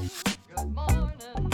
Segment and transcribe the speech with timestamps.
[0.00, 1.50] Good morning.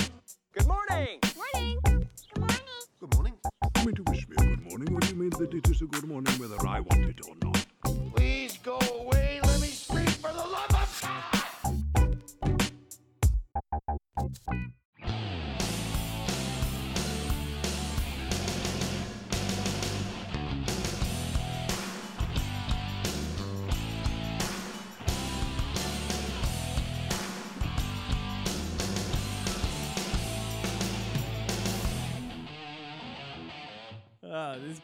[0.52, 1.18] Good morning.
[1.34, 1.80] Morning.
[1.82, 2.60] Good morning.
[3.00, 3.34] Good morning.
[3.76, 4.94] You mean to wish me a good morning?
[4.94, 7.34] What do you mean that it is a good morning whether I want it or
[7.42, 7.66] not?
[8.14, 9.40] Please go away.
[9.42, 11.35] Let me speak for the love of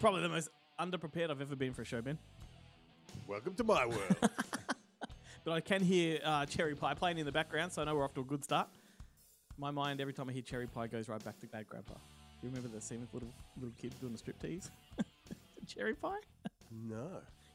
[0.02, 0.48] probably the most
[0.80, 2.18] underprepared I've ever been for a show, Ben.
[3.28, 4.16] Welcome to my world.
[5.44, 8.04] But I can hear uh, Cherry Pie playing in the background, so I know we're
[8.04, 8.68] off to a good start.
[9.58, 11.94] My mind, every time I hear Cherry Pie, goes right back to Bad Grandpa.
[11.94, 11.98] Do
[12.46, 14.70] you remember the scene with little little kid doing the striptease?
[15.66, 16.20] Cherry Pie?
[16.70, 17.08] no.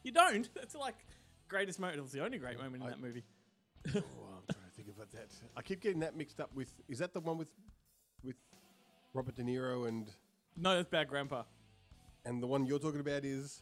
[0.03, 0.49] You don't?
[0.53, 0.95] That's like
[1.47, 1.97] greatest moment.
[1.99, 3.23] It was the only great moment in I- that movie.
[3.87, 4.01] Oh, I'm
[4.53, 5.27] trying to think about that.
[5.55, 6.69] I keep getting that mixed up with.
[6.89, 7.51] Is that the one with
[8.21, 8.35] with
[9.13, 10.11] Robert De Niro and
[10.57, 11.43] No, that's Bad Grandpa.
[12.27, 13.61] And the one you're talking about is?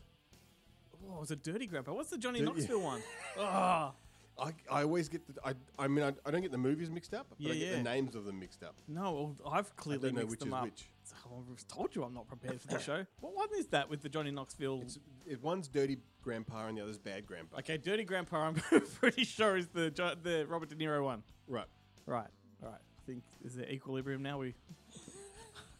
[1.07, 1.93] Oh, it was a Dirty Grandpa.
[1.93, 3.01] What's the Johnny Dirty- Knoxville one?
[3.37, 3.93] Oh,
[4.37, 7.13] I, I always get the I I mean I, I don't get the movies mixed
[7.13, 7.75] up, but Yeah, I get yeah.
[7.77, 8.75] the names of them mixed up.
[8.87, 10.63] no, well, I've clearly know mixed which them is up.
[10.63, 10.89] which.
[11.03, 11.15] So
[11.51, 13.05] I've told you I'm not prepared for the show.
[13.21, 14.81] What one is that with the Johnny Knoxville?
[14.81, 17.59] It's it, one's Dirty Grandpa and the other's Bad Grandpa.
[17.59, 18.47] Okay, Dirty Grandpa.
[18.47, 18.55] I'm
[18.99, 21.21] pretty sure is the Jo- the Robert De Niro one.
[21.47, 21.67] Right.
[22.07, 22.27] Right,
[22.61, 22.73] right.
[22.73, 24.39] I think is there equilibrium now?
[24.39, 24.55] We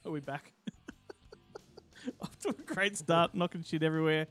[0.06, 0.54] are we back?
[2.48, 4.28] Off to a great start, knocking shit everywhere.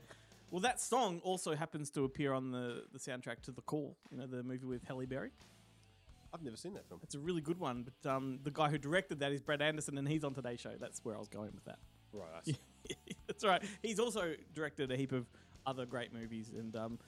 [0.51, 4.17] Well, that song also happens to appear on the, the soundtrack to The Call, you
[4.17, 5.31] know, the movie with Halle Berry.
[6.33, 6.99] I've never seen that film.
[7.03, 9.97] It's a really good one, but um, the guy who directed that is Brad Anderson,
[9.97, 10.73] and he's on today's show.
[10.79, 11.79] That's where I was going with that.
[12.11, 12.27] Right.
[12.35, 12.57] I see.
[13.27, 13.63] That's right.
[13.81, 15.25] He's also directed a heap of
[15.65, 16.99] other great movies, and um,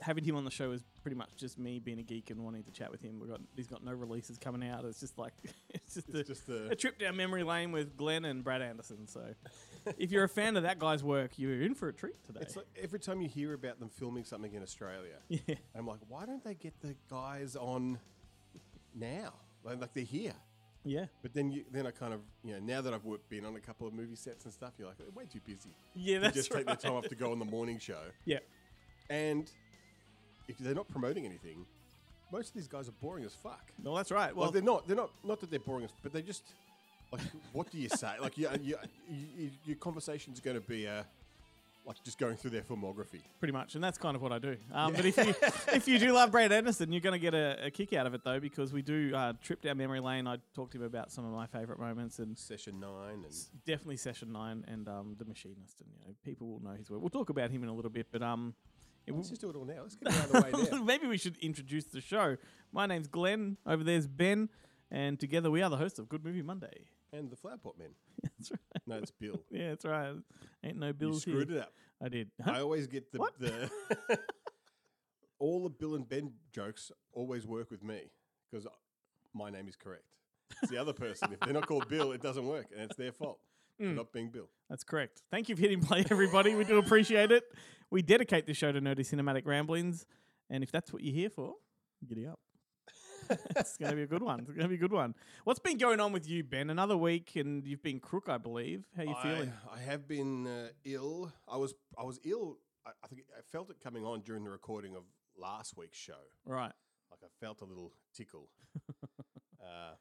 [0.00, 2.62] having him on the show is pretty much just me being a geek and wanting
[2.64, 3.20] to chat with him.
[3.20, 4.84] We got he's got no releases coming out.
[4.84, 5.34] It's just like
[5.70, 8.62] it's just, It's a, just a the trip down memory lane with Glenn and Brad
[8.62, 9.06] Anderson.
[9.06, 9.20] So
[9.98, 12.40] if you're a fan of that guy's work, you're in for a treat today.
[12.42, 16.00] It's like every time you hear about them filming something in Australia, yeah, I'm like,
[16.08, 17.98] why don't they get the guys on
[18.94, 19.32] now?
[19.64, 20.34] Like, like they're here.
[20.84, 23.44] yeah, But then, you, then I kind of, you know, now that I've worked, been
[23.46, 25.70] on a couple of movie sets and stuff, you're like, they're way too busy.
[25.94, 26.14] yeah.
[26.16, 26.66] You That's just right.
[26.66, 28.02] take the time off to go on the morning show.
[28.26, 28.38] Yeah,
[29.08, 29.50] And
[30.48, 31.64] if they're not promoting anything,
[32.30, 33.70] most of these guys are boring as fuck.
[33.82, 34.34] No, that's right.
[34.34, 34.86] Well, Well, they're not.
[34.86, 35.10] They're not.
[35.22, 36.42] Not that they're boring, as- but they just
[37.18, 37.22] like.
[37.52, 38.12] what do you say?
[38.20, 38.76] Like, you, you,
[39.10, 41.02] you, your conversation's going to be uh,
[41.86, 43.20] like just going through their filmography.
[43.38, 44.56] pretty much, and that's kind of what I do.
[44.72, 45.34] Um, but if you
[45.74, 48.14] if you do love Brad Anderson, you're going to get a, a kick out of
[48.14, 50.26] it though, because we do uh, trip down memory lane.
[50.26, 53.34] I talked to him about some of my favorite moments, and Session nine and
[53.66, 57.00] definitely Session Nine and um, the Machinist, and you know people will know his work.
[57.00, 58.54] We'll talk about him in a little bit, but um,
[59.06, 59.82] it let's just do it all now.
[59.82, 60.82] Let's get it out of the way now.
[60.82, 62.36] maybe we should introduce the show.
[62.72, 63.58] My name's Glenn.
[63.66, 64.48] Over there's Ben,
[64.90, 66.86] and together we are the hosts of Good Movie Monday.
[67.16, 67.90] And the flower pot men.
[68.22, 68.60] That's right.
[68.86, 69.40] No, it's Bill.
[69.50, 70.14] Yeah, that's right.
[70.64, 71.58] Ain't no You bills screwed here.
[71.58, 71.72] it up.
[72.02, 72.30] I did.
[72.44, 73.38] I always get the What?
[73.38, 73.70] the
[75.38, 78.10] all the Bill and Ben jokes always work with me
[78.50, 78.66] because
[79.32, 80.04] my name is correct.
[80.62, 81.32] It's the other person.
[81.32, 83.38] If they're not called Bill, it doesn't work, and it's their fault
[83.78, 83.96] for Mm.
[83.96, 84.48] not being Bill.
[84.70, 85.22] That's correct.
[85.32, 86.54] Thank you for hitting play, everybody.
[86.54, 87.42] We do appreciate it.
[87.90, 90.06] We dedicate this show to nerdy cinematic ramblings,
[90.48, 91.54] and if that's what you're here for,
[92.06, 92.38] giddy up.
[93.56, 94.40] it's going to be a good one.
[94.40, 95.14] It's going to be a good one.
[95.44, 96.70] What's been going on with you, Ben?
[96.70, 98.84] Another week, and you've been crook, I believe.
[98.96, 99.52] How you feeling?
[99.70, 101.32] I, I have been uh, ill.
[101.48, 102.58] I was I was ill.
[102.86, 105.02] I, I think I felt it coming on during the recording of
[105.38, 106.12] last week's show.
[106.44, 106.72] Right,
[107.10, 108.48] Like I felt a little tickle.
[109.60, 109.94] uh,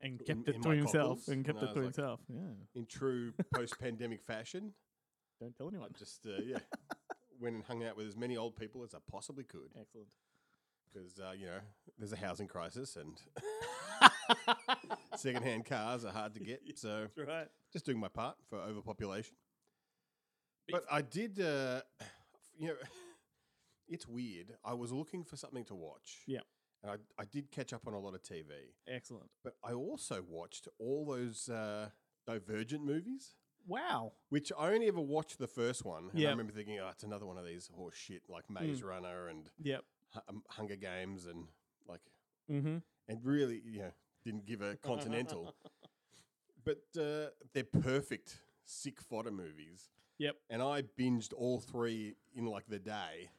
[0.00, 1.28] and In- kept it in to himself, cockles?
[1.28, 2.20] and kept No, it to like- himself.
[2.28, 2.40] Yeah,
[2.74, 4.72] in true post-pandemic fashion,
[5.40, 5.90] don't tell anyone.
[5.98, 6.58] just uh, yeah,
[7.40, 9.70] went and hung out with as many old people as I possibly could.
[9.78, 10.08] Excellent.
[10.92, 11.58] Because uh, you know
[11.98, 13.16] there's a housing crisis and
[15.16, 16.60] second-hand cars are hard to get.
[16.76, 17.46] So That's right.
[17.72, 19.34] just doing my part for overpopulation.
[20.70, 21.80] But I did, uh,
[22.58, 22.74] you know,
[23.88, 24.52] it's weird.
[24.64, 26.18] I was looking for something to watch.
[26.26, 26.40] Yeah.
[26.82, 28.44] And I, I did catch up on a lot of TV,
[28.88, 29.28] Excellent.
[29.44, 31.88] but I also watched all those uh,
[32.26, 33.34] Divergent movies.
[33.66, 34.12] Wow.
[34.30, 36.08] Which I only ever watched the first one.
[36.10, 36.28] And Yeah.
[36.28, 38.84] I remember thinking, oh, it's another one of these horse shit like Maze Mm.
[38.84, 39.84] Runner and Yep.
[40.28, 41.46] Um, Hunger Games and
[41.88, 42.00] like
[42.50, 42.78] Mm-hmm.
[43.08, 43.92] and really, you know,
[44.24, 45.54] didn't give a continental.
[46.64, 49.88] but uh, they're perfect sick fodder movies.
[50.18, 50.36] Yep.
[50.50, 53.30] And I binged all three in like the day,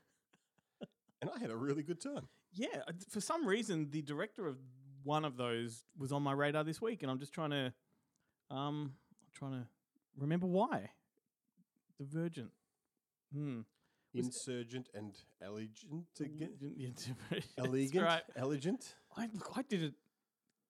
[1.21, 2.27] and I had a really good time.
[2.53, 4.57] Yeah, uh, for some reason, the director of
[5.03, 7.73] one of those was on my radar this week, and I'm just trying to,
[8.49, 9.67] um, I'm trying to
[10.17, 10.89] remember why.
[11.99, 12.51] Divergent.
[13.33, 13.61] Hmm.
[14.13, 16.51] Insurgent and Allegiant again.
[16.77, 18.23] Yeah, Elegant, right.
[18.35, 18.95] elegant.
[19.17, 19.95] I, look, I didn't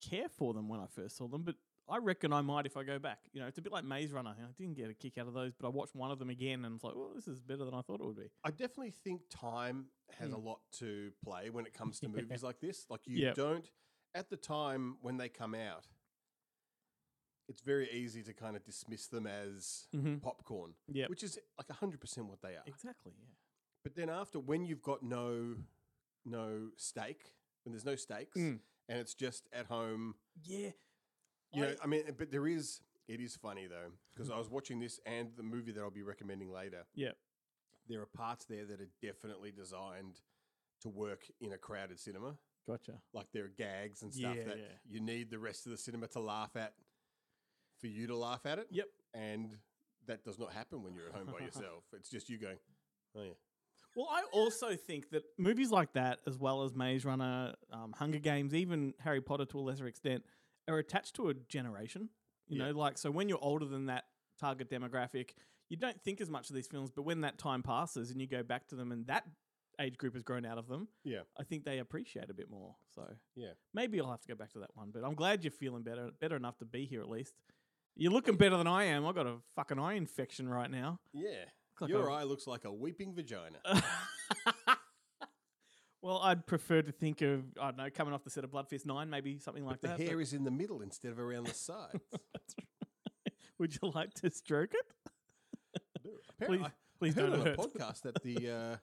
[0.07, 1.55] care for them when I first saw them, but
[1.89, 3.19] I reckon I might if I go back.
[3.33, 4.35] You know, it's a bit like Maze Runner.
[4.37, 6.63] I didn't get a kick out of those, but I watched one of them again
[6.65, 8.29] and it's like, well, this is better than I thought it would be.
[8.43, 9.85] I definitely think time
[10.19, 10.45] has a Mm.
[10.45, 12.21] lot to play when it comes to Yeah.
[12.21, 12.85] movies like this.
[12.89, 13.35] Like you Yep.
[13.35, 13.69] don't
[14.13, 15.87] at the time when they come out.
[17.51, 20.17] It's very easy to kind of dismiss them as Mm-hmm.
[20.19, 21.09] popcorn, Yep.
[21.09, 22.63] which is like hundred percent what they are.
[22.65, 23.11] Exactly.
[23.19, 23.27] Yeah.
[23.83, 25.57] But then after, when you've got no
[26.23, 27.25] no stake,
[27.63, 28.59] when there's no stakes, Mm.
[28.87, 30.71] and it's just at home, Yeah.
[31.51, 32.81] you know, I- I mean, but there is.
[33.07, 36.03] It is funny though because I was watching this and the movie that I'll be
[36.03, 36.85] recommending later.
[36.95, 37.11] Yeah.
[37.87, 40.21] There are parts there that are definitely designed
[40.81, 42.37] to work in a crowded cinema.
[42.65, 43.01] Gotcha.
[43.11, 44.77] Like there are gags and stuff Yeah, that yeah.
[44.85, 46.73] you need the rest of the cinema to laugh at
[47.81, 48.67] for you to laugh at it.
[48.71, 48.87] Yep.
[49.13, 49.57] And
[50.07, 51.83] that does not happen when you're at home by yourself.
[51.93, 52.57] It's just you going,
[53.17, 53.31] oh yeah.
[53.95, 58.19] Well, I also think that movies like that, as well as Maze Runner, um, Hunger
[58.19, 60.23] Games, even Harry Potter to a lesser extent,
[60.69, 62.07] are attached to a generation.
[62.47, 62.71] You Yeah.
[62.71, 64.05] know, like so when you're older than that
[64.39, 65.31] target demographic,
[65.67, 66.89] you don't think as much of these films.
[66.89, 69.25] But when that time passes and you go back to them, and that
[69.79, 71.21] age group has grown out of them, Yeah.
[71.37, 72.75] I think they appreciate a bit more.
[72.95, 73.53] So Yeah.
[73.73, 74.91] maybe I'll have to go back to that one.
[74.91, 77.35] But I'm glad you're feeling better, better enough to be here at least.
[77.95, 79.05] You're looking better than I am.
[79.05, 80.99] I've got a fucking eye infection right now.
[81.13, 81.45] Yeah.
[81.79, 83.57] like Your a- eye looks like a weeping vagina.
[86.01, 88.69] well, I'd prefer to think of I don't know coming off the set of Blood
[88.69, 89.99] Fist Nine, maybe something like the that.
[89.99, 91.99] hair but- is in the middle instead of around the sides.
[93.59, 94.85] Would you like to stroke it?
[96.29, 96.59] Apparently,
[96.99, 97.59] Please- please I heard don't on a hurt.
[97.59, 98.75] podcast that the uh,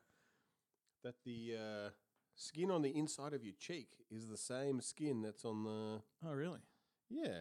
[1.03, 1.89] that the uh,
[2.37, 6.33] skin on the inside of your cheek is the same skin that's on the Oh,
[6.33, 6.61] really?
[7.11, 7.41] yeah.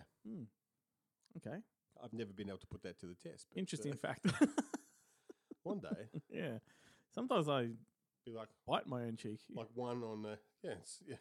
[1.37, 1.57] Okay,
[2.03, 3.47] I've never been able to put that to the test.
[3.49, 4.25] But, uh, interesting fact.
[5.63, 6.57] one day, yeah,
[7.13, 7.67] sometimes I
[8.25, 9.39] be like bite my own cheek.
[9.55, 10.73] like one on uh, yeah,
[11.07, 11.15] yeah.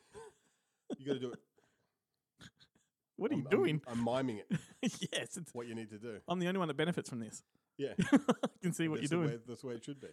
[0.99, 1.39] You got to do it.
[3.17, 3.83] what are you I'm- I'm- doing?
[3.89, 4.59] I'm, miming it.
[5.13, 6.19] yes, it's, What you need to do.
[6.29, 7.43] I'm the only one that benefits from this.
[7.79, 8.19] Yeah, I
[8.63, 9.39] can see what that's you're the doing.
[9.39, 10.09] way- that's the way it should be.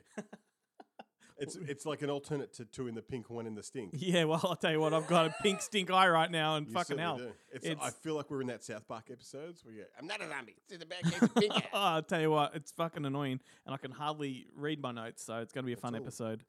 [1.38, 3.92] It's it's like an alternate to two in the pink, one in the stink.
[3.98, 6.68] Yeah, well, I'll tell you what, I've got a pink stink eye right now, and
[6.68, 7.18] You fucking certainly hell.
[7.18, 7.34] do.
[7.52, 10.08] It's, It's- I feel like we're in that South Park episodes where you go, I'm
[10.08, 10.56] not a zombie.
[10.58, 11.68] It's just a bad case of pink eye.
[11.74, 15.24] Oh, I'll tell you what, it's fucking annoying, and I can hardly read my notes,
[15.26, 16.02] so it's going to be a fun all.
[16.02, 16.44] episode.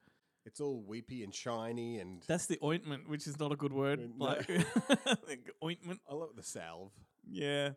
[0.47, 3.99] It's all weepy and shiny, and That's the ointment, which is not a good word.
[4.01, 4.25] Uh, no.
[4.27, 4.47] Like
[5.65, 6.01] ointment.
[6.11, 6.93] I love the salve.
[7.27, 7.71] Yeah.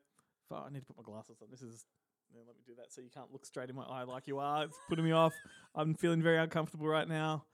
[0.49, 1.47] Fuck, I need to put my glasses on.
[1.49, 1.85] This is.
[2.33, 4.39] Yeah, let me do that so you can't look straight in my eye like you
[4.39, 4.65] are.
[4.65, 5.33] It's putting me off.
[5.75, 7.45] I'm feeling very uncomfortable right now.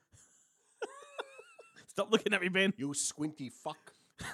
[1.88, 2.74] Stop looking at me, Ben.
[2.78, 3.94] You squinty fuck.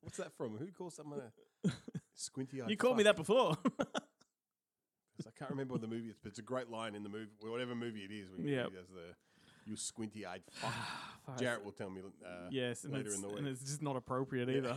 [0.00, 0.56] What's that from?
[0.56, 1.20] Who calls someone
[1.66, 1.70] a
[2.14, 2.68] squinty eye?
[2.68, 3.56] You called me that before.
[3.80, 7.30] I can't remember what the movie is, but it's a great line in the movie,
[7.40, 8.28] whatever movie it is.
[8.34, 9.14] When does the
[9.66, 10.72] you squinty eyed fuck.
[11.26, 11.38] Fuck.
[11.38, 12.00] Jarrett will tell me.
[12.24, 13.52] Uh, yes, later in the and week.
[13.52, 14.74] it's just not appropriate either.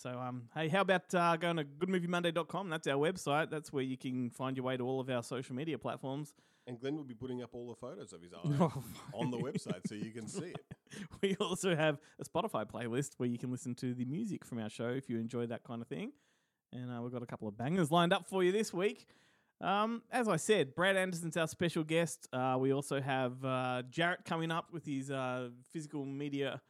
[0.00, 2.70] So, um, hey, how about uh, going to goodmoviemonday.com?
[2.70, 3.50] That's our website.
[3.50, 6.32] That's where you can find your way to all of our social media platforms.
[6.66, 8.82] And Glenn will be putting up all the photos of his eye Oh,
[9.12, 10.64] on the website so you can see it.
[11.22, 14.70] we also have a Spotify playlist where you can listen to the music from our
[14.70, 16.12] show if you enjoy that kind of thing.
[16.72, 19.06] And uh, we've got a couple of bangers lined up for you this week.
[19.60, 22.26] Um, as I said, Brad Anderson's our special guest.
[22.32, 26.62] Uh, we also have uh, Jarrett coming up with his uh, physical media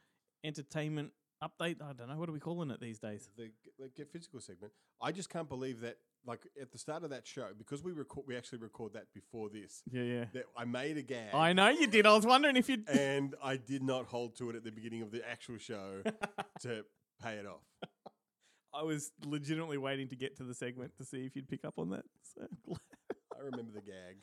[0.43, 1.82] entertainment update.
[1.82, 2.17] I don't know.
[2.17, 3.29] What are we calling it these days?
[3.36, 4.72] The, the get physical segment.
[5.00, 5.96] I just can't believe that.
[6.26, 9.48] Like at the start of that show, because we record, we actually record that before
[9.48, 9.82] this.
[9.91, 10.24] Yeah, yeah.
[10.34, 11.32] That I made a gag.
[11.32, 12.05] I know you did.
[12.05, 12.86] I was wondering if you'd.
[12.91, 16.03] and I did not hold to it at the beginning of the actual show
[16.60, 16.84] to
[17.22, 17.62] pay it off.
[18.74, 21.79] I was legitimately waiting to get to the segment to see if you'd pick up
[21.79, 22.05] on that.
[22.34, 22.79] So glad.
[23.34, 24.19] I remember the gag.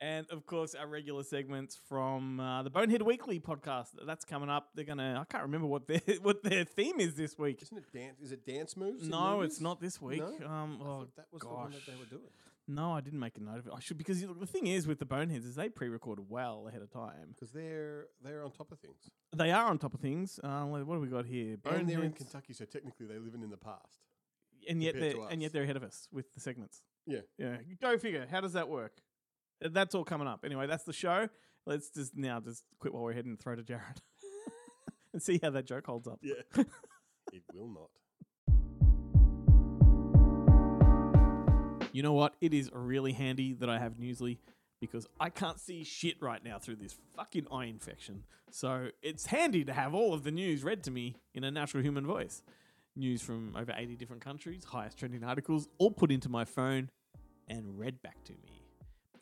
[0.00, 3.88] And of course, our regular segments from uh, the Bonehead Weekly podcast.
[4.06, 4.70] That's coming up.
[4.74, 5.18] They're gonna.
[5.20, 7.62] I can't remember what their what their theme is this week.
[7.62, 8.20] Isn't it dance?
[8.20, 9.08] Is it dance moves?
[9.08, 9.52] No, movies?
[9.52, 10.20] it's not this week.
[10.40, 10.46] No?
[10.46, 12.00] Um, oh that was the one that they gosh.
[12.00, 12.30] were doing.
[12.66, 13.72] no, I didn't make a note of it.
[13.74, 16.66] I should because you know, the thing is with the Boneheads is they pre-record well
[16.68, 17.28] ahead of time.
[17.34, 20.40] Because they're they're on top of things, They are on top of things.
[20.42, 21.56] Uh, what do we got here?
[21.70, 24.00] and they're in Kentucky, so technically they're living in the past.
[24.68, 26.82] and yet they're and yet they're ahead of us with the segments.
[27.06, 27.20] Yeah.
[27.38, 28.26] Yeah, go figure.
[28.30, 28.92] How does that work?
[29.62, 30.44] Uh, That's all coming up.
[30.44, 31.28] Anyway, that's the show.
[31.66, 34.00] Let's just now just quit while we're ahead and throw to Jarrett
[35.12, 36.18] and see how that joke holds up.
[36.22, 36.34] Yeah,
[37.32, 37.90] it will not.
[41.92, 42.34] You know what?
[42.40, 44.38] It is really handy that I have Newsly
[44.80, 48.24] because I can't see shit right now through this fucking eye infection.
[48.50, 51.82] So it's handy to have all of the news read to me in a natural
[51.82, 52.42] human voice.
[52.96, 56.90] News from over 80 different countries, highest trending articles, all put into my phone
[57.48, 58.53] and read back to me.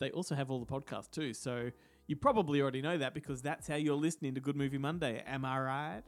[0.03, 1.71] They also have all the podcasts too, so
[2.09, 5.23] you probably already know that because that's how you're listening to Good Movie Monday.
[5.27, 6.03] Am I right?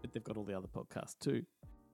[0.00, 1.44] but they've got all the other podcasts too.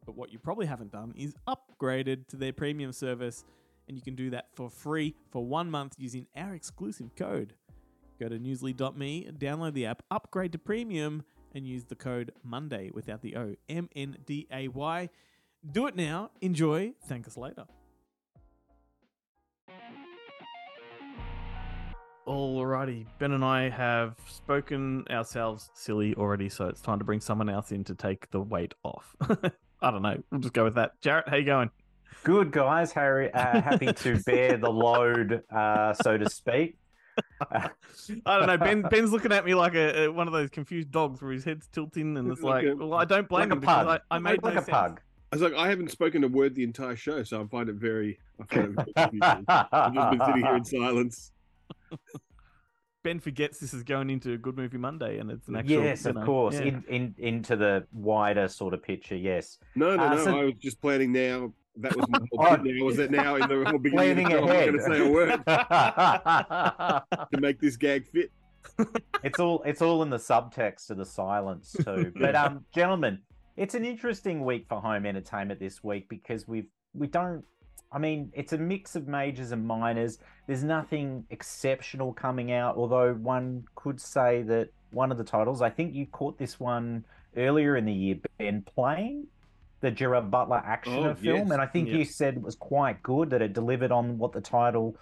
[0.04, 3.44] But what you probably haven't done is upgraded to their premium service,
[3.88, 7.54] and you can do that for free for one month using our exclusive code.
[8.18, 11.22] Go to newsly.me, download the app, upgrade to premium,
[11.54, 15.08] and use the code Monday without the O M N D A Y.
[15.70, 16.30] Do it now.
[16.40, 16.92] Enjoy.
[17.06, 17.66] Thank us later.
[22.26, 27.48] Alrighty, Ben and I have spoken ourselves silly already, so it's time to bring someone
[27.48, 29.16] else in to take the weight off.
[29.82, 30.22] I don't know.
[30.30, 30.92] We'll just go with that.
[31.00, 31.70] Jarrett, how you going?
[32.22, 33.32] Good guys, Harry.
[33.34, 36.76] Uh, happy to bear the load, uh, so to speak.
[37.50, 37.68] I
[38.24, 38.56] don't know.
[38.56, 41.44] Ben Ben's looking at me like a, a one of those confused dogs where his
[41.44, 43.84] head's tilting, and it's Like like, a- well, I don't blame Like a him because
[43.86, 44.00] pug.
[44.12, 44.68] I, I made like no a sense.
[44.70, 45.00] pug.
[45.32, 47.74] I was like, I haven't spoken a word the entire show, so I find it
[47.74, 48.20] very.
[48.40, 49.44] I find it very confusing.
[49.48, 51.32] I've just been sitting here in silence.
[53.04, 55.82] Ben forgets this is going into a Good Movie Monday, and it's an actual.
[55.82, 56.54] yes, you of know, course.
[56.54, 56.60] yeah.
[56.62, 59.16] In, in into the wider sort of picture.
[59.16, 59.58] Yes.
[59.74, 60.24] No, no, Uh, no.
[60.24, 61.52] so- I was just planning now.
[61.76, 62.84] That was my whole bit now.
[62.84, 64.44] Was that now in the whole beginning Planning of the show?
[64.44, 64.68] I'm ahead.
[64.68, 65.44] going to say a word
[67.32, 68.30] to make this gag fit.
[69.24, 72.12] it's all it's all in the subtext of the silence too.
[72.14, 73.18] But um, gentlemen,
[73.56, 77.42] it's an interesting week for home entertainment this week because we've we don't.
[77.92, 80.18] I mean, it's a mix of majors and minors.
[80.46, 85.62] There's nothing exceptional coming out, although one could say that one of the titles.
[85.62, 87.04] I think you caught this one
[87.36, 89.26] earlier in the year, Ben Plane,
[89.80, 91.50] the Gerard Butler action Oh, film, yes.
[91.50, 93.30] and I think you said it was quite good.
[93.30, 94.96] That it delivered on what the title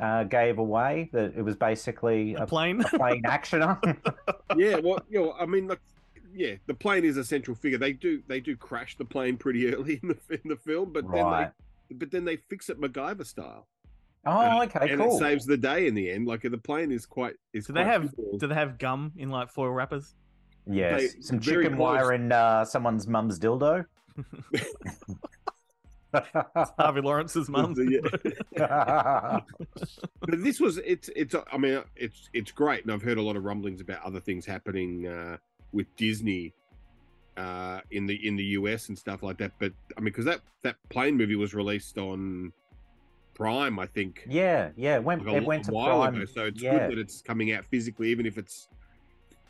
[0.00, 1.08] uh, gave away.
[1.12, 2.80] That it was basically a a plane.
[2.80, 3.78] a plane actioner.
[4.56, 5.80] Yeah, well, you know, I mean, like,
[6.32, 7.78] yeah, the plane is a central figure.
[7.78, 11.04] They do they do crash the plane pretty early in the in the film, but
[11.04, 11.16] right.
[11.16, 13.66] then they but then they fix it MacGyver style.
[14.28, 15.14] Oh, okay, and cool.
[15.16, 16.26] it saves the day in the end.
[16.26, 18.38] Like the plane is quite is Do they have cool.
[18.38, 20.14] do they have gum in like foil wrappers?
[20.68, 21.78] yes, they- some chicken close.
[21.78, 23.84] wire in uh, someone's mum's dildo.
[26.78, 27.74] Harvey Lawrence's mum.
[28.56, 29.40] Yeah.
[30.20, 33.36] but this was it's it's I mean it's it's great, and I've heard a lot
[33.36, 35.36] of rumblings about other things happening uh,
[35.72, 36.52] with Disney
[37.36, 39.52] uh, in the in the US and stuff like that.
[39.58, 42.52] But I mean, because that that plane movie was released on
[43.34, 44.24] Prime, I think.
[44.28, 44.96] yeah, yeah.
[44.96, 46.14] It went like a, it went a to while Prime.
[46.16, 46.24] ago.
[46.24, 46.78] So it's yeah.
[46.88, 48.68] good that it's coming out physically, even if it's.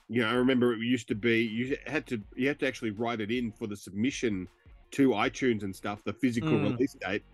[0.09, 2.93] You know, I remember it used to be you had to you had to actually
[2.93, 4.47] write it in for the submission
[4.93, 6.63] to iTunes and stuff, the physical Mm.
[6.73, 7.25] release date,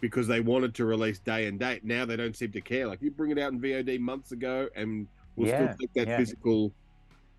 [0.00, 1.82] because they wanted to release day and date.
[1.82, 2.86] Now they don't seem to care.
[2.86, 6.08] Like you bring it out in VOD months ago, and we'll Yeah, still take that
[6.08, 6.16] yeah.
[6.18, 6.72] physical.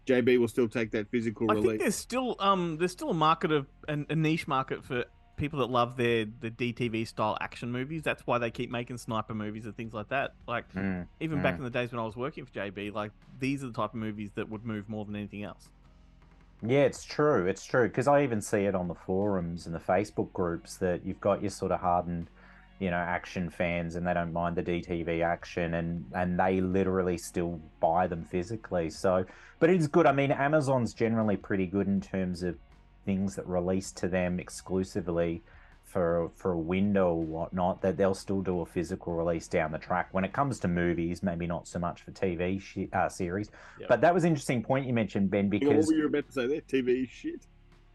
[0.08, 3.52] JB will still take that physical I think there's still um there's still a market
[3.52, 5.06] of an, a niche market for
[5.38, 8.04] people that love their the DTV style action movies.
[8.04, 10.34] That's why they keep making sniper movies and things like that.
[10.48, 11.60] Like Mm, even back mm.
[11.60, 14.00] in the days when I was working for JB, like these are the type of
[14.00, 15.70] movies that would move more than anything else.
[16.64, 17.48] Yeah, it's true.
[17.48, 21.04] It's true because I even see it on the forums and the Facebook groups that
[21.04, 22.30] you've got your sort of hardened,
[22.82, 27.16] you know, action fans, and they don't mind the DTV action, and and they literally
[27.16, 28.90] still buy them physically.
[28.90, 29.24] So,
[29.60, 30.08] but it's good.
[30.08, 32.58] I mean, Amazon's generally pretty good in terms of
[33.06, 35.44] things that release to them exclusively
[35.84, 37.84] for for a window or whatnot.
[37.84, 40.10] That they'll still do a physical release down the track.
[40.12, 43.52] When it comes to movies, maybe not so much for TV shi uh, series.
[43.80, 43.90] Yep.
[43.90, 46.32] But that was an interesting point you mentioned, Ben, Because what were you about to
[46.32, 46.62] say there?
[46.62, 47.46] TV shit.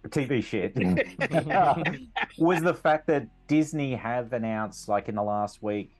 [0.08, 0.75] TV shit
[2.38, 5.92] was the fact that Disney have announced, like in the last week,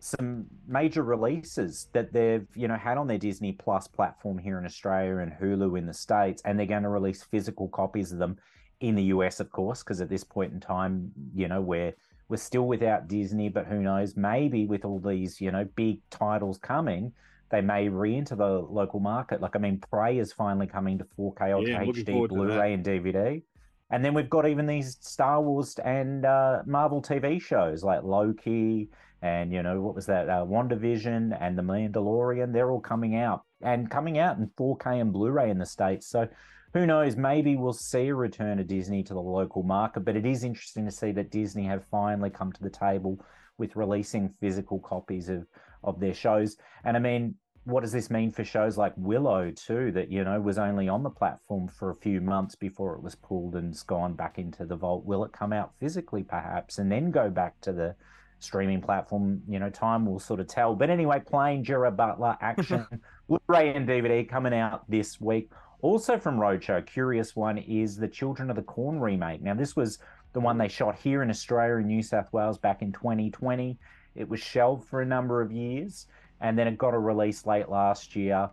[0.00, 4.64] some major releases that they've you know had on their Disney Plus platform here in
[4.64, 8.38] Australia and Hulu in the states, and they're going to release physical copies of them
[8.80, 11.92] in the US, of course, because at this point in time, you know, we're
[12.28, 14.16] we're still without Disney, but who knows?
[14.16, 17.12] Maybe with all these you know big titles coming.
[17.50, 19.40] They may re-enter the local market.
[19.40, 22.40] Like, I mean, Prey is finally coming to 4K Ultra Yeah, HD forward to that.
[22.42, 23.42] Blu-ray and DVD.
[23.90, 28.88] And then we've got even these Star Wars and uh, Marvel TV shows like Loki
[29.22, 30.28] and, you know, what was that?
[30.28, 32.52] Uh, WandaVision and The Mandalorian.
[32.52, 36.08] They're all coming out and coming out in 4K and Blu ray in the States.
[36.08, 36.26] So
[36.72, 37.16] who knows?
[37.16, 40.00] Maybe we'll see a return of Disney to the local market.
[40.00, 43.22] But it is interesting to see that Disney have finally come to the table
[43.58, 45.46] with releasing physical copies of,
[45.84, 46.56] of their shows.
[46.84, 49.92] And I mean, what does this mean for shows like Willow too?
[49.92, 53.14] That you know was only on the platform for a few months before it was
[53.14, 55.04] pulled and's gone back into the vault.
[55.04, 57.94] Will it come out physically perhaps and then go back to the
[58.38, 59.42] streaming platform?
[59.46, 60.74] You know, time will sort of tell.
[60.74, 62.86] But anyway, playing Gerard Butler action
[63.28, 65.50] Blu-ray and DVD coming out this week.
[65.82, 69.42] Also from Roadshow, curious one is the Children of the Corn remake.
[69.42, 69.98] Now this was
[70.32, 73.78] the one they shot here in Australia and New South Wales back in 2020.
[74.14, 76.06] It was shelved for a number of years
[76.40, 78.50] and then it got a release late last year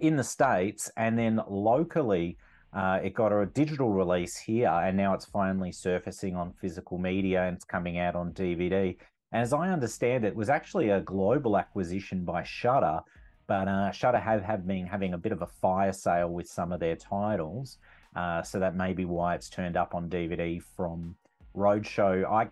[0.00, 2.36] in the states and then locally
[2.72, 7.42] Uh, it got a digital release here, and now it's finally surfacing on physical media
[7.46, 8.96] and it's coming out on DVD.
[9.32, 13.00] And as I understand it, it was actually a global acquisition by Shudder,
[13.48, 16.70] but uh, Shudder have, have been having a bit of a fire sale with some
[16.70, 17.78] of their titles.
[18.14, 21.16] Uh, so that may be why it's turned up on DVD from
[21.56, 22.24] Roadshow.
[22.24, 22.50] I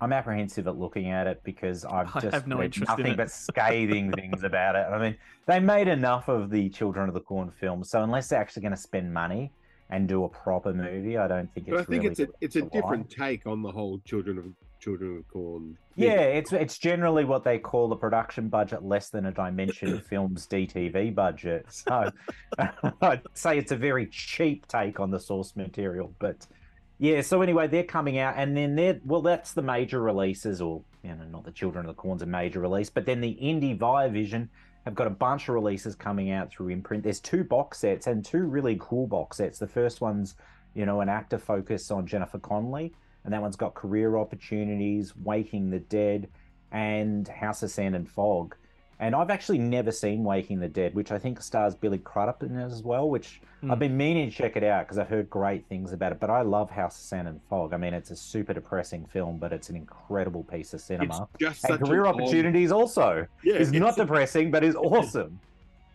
[0.00, 3.04] I'm apprehensive at looking at it because I've I just have no read interest in
[3.04, 3.16] nothing it.
[3.16, 4.86] but scathing things about it.
[4.90, 5.16] I mean,
[5.46, 8.74] they made enough of the Children of the Corn film, so unless they're actually going
[8.74, 9.52] to spend money
[9.90, 11.74] and do a proper movie, I don't think it's.
[11.74, 14.00] But I think really it's a it's a worth the different take on the whole
[14.04, 14.44] children of
[14.80, 15.76] children of corn.
[15.96, 20.46] yeah, it's it's generally what they call the production budget less than a Dimension Films
[20.46, 21.66] DTV budget.
[21.68, 22.10] So
[23.02, 26.14] I'd say it's a very cheap take on the source material.
[26.18, 26.46] But
[27.00, 30.82] yeah, so anyway, they're coming out, and then they're well, that's the major releases, or
[31.02, 33.76] you know, not the Children of the Corn's a major release, but then the indie
[33.76, 34.48] Via Vision
[34.84, 37.02] have got a bunch of releases coming out through imprint.
[37.02, 39.58] There's two box sets and two really cool box sets.
[39.58, 40.36] The first one's
[40.74, 45.70] you know an actor focus on Jennifer Connelly and that one's got career opportunities, Waking
[45.70, 46.28] the Dead,
[46.72, 48.56] and House of Sand and Fog.
[49.00, 52.56] And I've actually never seen Waking the Dead, which I think stars Billy Crudup in
[52.56, 53.70] it as well, which Hmm.
[53.70, 56.20] I've been meaning to check it out because I've heard great things about it.
[56.20, 57.74] But I love House of Sand and Fog.
[57.74, 61.28] I mean, it's a super depressing film, but it's an incredible piece of cinema.
[61.38, 65.38] just And career an opportunities also Yeah, is not depressing, but is awesome.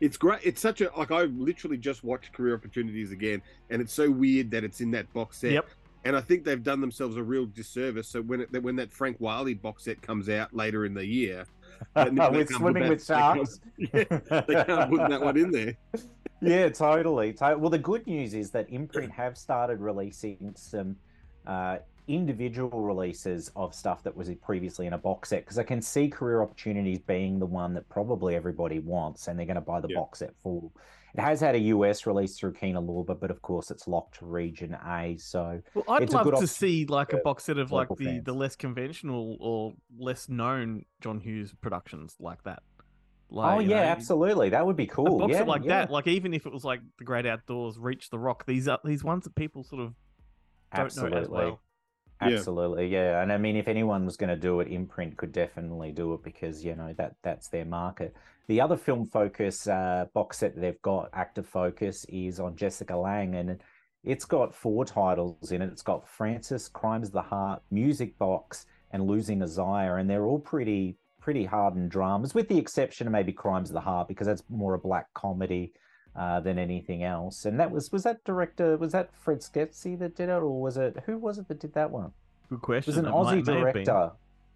[0.02, 0.42] It's great.
[0.44, 4.52] It's such a like I literally just watched Career Opportunities again, and it's so weird
[4.52, 5.54] that it's in that box set.
[5.54, 5.66] Yep.
[6.04, 8.08] And I think they've done themselves a real disservice.
[8.08, 11.46] So when it, when that Frank Whaley box set comes out later in the year,
[11.96, 13.60] with swimming with that- they can't- sharks.
[13.78, 15.78] yeah, they can't put that one in there.
[16.42, 17.34] yeah, totally.
[17.34, 20.96] To- Well, the good news is that Imprint have started releasing some
[21.48, 21.78] uh,
[22.08, 26.08] individual releases of stuff that was previously in a box set because I can see
[26.08, 29.88] Career Opportunities being the one that probably everybody wants, and they're going to buy the
[29.90, 29.98] Yeah.
[30.00, 30.72] box set full.
[31.18, 34.26] It has had a US release through Kino Lorber, but of course it's locked to
[34.26, 35.16] Region A.
[35.18, 38.06] So Well, I'd a love good to see like a box set of like the,
[38.06, 38.26] fans.
[38.26, 42.64] the less conventional or less known John Hughes productions like that.
[43.30, 45.20] Like, oh yeah, know, absolutely, that would be A cool.
[45.20, 45.82] box yeah, set like yeah.
[45.86, 48.80] that, like even if it was like the Great Outdoors, Reach the Rock, these are
[48.84, 49.94] these ones that people sort of
[50.74, 51.18] don't absolutely.
[51.18, 51.62] know as well.
[52.22, 52.30] Yeah.
[52.30, 53.22] Absolutely, yeah.
[53.22, 56.24] And I mean, if anyone was going to do it, Imprint could definitely do it
[56.24, 58.16] because you know that that's their market.
[58.48, 63.36] The other film focus uh, box set they've got, Active Focus, is on Jessica Lange,
[63.36, 63.60] and
[64.04, 65.70] it's got four titles in it.
[65.72, 70.40] It's got Francis, Crimes of the Heart, Music Box, and Losing Isaiah, and they're all
[70.40, 74.44] pretty pretty hardened dramas, with the exception of maybe Crimes of the Heart because that's
[74.48, 75.74] more a black comedy
[76.16, 77.46] uh, than anything else.
[77.46, 80.78] And that was was that director was that Fred Schepisi that did it, or was
[80.78, 82.12] it who was it that did that one?
[82.50, 82.92] Good It question.
[82.92, 83.84] was an It Aussie might- may have been.
[83.84, 84.12] director.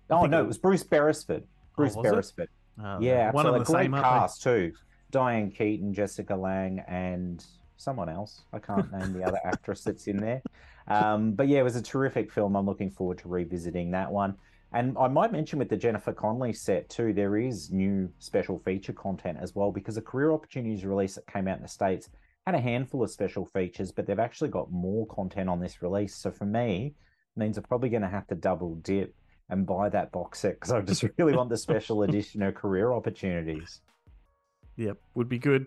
[0.10, 1.44] Oh no, it- it was Bruce Beresford.
[1.76, 2.10] Bruce was it?
[2.12, 2.50] Beresford.
[2.82, 4.74] Uh, Yeah, one of the Great same cast too.
[5.12, 7.44] Diane Keaton, Jessica Lange, and
[7.78, 8.44] someone else.
[8.54, 10.42] I can't name the other actress that's in there.
[10.92, 12.56] Um, but yeah, it was a terrific film.
[12.56, 14.36] I'm looking forward to revisiting that one.
[14.72, 18.94] And I might mention with the Jennifer Connelly set too, there is new special feature
[18.94, 22.10] content as well because the Career Opportunities release that came out in the States
[22.46, 26.16] had a handful of special features, but they've actually got more content on this release.
[26.16, 26.94] So for me,
[27.36, 29.16] it means I'm probably going to have to double dip
[29.50, 32.94] and buy that box set because I just really want the special edition of Career
[32.94, 33.82] Opportunities.
[34.78, 35.66] Yep, would be good.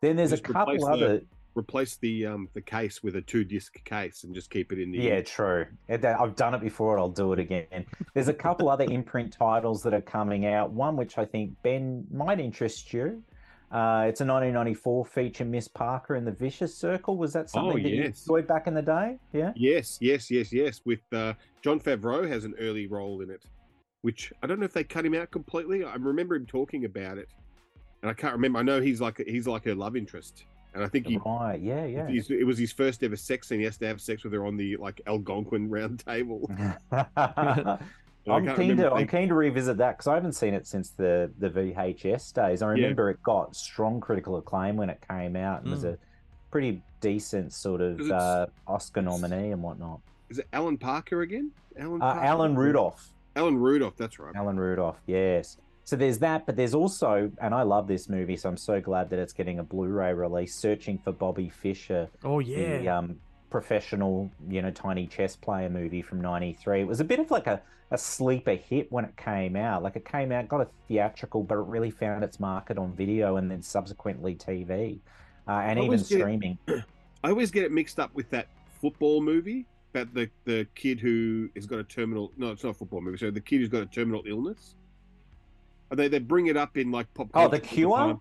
[0.00, 1.20] Then there's a couple replace the- other.
[1.58, 4.92] Replace the um the case with a two disc case and just keep it in
[4.92, 5.66] the Yeah, true.
[5.88, 6.94] I've done it before.
[6.94, 7.84] and I'll do it again.
[8.14, 10.70] There's a couple other imprint titles that are coming out.
[10.70, 13.22] One which I think Ben might interest you.
[13.70, 17.18] Uh, it's a 1994 feature, Miss Parker in the Vicious Circle.
[17.18, 18.24] Was that something that you yes.
[18.24, 19.18] enjoyed back in the day?
[19.34, 19.52] Yeah.
[19.56, 20.80] Yes, yes, yes, yes.
[20.86, 23.42] With uh, Jon Favreau has an early role in it,
[24.00, 25.84] which I don't know if they cut him out completely.
[25.84, 27.28] I remember him talking about it,
[28.00, 28.58] and I can't remember.
[28.58, 30.46] I know he's like he's like her love interest,
[30.78, 31.18] and I think he.
[31.18, 31.60] Right.
[31.60, 31.84] Yeah.
[31.84, 32.08] Yeah.
[32.08, 33.58] it was his first ever sex scene.
[33.58, 36.48] He has to have sex with her on the like Algonquin round table.
[38.30, 41.30] I'm keen to I'm keen to revisit that because I haven't seen it since the
[41.38, 42.62] the VHS days.
[42.62, 45.94] I remember it got strong critical acclaim when it came out and was Mm.
[45.94, 45.98] a
[46.50, 50.00] pretty decent sort of uh, Oscar nominee and whatnot.
[50.28, 51.50] Is it Alan Parker again?
[51.78, 52.20] Alan Uh, Parker?
[52.26, 53.10] Alan Rudolph.
[53.36, 53.96] Alan Rudolph.
[53.96, 54.34] That's right.
[54.34, 55.56] Alan Rudolph, yes.
[55.88, 59.08] So there's that, but there's also, and I love this movie, so I'm so glad
[59.08, 60.54] that it's getting a Blu-ray release.
[60.54, 62.98] Searching for Bobby Fischer, Oh the yeah.
[62.98, 66.82] um, professional, you know, tiny chess player movie from '93.
[66.82, 69.82] It was a bit of like a, a sleeper hit when it came out.
[69.82, 73.36] Like it came out, got a theatrical, but it really found its market on video
[73.36, 74.98] and then subsequently TV
[75.48, 76.58] uh, and I even always get- streaming.
[77.24, 78.48] I always get it mixed up with that
[78.82, 82.30] football movie about the the kid who has got a terminal.
[82.36, 83.16] No, it's not a football movie.
[83.16, 84.74] So the kid who's got a terminal illness.
[85.94, 87.28] They they bring it up in like pop.
[87.34, 87.96] Oh, The culture Cure?
[87.96, 88.20] time.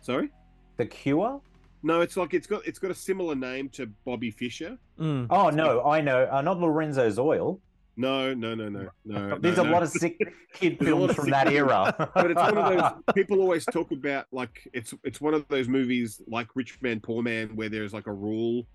[0.00, 0.30] Sorry.
[0.76, 1.40] The Cure.
[1.82, 4.76] No, it's like it's got it's got a similar name to Bobby Fischer.
[4.98, 5.26] Mm.
[5.30, 6.28] Oh no, I know.
[6.30, 7.60] Uh, not Lorenzo's Oil.
[7.98, 9.38] No, no, no, no, no.
[9.38, 9.72] There's no, a no.
[9.72, 10.18] lot of sick
[10.52, 11.56] kid There's a lot films from that films.
[11.72, 12.10] era.
[12.14, 15.66] but it's one of those people always talk about like it's it's one of those
[15.68, 18.66] movies like Rich Man Poor Man where there's like a rule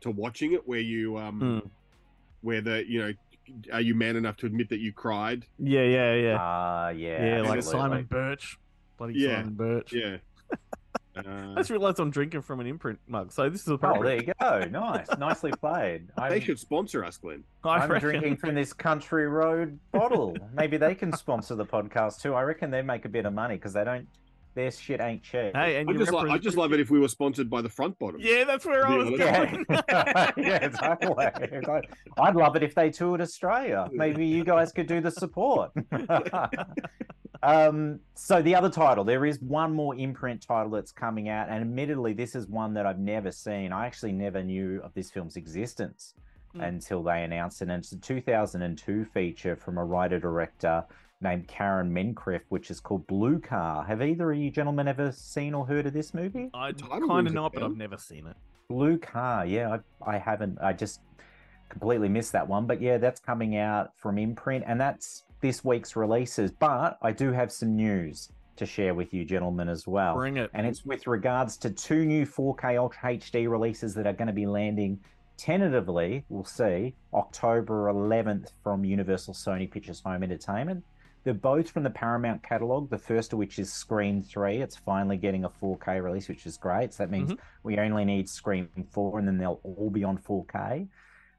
[0.00, 1.70] to watching it where you um Mm.
[2.40, 3.12] where the you know
[3.72, 5.46] are you man enough to admit that you cried?
[5.58, 6.36] Yeah, yeah, yeah.
[6.40, 7.36] Ah, yeah.
[7.36, 7.62] yeah, like.
[7.62, 8.58] Simon Birch.
[8.96, 9.92] Bloody Yeah, Simon Birch.
[9.92, 10.16] Yeah.
[11.16, 14.16] I Uh, just realised I'm drinking from an imprint mug, so this is Oh, there
[14.16, 14.64] you go.
[14.64, 16.08] Nice, nicely played.
[16.16, 17.44] they I'm, should sponsor us, Glenn.
[17.62, 20.36] I I'm drinking from this Country Road bottle.
[20.54, 22.34] Maybe they can sponsor the podcast too.
[22.34, 24.08] I reckon they make a bit of money because they don't.
[24.54, 25.52] Their shit ain't cheap.
[25.56, 27.60] Hey, and I you just like I just love it if we were sponsored by
[27.60, 28.20] the front bottom.
[28.20, 29.66] Yeah, that's where I was that's- going.
[29.88, 31.88] Yeah, yeah, totally.
[32.18, 33.88] I'd love it if they toured Australia.
[33.92, 35.72] Maybe you guys could do the support.
[37.42, 41.60] um, so the other title, there is one more imprint title that's coming out, and
[41.60, 43.72] admittedly, this is one that I've never seen.
[43.72, 46.14] I actually never knew of this film's existence
[46.54, 46.68] Mm.
[46.68, 47.68] until they announced it.
[47.68, 50.84] And it's a 2002 feature from a writer director
[51.20, 53.84] named Karen Moncrieff, which is called Blue Car.
[53.84, 56.50] Have either of you gentlemen ever seen or heard of this movie?
[56.54, 57.62] I title kind of a know but.
[57.62, 58.36] I've never seen it.
[58.68, 60.58] Blue Car, yeah, I, I haven't.
[60.62, 61.00] I just
[61.68, 62.66] completely missed that one.
[62.66, 66.50] But yeah, that's coming out from Imprint, and that's this week's releases.
[66.50, 70.14] But I do have some news to share with you, gentlemen, as well.
[70.14, 70.50] Bring it.
[70.54, 74.32] And it's with regards to two new 4K Ultra HD releases that are going to
[74.32, 75.00] be landing
[75.36, 80.84] tentatively, we'll see, October 11th from Universal Sony Pictures Home Entertainment.
[81.24, 84.60] They're both from the Paramount catalog, the first of which is Scream 3.
[84.60, 86.92] It's finally getting a 4K release, which is great.
[86.92, 87.32] So that means
[87.62, 90.86] we only need Scream 4 and then they'll all be on 4K.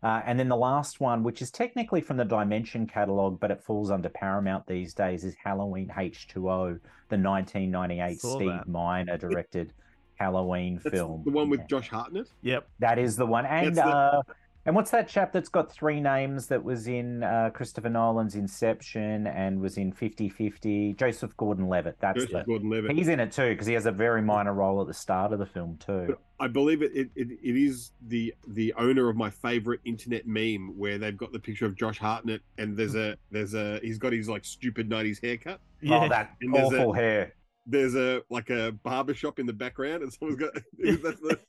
[0.02, 3.62] Uh, and then the last one, which is technically from the Dimension catalog, but it
[3.62, 8.68] falls under Paramount these days, is Halloween H2O, the 1998 Steve that.
[8.68, 9.72] Miner directed
[10.16, 11.24] Halloween That's film.
[11.26, 12.28] the one with Josh Hartnett.
[12.42, 12.68] Yep.
[12.80, 13.46] That is the one.
[13.46, 14.22] And the- uh,
[14.66, 19.28] and what's that chap that's got three names that was in uh, Christopher Nolan's Inception
[19.28, 20.98] and was in 50-50?
[20.98, 21.98] Joseph Gordon-Levitt.
[22.00, 22.92] That's Joseph the, Gordon-Levitt.
[22.96, 25.40] he's in it too because he has a very minor role at the start of
[25.40, 26.06] the film too.
[26.08, 30.26] But I believe it, it, it, it is the the owner of my favorite internet
[30.28, 33.98] meme where they've got the picture of Josh Hartnett and there's a there's a he's
[34.00, 35.62] got his like stupid nineties haircut.
[35.82, 36.06] Yeah.
[36.06, 37.34] Oh, that And there's a- awful hair.
[37.68, 41.40] There's a like a barber shop in the background and someone's got that's the,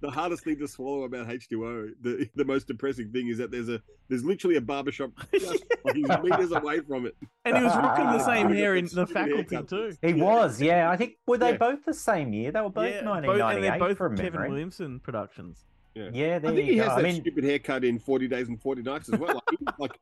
[0.00, 1.90] the hardest thing to swallow about H2O.
[2.02, 5.96] The the most depressing thing is that there's a there's literally a barbershop just like
[5.96, 7.16] he's meters away from it.
[7.44, 9.96] and he was rocking the same hair in the faculty too.
[10.02, 10.90] He was, yeah.
[10.90, 11.56] I think were they Yeah.
[11.58, 12.52] both the same year?
[12.52, 14.48] They were both yeah, 1998 and they're both from Kevin memory.
[14.50, 15.64] Williamson productions.
[15.96, 16.82] Yeah, there I think you he go.
[16.84, 19.40] has I that mean, stupid haircut in 40 Days and 40 Nights as well.
[19.60, 19.92] Like, like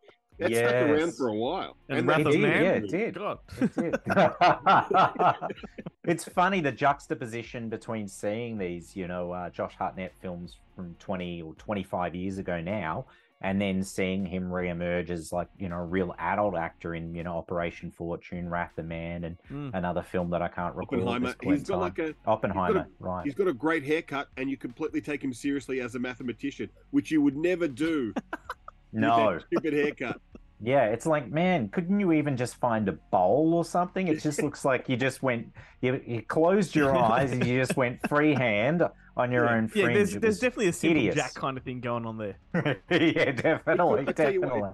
[0.43, 1.77] that stuck around for a while.
[1.89, 2.63] And, they Wrath of did, Man.
[2.65, 3.15] yeah, it did.
[3.15, 3.39] God.
[3.59, 3.95] That's it.
[6.05, 11.43] it's funny the juxtaposition between seeing these, you know, uh, Josh Hartnett films from 20
[11.43, 13.07] or 25 years ago now,
[13.41, 17.25] and then seeing him reemerge as like, you know, a real adult actor in, you
[17.25, 19.71] know, Operation Fortune, Wrath of Man, and Mm.
[19.75, 20.99] another film that I can't recall.
[21.01, 21.27] at Oppenheimer.
[21.27, 21.81] this point He's in got time.
[21.81, 23.25] like a Oppenheimer, right.
[23.25, 27.11] he's got a great haircut, and you completely take him seriously as a mathematician, which
[27.11, 28.13] you would never do.
[28.93, 29.33] with No.
[29.35, 30.21] that stupid haircut.
[30.65, 34.07] Yeah, it's like, man, couldn't you even just find a bowl or something?
[34.07, 37.77] It just looks like you just went, you, you closed your eyes and you just
[37.77, 38.85] went freehand
[39.17, 39.55] on your Yeah.
[39.57, 41.17] own Yeah, there's there's definitely a simple hideous.
[41.17, 42.37] Jack kind of thing going on there.
[42.91, 44.71] yeah, definitely, I tell you what, definitely.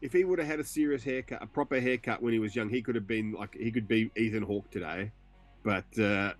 [0.00, 2.68] If he would have had a serious haircut, a proper haircut when he was young,
[2.68, 5.12] he could have been like he could be Ethan Hawke today.
[5.62, 6.32] But uh,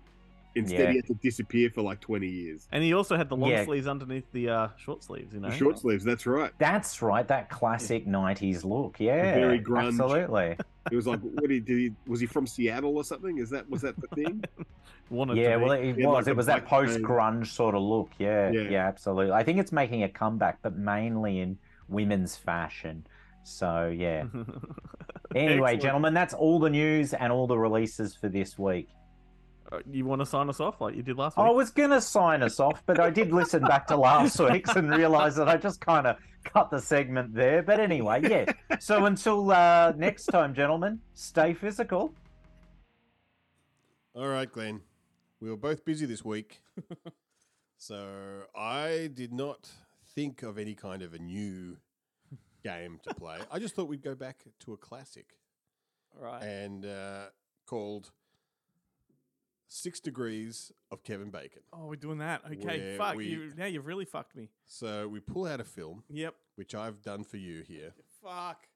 [0.55, 0.89] instead, Yeah.
[0.91, 2.67] he had to disappear for like 20 years.
[2.71, 3.65] And he also had the long Yeah.
[3.65, 5.49] sleeves underneath the uh, short sleeves, you know.
[5.49, 6.03] The short sleeves.
[6.03, 6.51] That's right.
[6.57, 8.99] That's right, that classic '90s look.
[8.99, 9.87] Yeah, Very grunge.
[9.89, 10.55] absolutely.
[10.91, 11.91] It was like, what did he, did he?
[12.07, 13.37] Was he from Seattle or something?
[13.37, 14.43] Is that was that the thing?
[15.11, 16.13] Wanted Yeah, to well, it He was.
[16.13, 18.11] like, it was that post grunge sort of look.
[18.19, 18.61] Yeah, Yeah.
[18.69, 19.31] yeah, absolutely.
[19.33, 21.57] I think it's making a comeback, but mainly in
[21.87, 23.05] women's fashion.
[23.43, 24.25] So yeah.
[25.35, 25.81] Anyway, Excellent.
[25.83, 28.89] gentlemen, that's all the news and all the releases for this week.
[29.71, 31.45] Uh, you want to sign us off like you did last week?
[31.45, 34.75] I was going to sign us off, but I did listen back to last week's
[34.75, 37.61] and realize that I just kind of cut the segment there.
[37.61, 38.45] But anyway, yeah.
[38.79, 42.13] So until uh, next time, gentlemen, stay physical.
[44.15, 44.81] All right, Glenn.
[45.39, 46.61] We were both busy this week.
[47.77, 48.07] so
[48.55, 49.69] I did not
[50.15, 51.77] think of any kind of a new
[52.63, 53.37] game to play.
[53.51, 55.37] I just thought we'd go back to a classic
[56.19, 56.41] right.
[56.43, 57.25] and uh,
[57.67, 58.11] called
[59.71, 61.61] Six Degrees of Kevin Bacon.
[61.71, 62.41] Oh, we're doing that.
[62.43, 63.53] Okay, Where fuck we- you.
[63.55, 64.49] Now you've really fucked me.
[64.65, 66.35] So we pull out a film, Yep.
[66.55, 68.67] which I've done for you here, Fuck.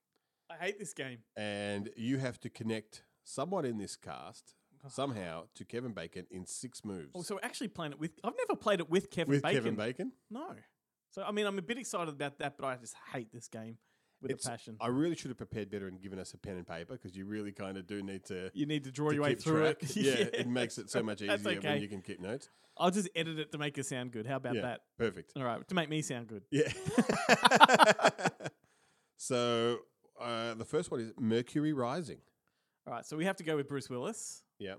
[0.51, 1.23] I hate this game.
[1.36, 4.56] and you have to connect someone in this cast
[4.88, 7.12] somehow to Kevin Bacon in six moves.
[7.15, 8.12] Oh, so we're actually playing it with.
[8.23, 9.58] I've never played it with Kevin with Bacon.
[9.63, 10.56] Kevin Bacon, No.
[11.10, 13.77] So I mean, I'm a bit excited about that, but I just hate this game
[14.24, 14.78] with It's- a passion.
[14.82, 17.26] I really should have prepared better and given us a pen and paper because you
[17.26, 18.50] really kind of do need to.
[18.54, 19.84] you need to draw to your way through track.
[19.84, 19.96] it.
[19.96, 21.70] Yeah, it makes it so much easier okay.
[21.70, 22.50] when you can keep notes.
[22.78, 24.26] I'll just edit it to make it sound good.
[24.26, 24.82] How about yeah, that?
[24.98, 25.34] perfect.
[25.36, 26.44] All right, to make me sound good.
[26.50, 26.72] Yeah.
[29.18, 29.80] so
[30.20, 32.20] uh, the first one is Mercury Rising.
[32.88, 34.44] All right, so we have to go with Bruce Willis.
[34.58, 34.76] Yeah.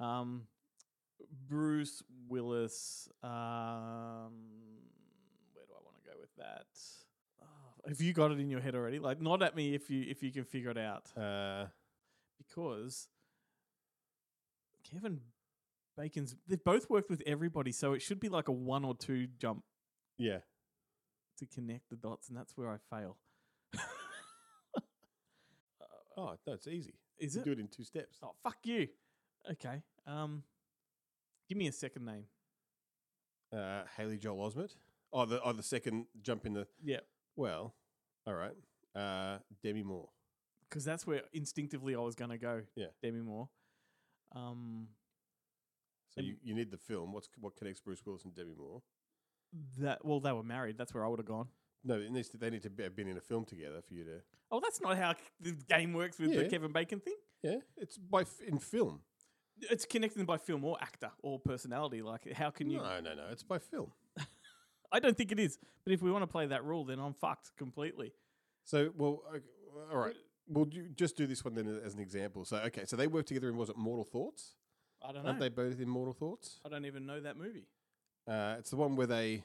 [0.00, 0.42] Um,
[1.48, 3.08] Bruce Willis.
[3.22, 4.32] Um,
[5.52, 6.66] where do I want to go with that?
[7.88, 8.98] Have you got it in your head already?
[8.98, 11.66] Like, nod at me if you if you can figure it out, Uh,
[12.36, 13.08] because
[14.90, 15.20] Kevin
[15.96, 16.36] Bacon's.
[16.46, 19.64] They've both worked with everybody, so it should be like a one or two jump
[20.18, 20.38] yeah.
[21.38, 23.16] to connect the dots, and that's where I fail.
[26.16, 26.94] Oh no, it's easy.
[27.18, 27.44] Is You it?
[27.44, 28.18] do it in two steps.
[28.24, 28.88] Oh, fuck you.
[29.52, 29.82] Okay.
[30.04, 30.42] Um,
[31.48, 32.24] give me a second name.
[33.52, 34.74] Uh, Haley Joel Osment.
[35.12, 36.66] Oh, the oh the second jump in the.
[36.82, 37.00] Yeah,
[37.36, 37.74] Well,
[38.28, 38.52] all right.
[38.94, 40.08] Uh, Demi Moore.
[40.68, 42.62] because that's where instinctively I was going to go.
[42.76, 42.86] Yeah.
[43.02, 43.48] Demi Moore.
[44.34, 44.88] Um,
[46.14, 47.12] So you, you need the film.
[47.12, 48.82] What's what connects Bruce Willis and Demi Moore?
[49.78, 50.76] that well, they were married.
[50.76, 51.48] That's where I would have gone.
[51.84, 53.94] No, it needs to, they need to be, have been in a film together for
[53.94, 54.20] you to.
[54.50, 57.14] Oh, that's not how the game works with the Kevin Bacon thing.
[57.42, 59.00] Yeah, it's by f- in film.
[59.70, 62.02] It's connecting by film or actor or personality.
[62.02, 62.78] Like, how can you?
[62.78, 63.26] No, no, no.
[63.30, 63.92] It's by film.
[64.90, 65.58] I don't think it is.
[65.84, 68.12] But if we want to play that rule, then I'm fucked completely.
[68.64, 69.44] So, well, okay,
[69.92, 70.14] all right.
[70.48, 72.44] We'll do, just do this one then as an example.
[72.44, 74.54] So, okay, so they worked together in was it Mortal Thoughts?
[75.02, 75.28] I don't know.
[75.28, 76.60] Aren't they both in Mortal Thoughts?
[76.64, 77.66] I don't even know that movie.
[78.26, 79.44] Uh, it's the one where they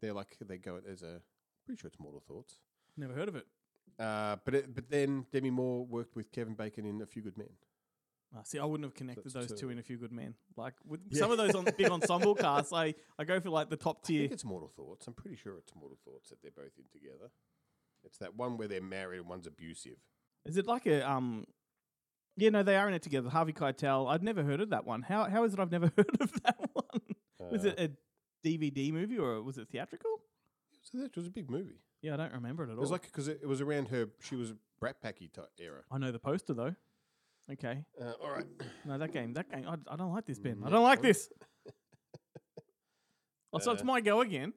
[0.00, 1.20] they're like they go as a
[1.66, 2.54] pretty sure it's Mortal Thoughts.
[2.96, 3.46] Never heard of it.
[3.98, 7.36] Uh, but it, but then Demi Moore worked with Kevin Bacon in A Few Good
[7.36, 7.48] Men.
[8.36, 9.70] Ah, see, I wouldn't have connected that's those two two.
[9.70, 10.34] in a few good men.
[10.56, 11.20] Like with Yeah.
[11.20, 14.06] some of those on big ensemble casts, I, I go for like the top I
[14.06, 14.20] tier.
[14.22, 15.06] think it's Mortal Thoughts.
[15.06, 17.30] I'm pretty sure it's Mortal Thoughts that they're both in together.
[18.04, 19.96] It's that one where they're married and one's abusive.
[20.44, 21.46] Is it like a um?
[22.36, 23.28] Yeah, no, they are in it together.
[23.30, 24.08] Harvey Keitel.
[24.08, 25.02] I'd never heard of that one.
[25.02, 27.50] How how is it I've never heard of that one?
[27.50, 30.20] was Uh, it a DVD movie or was it theatrical?
[30.82, 31.80] So that was a big movie.
[32.02, 32.78] Yeah, I don't remember it at all.
[32.78, 34.08] It was like because it, it was around her.
[34.20, 35.80] She was a Brat Packy type era.
[35.90, 36.74] I know the poster though.
[37.50, 38.44] Okay, Uh, all right.
[38.84, 39.66] no, that game, that game.
[39.66, 40.60] I, I don't like this, Ben.
[40.62, 41.30] I Mm, don't like this.
[43.50, 44.52] Oh, so it's Uh, my go again.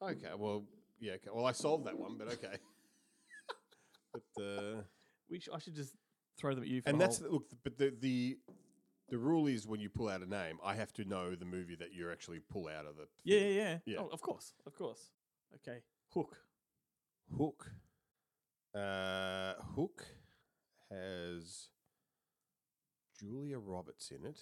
[0.00, 0.30] Okay.
[0.38, 0.64] Well,
[0.98, 1.12] yeah.
[1.14, 1.28] Okay.
[1.30, 2.56] Well, I solved that one, but okay.
[4.14, 4.82] but uh,
[5.28, 5.94] We sh- I should just
[6.38, 6.80] throw them at you.
[6.80, 7.44] For and the that's whole- look.
[7.62, 8.38] But the the
[9.10, 11.76] the rule is when you pull out a name, I have to know the movie
[11.76, 13.06] that you actually pull out of the.
[13.24, 13.78] yeah, yeah, yeah.
[13.84, 13.98] Yeah.
[14.00, 15.10] Oh, of course, of course.
[15.56, 15.80] Okay,
[16.14, 16.34] Hook.
[17.36, 17.70] Hook.
[18.74, 20.06] Uh, Hook
[20.90, 21.68] has
[23.18, 24.38] Julia Roberts in it.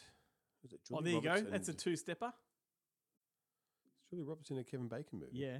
[0.65, 1.51] Is it Julia oh, there you go.
[1.51, 2.33] That's a two-stepper.
[3.87, 5.33] It's Julia Roberts in a Kevin Bacon movie.
[5.33, 5.59] Yeah.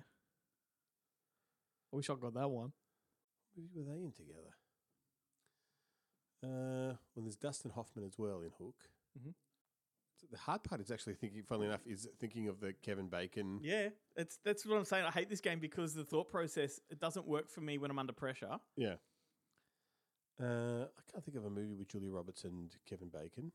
[1.93, 2.73] I wish I got that one.
[3.55, 4.55] What movie were they in together?
[6.45, 8.89] Uh, well, there's Dustin Hoffman as well in Hook.
[9.19, 9.35] Mhm.
[10.17, 11.43] So the hard part is actually thinking.
[11.43, 13.61] Funnily enough, is thinking of the Kevin Bacon.
[13.63, 15.05] Yeah, that's that's what I'm saying.
[15.05, 17.99] I hate this game because the thought process it doesn't work for me when I'm
[17.99, 18.59] under pressure.
[18.77, 18.97] Yeah.
[20.41, 23.53] Uh, I can't think of a movie with Julia Roberts and Kevin Bacon.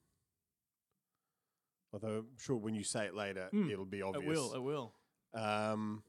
[1.94, 3.70] Although I'm sure when you say it later, Hmm.
[3.70, 4.24] it'll be obvious.
[4.26, 4.54] It will.
[4.54, 4.94] It will.
[5.34, 6.04] Um,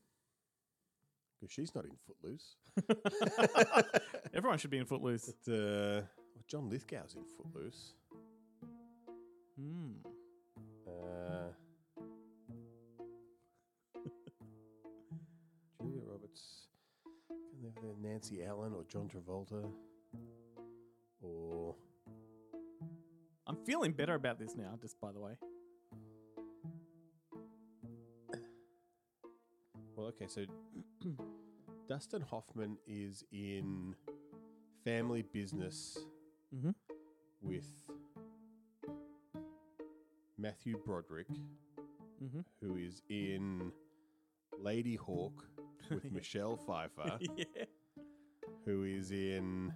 [1.40, 2.56] because she's not in Footloose.
[4.34, 5.32] Everyone should be in Footloose.
[5.46, 6.02] But, uh,
[6.34, 7.94] well, John Lithgow's in Footloose.
[9.56, 9.92] Hmm.
[10.86, 11.52] Uh,
[15.80, 16.66] Julia Roberts.
[17.28, 19.64] Can they have Nancy Allen or John Travolta?
[23.68, 24.78] Feeling better about this now.
[24.80, 25.32] Just by the way.
[29.94, 30.46] well, okay, so
[31.88, 33.94] Dustin Hoffman is in
[34.84, 35.98] Family Business
[36.56, 36.74] Mhm.
[37.42, 37.66] with
[40.38, 41.28] Matthew Broderick,
[42.22, 42.46] Mhm.
[42.62, 43.70] who is in
[44.58, 45.44] Ladyhawke
[45.90, 47.18] with Michelle Pfeiffer.
[47.36, 47.44] yeah.
[48.64, 49.74] who is in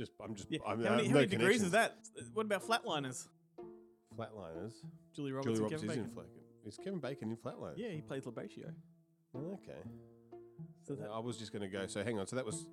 [0.00, 0.58] just I'm just Yeah.
[0.66, 2.00] I'm, how I many, have how no many degrees is connections.
[2.16, 2.34] that?
[2.34, 3.28] What about Flatliners?
[4.16, 4.72] Flatliners.
[5.14, 6.14] Julie Roberts Julie and Roberts Kevin is in Bacon.
[6.14, 6.26] Flat.
[6.66, 7.74] Is Kevin Bacon in Flatliners?
[7.76, 8.72] Yeah, he plays Labatio.
[9.36, 9.82] Okay.
[10.86, 11.86] So that- I was just going to go.
[11.86, 12.26] So hang on.
[12.26, 12.66] So that was.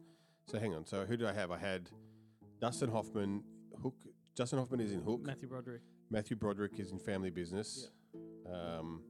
[0.47, 0.85] So hang on.
[0.85, 1.51] So who did I have?
[1.51, 1.89] I had
[2.59, 3.43] Dustin Hoffman.
[3.81, 3.95] Hook.
[4.35, 5.21] Dustin Hoffman is in Hook.
[5.23, 5.81] Matthew Broderick.
[6.09, 7.89] Matthew Broderick is in Family Business.
[8.51, 9.01] Um,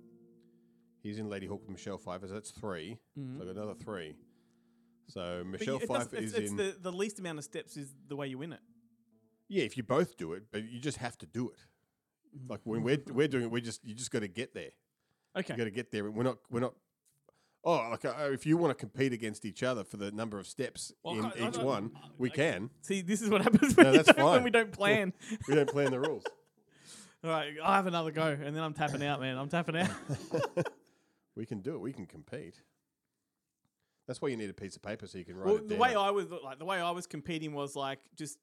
[1.04, 2.28] he's in Lady Hook with Michelle Pfeiffer.
[2.28, 3.38] So that's 3 Mhm.
[3.38, 4.16] So I got another three.
[5.08, 6.58] So Michelle you- Pfeiffer it's, is it's in.
[6.58, 8.60] the, the least amount of steps is the way you win it.
[9.50, 11.60] Yeah, if you both do it, but you just have to do it.
[12.50, 14.72] Like when we're we're doing it, we just you just got to get there.
[15.38, 15.54] Okay.
[15.54, 16.10] You got to get there.
[16.12, 16.74] We're not we're not.
[17.64, 20.48] Oh, like uh, if you want to compete against each other for the number of
[20.48, 22.70] steps Well, in I- I each one, we I- can.
[22.82, 25.14] See, this is what happens when, No, when we don't plan.
[25.48, 26.24] We don't plan the rules.
[27.24, 29.38] All right, I'll have another go, and then I'm tapping out, man.
[29.38, 29.90] I'm tapping out.
[31.36, 31.80] we can do it.
[31.82, 32.62] We can compete.
[34.08, 35.76] That's why you need a piece of paper so you can write well, it the
[35.76, 35.80] down.
[35.80, 38.40] way I was like, the way I was competing was like just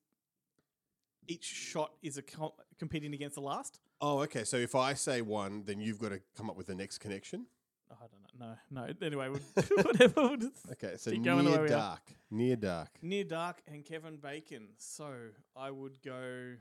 [1.27, 3.81] each shot is a co- competing against the last.
[4.01, 4.45] oh, okay.
[4.45, 7.47] So if I say one, then you've got to come up with the next connection.
[7.91, 8.57] Oh, I don't know.
[8.71, 9.07] No, no.
[9.07, 10.23] Anyway, we'll, whatever.
[10.23, 10.95] We'll just Okay.
[10.99, 12.03] So Keep going the way near dark.
[12.31, 12.89] Near dark.
[13.01, 14.69] Near Dark and Kevin Bacon.
[14.77, 15.11] So
[15.57, 16.57] I would go.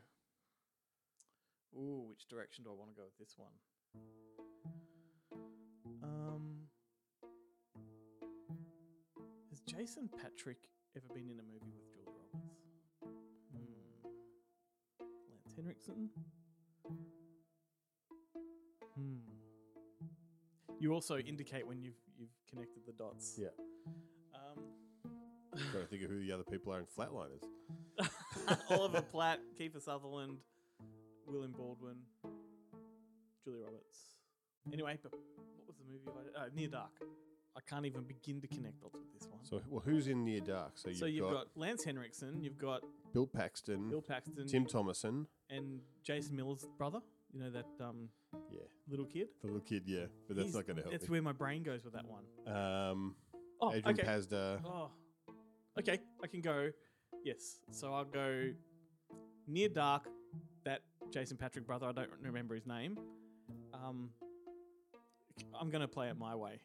[1.76, 3.52] Ooh, which direction do I want to go with this one?
[9.76, 10.58] Jason Patric
[10.96, 12.46] ever been in a movie with Julia Roberts?
[13.52, 14.08] Hmm.
[15.32, 16.10] Lance Henriksen.
[18.96, 19.18] Hmm.
[20.80, 23.40] You also indicate when you've you've connected the dots.
[23.42, 23.48] Yeah.
[24.36, 24.64] Um,
[25.72, 27.44] Trying to think of who the other people are in Flatliners.
[28.70, 30.38] Oliver Platt, Kiefer Sutherland,
[31.26, 31.98] William Baldwin,
[33.44, 33.98] Julia Roberts.
[34.72, 36.30] Anyway, but what was the movie?
[36.38, 36.92] I, uh, Near Dark.
[37.56, 39.40] I can't even begin to connect dots with this one.
[39.44, 40.72] So, well, who's in Near Dark?
[40.76, 42.82] So you've, So you've got, got, Lance Henriksen, you've got
[43.14, 45.28] Bill Paxton, Bill Paxton, Tim Thomerson.
[45.50, 47.00] and Jason Miller's brother.
[47.32, 48.10] You know that um,
[48.52, 49.28] Yeah, little kid.
[49.42, 49.84] the little kid.
[49.86, 50.92] Yeah, but that's He's- not going to help.
[50.94, 51.14] That's me.
[51.14, 52.24] where my brain goes with that one.
[52.56, 53.16] Um,
[53.62, 54.08] Oh, Adrian okay.
[54.08, 54.60] Pasdar.
[54.66, 54.90] Oh,
[55.80, 55.98] okay.
[56.22, 56.70] I can go.
[57.24, 57.60] Yes.
[57.72, 58.50] So I'll go
[59.48, 60.08] near dark.
[60.66, 61.88] That Jason Patric brother.
[61.88, 62.98] I don't remember his name.
[63.74, 64.10] Um,
[65.60, 66.60] I'm gonna play it my way,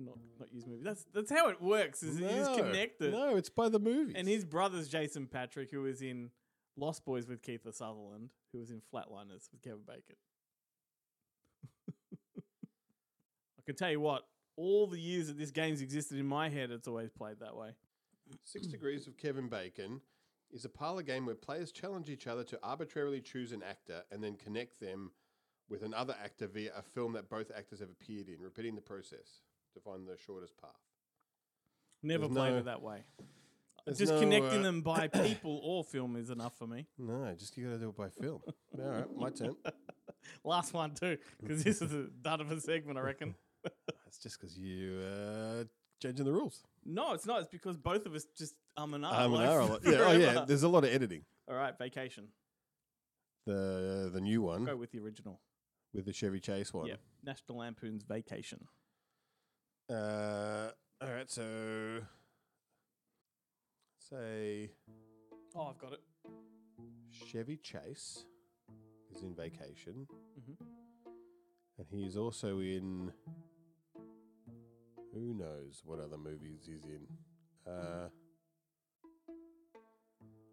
[0.00, 0.82] not not use movie.
[0.82, 2.02] That's that's how it works.
[2.02, 4.14] Is he's No, connected, No, it's by the movies.
[4.16, 6.30] and his brother's Jason Patric, who was in
[6.76, 10.16] Lost Boys with Kiefer Sutherland, who was in Flatliners with Kevin Bacon.
[13.58, 14.26] I can tell you what.
[14.56, 17.70] All the years that this game's existed in my head, it's always played that way.
[18.44, 20.00] Six Degrees of Kevin Bacon
[20.50, 24.22] is a parlor game where players challenge each other to arbitrarily choose an actor and
[24.22, 25.12] then connect them
[25.70, 29.40] with another actor via a film that both actors have appeared in, repeating the process
[29.74, 30.70] to find the shortest path.
[32.02, 33.04] Never There's played no- it that way.
[33.84, 36.86] there's Just no, connecting uh, them by people or film is enough for me.
[36.98, 38.40] No, just you got to do it by film.
[38.78, 39.56] All right, my turn.
[40.44, 43.34] Last one too, because this is a dud of a segment, I reckon.
[44.04, 45.64] That's just because you uh,
[46.02, 46.62] changing the rules.
[46.84, 47.40] No, it's not.
[47.40, 49.24] It's because both of us just um and ah.
[49.24, 49.78] Um, like an hour.
[49.84, 50.30] Yeah, oh yeah.
[50.32, 50.44] forever.
[50.46, 51.24] There's a lot of editing.
[51.48, 52.28] All right, vacation.
[53.46, 55.40] The the new one Go with the original.
[55.94, 56.86] with the Chevy Chase one.
[56.86, 58.66] Yeah, National Lampoon's Vacation.
[59.90, 60.70] Uh,
[61.02, 62.00] all right, so
[63.98, 64.70] say
[65.54, 66.00] Oh, I've got it.
[67.26, 68.24] Chevy Chase
[69.12, 70.06] is in Vacation,
[70.38, 70.56] Mhm.
[71.78, 73.12] and he is also in.
[75.12, 77.08] Who knows what other movies he's in?
[77.66, 78.10] Uh,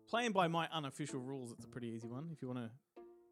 [0.08, 2.30] Playing by my unofficial rules, it's a pretty easy one.
[2.32, 2.72] If you want to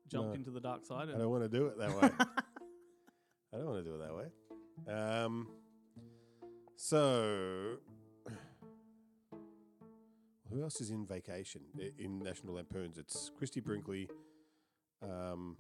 [0.08, 0.34] jump No.
[0.34, 2.10] into the dark side, I and don't want to do it that way.
[3.54, 4.94] I don't want to do it that way.
[4.94, 5.48] Um,
[6.76, 7.78] so,
[10.52, 11.62] who else is in Vacation
[11.98, 12.98] in National Lampoons?
[12.98, 14.10] It's Christie Brinkley,
[15.02, 15.56] um,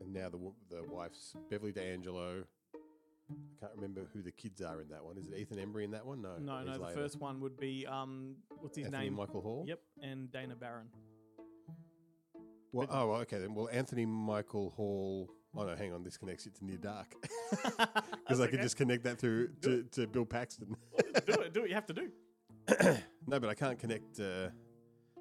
[0.00, 0.38] and now the
[0.70, 2.44] the wife's Beverly D'Angelo.
[3.30, 5.16] I can't remember who the kids are in that one.
[5.16, 6.20] Is it Ethan Embry in that one?
[6.20, 6.72] No, no, no.
[6.74, 6.94] The later.
[6.94, 9.14] first one would be um, what's his Anthony name?
[9.14, 9.64] Michael Hall.
[9.66, 10.88] Yep, and Dana Barron.
[12.72, 13.54] Well, oh, okay then.
[13.54, 15.30] Well, Anthony Michael Hall.
[15.56, 16.02] Oh no, hang on.
[16.02, 17.14] This connects it to Near Dark
[18.24, 20.76] because I could just connect that through to, to Bill Paxton.
[21.26, 21.52] do it.
[21.52, 22.08] Do what you have to do.
[23.26, 24.18] no, but I can't connect.
[24.18, 24.48] Uh,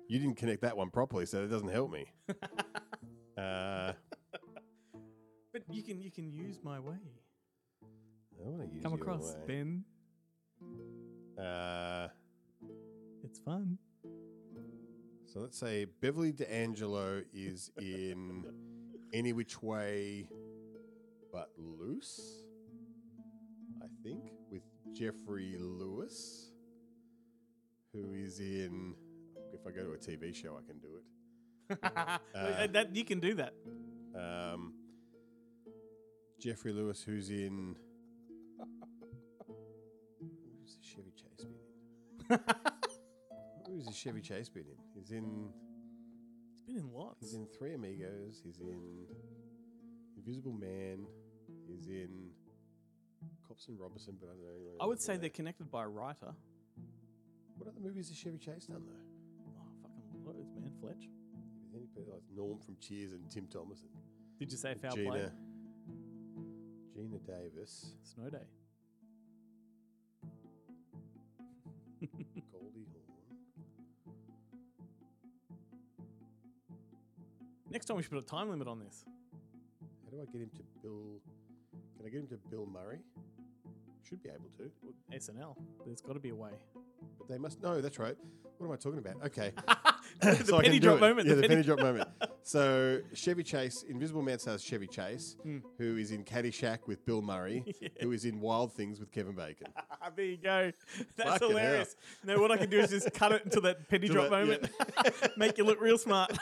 [0.08, 2.06] you didn't connect that one properly, so it doesn't help me.
[3.38, 3.94] Uh,
[5.54, 6.96] But you can you can use my way.
[7.84, 9.42] I want to use Come across, way.
[9.48, 9.84] Ben.
[11.38, 12.08] Uh,
[13.24, 13.78] It's fun.
[15.26, 18.46] so let's say Beverly D'Angelo is in
[19.14, 20.30] Any Which Way
[21.34, 22.46] But Loose,
[23.82, 26.52] I think, with Geoffrey Lewis,
[27.94, 28.96] who is in.
[29.54, 31.04] If I go to a TV show, I can do it.
[32.36, 33.54] Uh, that you can do that.
[34.16, 34.74] Um,
[36.40, 37.76] Geoffrey Lewis, who's in.
[40.20, 42.40] Who's the Chevy Chase been in?
[43.68, 44.78] Who's the Chevy Chase been in?
[44.94, 45.50] He's in.
[46.62, 47.18] It's been in lots.
[47.22, 48.42] He's in Three Amigos.
[48.46, 49.06] He's in
[50.16, 51.08] Invisible Man.
[51.68, 52.30] He's in
[53.48, 54.78] Cops and Robbersons, but I don't know.
[54.80, 56.34] I would say they're connected by a writer.
[57.58, 59.48] What other movies has Chevy Chase done though?
[59.48, 60.72] Oh, fucking loads, man.
[60.80, 61.10] Fletch.
[61.74, 63.90] Any people like Norm from Cheers and Tim Thomas and
[64.40, 65.30] Did you say foul Gina, play?
[66.98, 68.46] Geena Davis, Snow day.
[77.72, 79.06] Next time we should put a time limit on this.
[80.06, 81.20] How do I get him to Bill?
[81.98, 83.00] Can I get him to Bill Murray?
[84.08, 84.70] Should be able to,
[85.18, 85.56] SNL.
[85.86, 86.52] There's got to be a way.
[87.18, 87.62] but they must.
[87.62, 88.16] No, that's right.
[88.58, 89.24] What am I talking about?
[89.26, 89.54] Okay,
[90.22, 91.28] the So penny drop moment.
[91.28, 92.10] Yeah, the penny drop moment.
[92.44, 95.60] So Chevy Chase, Invisible Man stars Chevy Chase, Hmm.
[95.78, 97.64] who is in Caddyshack with Bill Murray,
[98.02, 99.68] who is in Wild Things with Kevin Bacon.
[100.16, 100.72] there you go.
[101.16, 101.96] That's Fucking hilarious.
[102.26, 104.70] No, what I can do is just cut it into that penny drop that- moment,
[105.38, 106.38] make you look real smart.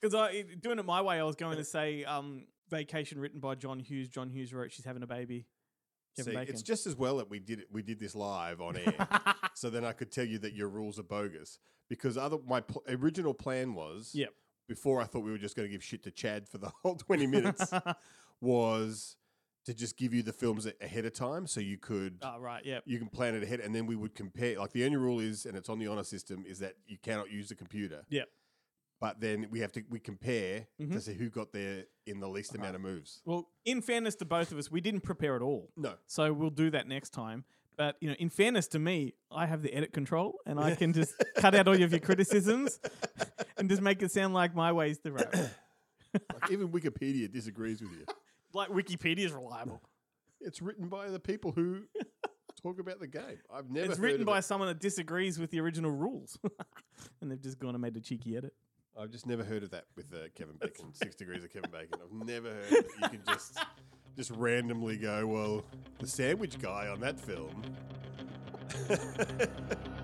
[0.00, 3.54] Because I doing it my way, I was going to say um, "Vacation" written by
[3.54, 4.08] John Hughes.
[4.08, 5.46] John Hughes wrote "She's Having a Baby."
[6.16, 6.54] Kevin See, Bacon.
[6.54, 7.68] it's just as well that we did it.
[7.70, 8.94] We did this live on air,
[9.54, 11.58] so then I could tell you that your rules are bogus.
[11.88, 14.30] Because other my pl- original plan was, Yep.
[14.68, 16.96] before I thought we were just going to give shit to Chad for the whole
[16.96, 17.72] twenty minutes,
[18.40, 19.16] was
[19.66, 22.64] to just give you the films a- ahead of time, so you could oh right,
[22.64, 22.80] yeah.
[22.86, 24.58] you can plan it ahead, and then we would compare.
[24.58, 27.30] Like the only rule is, and it's on the honor system, is that you cannot
[27.30, 28.04] use the computer.
[28.08, 28.28] Yep.
[29.00, 30.92] But then we have to we compare Mhm.
[30.92, 33.22] to see who got there in the least amount of moves.
[33.24, 35.72] Well, in fairness to both of us, we didn't prepare at all.
[35.76, 37.44] No, So we'll do that next time.
[37.76, 40.92] But you know, in fairness to me, I have the edit control, and I can
[40.92, 42.78] just cut out all of your criticisms
[43.56, 45.34] and just make it sound like my way's the right.
[45.34, 45.50] way.
[46.34, 48.04] like even Wikipedia disagrees with you.
[48.52, 49.80] Like Wikipedia is reliable.
[50.40, 51.82] It's written by the people who
[52.60, 53.38] talk about the game.
[53.48, 53.92] I've never.
[53.92, 54.42] it's written by it.
[54.42, 56.36] someone that disagrees with the original rules,
[57.20, 58.52] and they've just gone and made a cheeky edit.
[58.98, 60.92] I've just never heard of that with uh, Kevin Bacon.
[60.92, 62.00] Six degrees of Kevin Bacon.
[62.02, 63.58] I've never heard that you can just
[64.16, 65.26] just randomly go.
[65.26, 65.64] Well,
[65.98, 67.62] the sandwich guy on that film.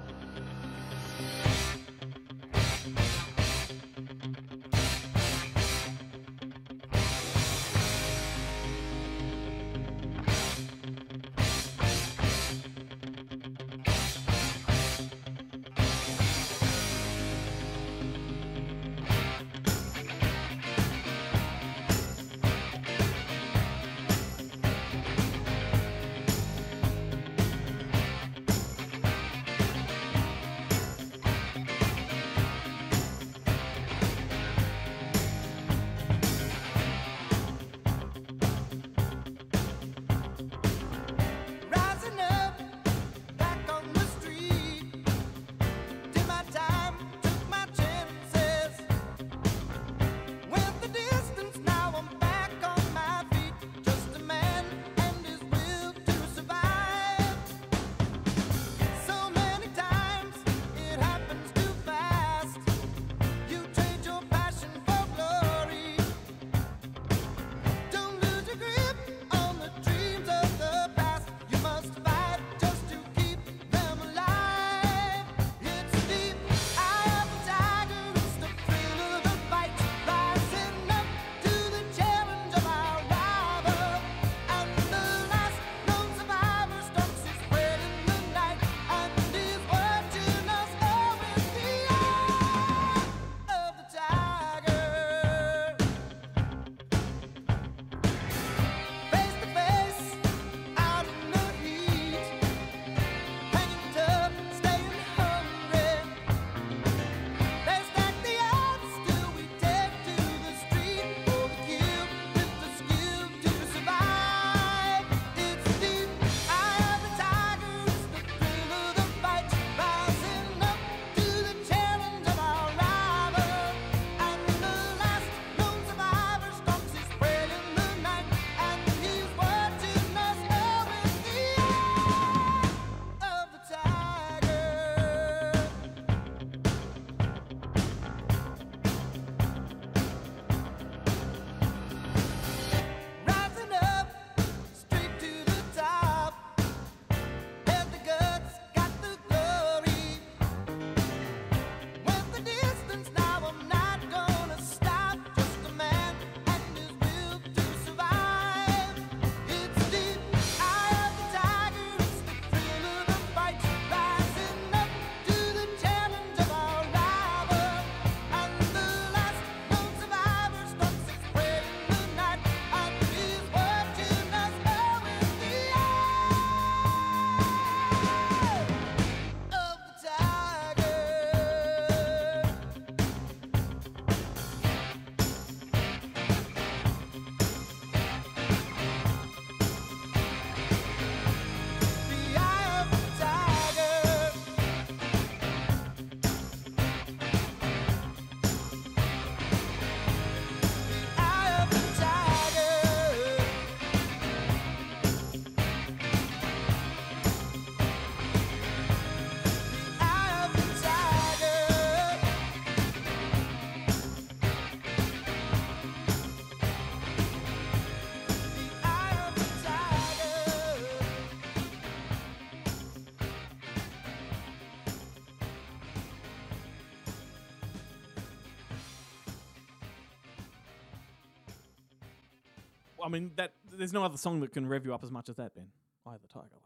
[233.07, 235.36] I mean, that there's no other song that can rev you up as much as
[235.36, 235.68] that, Ben.
[236.07, 236.48] Eye of the Tiger.
[236.52, 236.62] Like,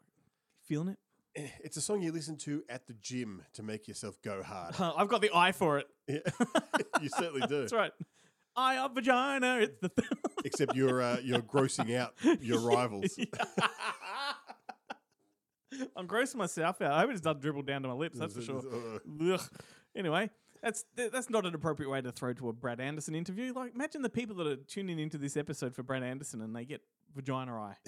[0.64, 0.99] feeling it?
[1.36, 4.74] Eh, It's a song you listen to at the gym to make yourself go hard.
[4.80, 5.86] I've got the eye for it.
[6.09, 6.18] Yeah.
[7.03, 7.61] you certainly do.
[7.61, 7.93] That's right.
[8.57, 9.59] Eye of vagina.
[9.61, 9.91] It's the.
[10.45, 13.16] Except you're uh, you're grossing out your rivals.
[15.97, 16.93] I'm grossing myself out.
[16.93, 18.18] I hope it doesn't dribble down to my lips.
[18.18, 18.62] That's for sure.
[19.22, 19.41] Ugh.
[19.95, 20.30] Anyway,
[20.62, 23.52] that's that's not an appropriate way to throw to a Brad Anderson interview.
[23.52, 26.64] Like, imagine the people that are tuning into this episode for Brad Anderson and they
[26.64, 26.82] get
[27.14, 27.76] vagina eye.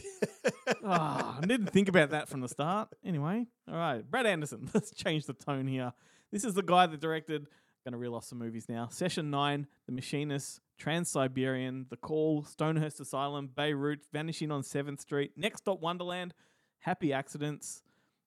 [0.84, 2.88] Ah, I didn't think about that from the start.
[3.04, 4.68] Anyway, all right, Brad Anderson.
[4.74, 5.92] Let's change the tone here.
[6.32, 7.46] This is the guy that directed.
[7.84, 8.88] Going to reel off some movies now.
[8.88, 15.32] Session Nine, The Machinist, Trans Siberian, The Call, Stonehurst Asylum, Beirut, Vanishing on Seventh Street,
[15.36, 16.32] Next Stop Wonderland,
[16.78, 17.82] Happy Accidents,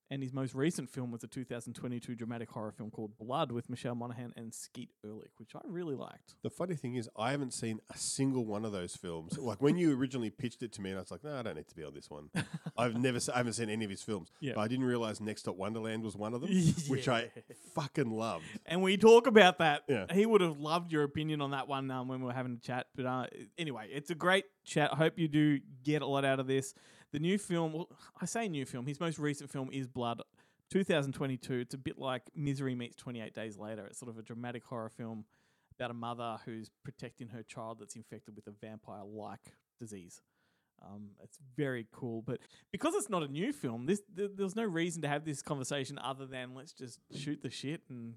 [0.10, 3.96] and his most recent film was a 2022 dramatic horror film called Blood with Michelle
[3.96, 6.36] Monaghan and Skeet Ulrich, which I really liked.
[6.44, 9.38] The funny thing is, I haven't seen a single one of those films.
[9.46, 11.56] Like when you originally pitched it to me, and I was like, "No, I don't
[11.56, 12.32] need to be on this one."
[12.78, 14.32] I've never, I haven't seen any of his films.
[14.40, 14.54] Yeah.
[14.56, 16.50] But I didn't realize Next Stop Wonderland was one of them,
[16.88, 17.30] which I
[17.76, 18.46] fucking loved.
[18.66, 19.84] And we talk about that.
[19.88, 20.08] Yeah.
[20.12, 22.66] He would have loved your opinion on that one um, when we were having a
[22.66, 22.88] chat.
[22.96, 24.92] But uh, anyway, it's a great chat.
[24.92, 26.74] I hope you do get a lot out of this.
[27.16, 27.88] The new film, well,
[28.22, 30.22] I say new film, his most recent film is Blood,
[30.70, 31.54] 2022.
[31.54, 33.86] It's a bit like Misery meets 28 Days Later.
[33.86, 35.24] It's sort of a dramatic horror film
[35.80, 40.22] about a mother who's protecting her child that's infected with a vampire like disease.
[40.86, 42.40] Um, it's very cool, but
[42.74, 45.98] because it's not a new film, this th- there's no reason to have this conversation
[46.00, 48.16] other than let's just shoot the shit and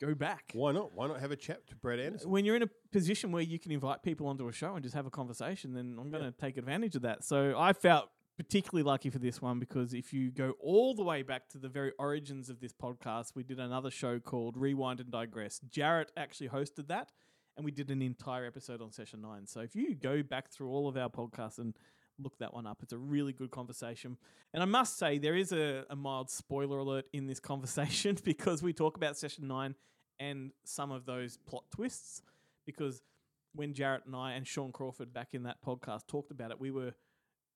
[0.00, 0.52] go back.
[0.54, 0.94] Why not?
[0.94, 2.30] Why not have a chat to Brad Anderson?
[2.30, 4.94] When you're in a position where you can invite people onto a show and just
[4.94, 7.24] have a conversation, then I'm going to take advantage of that.
[7.24, 8.08] So I felt
[8.42, 11.68] particularly lucky for this one because if you go all the way back to the
[11.68, 15.60] very origins of this podcast, we did another show called Rewind and Digress.
[15.70, 17.12] Jarrett actually hosted that,
[17.56, 19.46] and we did an entire episode on session nine.
[19.46, 21.76] So if you go back through all of our podcasts and
[22.18, 24.16] look that one up, it's a really good conversation.
[24.52, 28.60] And I must say, there is a, a mild spoiler alert in this conversation because
[28.60, 29.76] we talk about session nine
[30.18, 32.22] and some of those plot twists.
[32.66, 33.02] Because
[33.54, 36.72] when Jarrett and I and Sean Crawford back in that podcast talked about it, we
[36.72, 36.92] were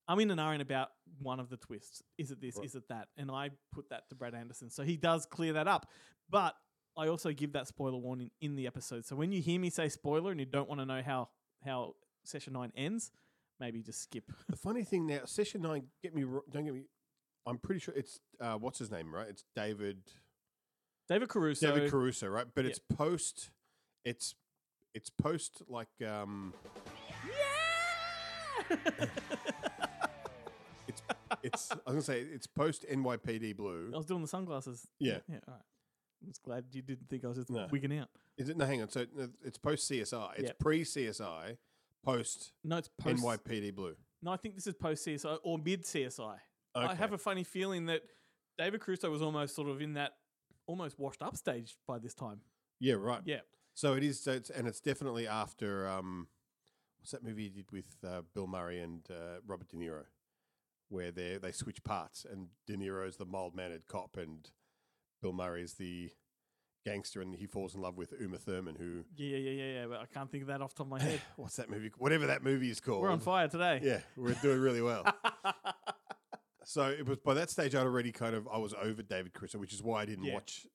[0.09, 0.89] I'm in and ahhing about
[1.21, 2.03] one of the twists.
[2.19, 2.57] Is it this?
[2.57, 2.67] Right.
[2.67, 3.09] Is it that?
[3.17, 4.71] And I put that to Brad Anderson.
[4.71, 5.91] So he does clear that up.
[6.31, 6.55] But
[6.97, 9.05] I also give that spoiler warning in the episode.
[9.05, 11.29] So when you hear me say spoiler and you don't want to know how
[11.65, 11.95] how
[12.25, 13.11] session nine ends,
[13.61, 14.25] maybe just skip.
[14.49, 15.85] The funny thing now, session nine.
[16.03, 16.85] Get me don't get me.
[17.47, 19.29] I'm pretty sure it's uh, what's his name, right?
[19.29, 19.99] It's David
[21.09, 21.73] David Caruso.
[21.75, 22.47] David Caruso, right?
[22.55, 22.71] But Yeah.
[22.71, 23.51] it's post.
[24.05, 24.35] It's
[24.95, 26.55] it's post like um.
[28.71, 29.11] It's
[31.43, 31.71] it's.
[31.73, 33.91] I was gonna say it's post NYPD Blue.
[33.93, 34.87] I was doing the sunglasses.
[34.99, 35.19] Yeah.
[35.29, 35.37] Yeah.
[35.49, 35.63] All right.
[36.25, 37.69] I was glad you didn't think I was just No.
[37.71, 38.09] wigging out.
[38.39, 38.57] Is it?
[38.57, 38.89] No, hang on.
[38.89, 39.07] So
[39.45, 40.33] it's post CSI.
[40.37, 40.59] It's Yep.
[40.59, 41.59] pre CSI,
[42.05, 43.23] post No, it's post.
[43.23, 43.97] NYPD Blue.
[44.23, 46.39] No, I think this is post CSI or mid CSI.
[46.75, 48.03] I have a funny feeling that
[48.59, 50.13] David Caruso was almost sort of in that
[50.67, 52.41] almost washed up stage by this time.
[52.81, 53.23] Yeah, right.
[53.25, 53.41] Yeah.
[53.75, 56.29] So it is, so it's, and it's definitely after um,
[56.99, 60.05] what's that movie he did with uh, Bill Murray and uh, Robert De Niro,
[60.89, 64.51] where they they switch parts, and De Niro's the mild mannered cop, and
[65.23, 66.11] Bill Murray's the
[66.85, 69.87] gangster, and he falls in love with Uma Thurman, who Yeah, yeah, yeah, yeah, yeah.
[69.87, 71.21] But I can't think of that off the top of my head.
[71.37, 71.91] what's that movie?
[71.99, 73.03] Whatever that movie is called.
[73.03, 73.81] We're on fire today.
[73.83, 75.05] Yeah, we're doing really well.
[76.65, 79.59] so it was by that stage I'd already kind of I was over David Caruso,
[79.59, 80.35] which is why I didn't Yeah.
[80.35, 80.67] watch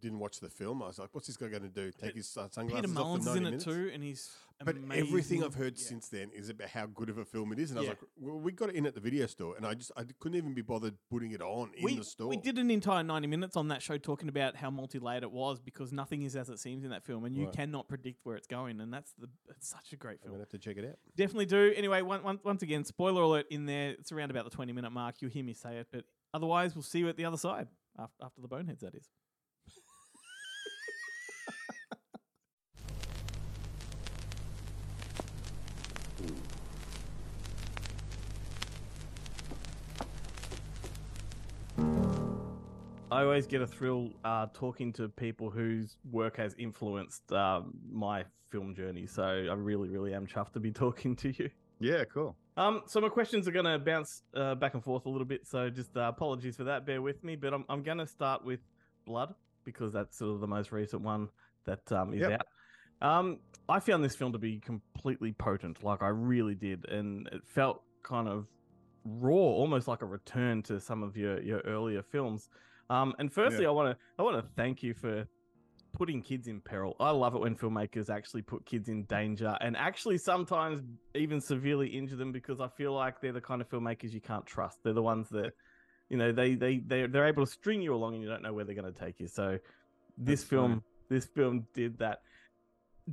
[0.00, 0.82] didn't watch the film.
[0.82, 1.90] I was like, what's this guy going to do?
[1.90, 3.64] Take his uh, Peter sunglasses off Mullins for is 90 in it minutes?
[3.64, 4.30] too, and he's
[4.64, 5.84] But everything I've heard Yeah.
[5.84, 7.98] since then is about how good of a film it is, and I was like,
[8.20, 10.54] well, we got it in at the video store, and I just I couldn't even
[10.54, 12.28] be bothered putting it on in we, the store.
[12.28, 15.58] we did an entire 90 minutes on that show talking about how multi-layered it was
[15.60, 18.46] because nothing is as it seems in that film and you cannot predict where it's
[18.46, 20.84] going and that's the it's such a great I'm film gonna have to check it
[20.84, 20.96] out.
[21.16, 24.50] definitely do anyway one, one, once again spoiler alert in there it's around about the
[24.50, 27.24] 20 minute mark you'll hear me say it but otherwise we'll see you at the
[27.24, 27.66] other side
[27.98, 29.08] after, after the boneheads that is
[43.10, 48.24] I always get a thrill uh, talking to people whose work has influenced um, my
[48.50, 49.06] film journey.
[49.06, 51.50] So I really, really am chuffed to be talking to you.
[51.80, 52.36] Yeah, cool.
[52.56, 55.46] Um, so my questions are going to bounce uh, back and forth a little bit.
[55.46, 56.86] So just uh, apologies for that.
[56.86, 57.36] Bear with me.
[57.36, 58.60] But I'm, I'm going to start with
[59.06, 59.34] Blood
[59.64, 61.28] because that's sort of the most recent one
[61.64, 62.32] that um, is Yep.
[62.32, 62.46] out.
[63.02, 63.38] Um,
[63.68, 65.82] I found this film to be completely potent.
[65.82, 68.46] Like I really did, and it felt kind of
[69.04, 72.50] raw, almost like a return to some of your your earlier films.
[72.90, 75.26] Um, and firstly, I want to I want to thank you for
[75.92, 76.96] putting kids in peril.
[77.00, 80.82] I love it when filmmakers actually put kids in danger and actually sometimes
[81.14, 84.44] even severely injure them because I feel like they're the kind of filmmakers you can't
[84.46, 84.78] trust.
[84.82, 85.52] They're the ones that,
[86.08, 88.52] you know, they they they they're able to string you along and you don't know
[88.52, 89.28] where they're going to take you.
[89.28, 89.58] So
[90.18, 90.82] this That's film funny.
[91.08, 92.22] this film did that.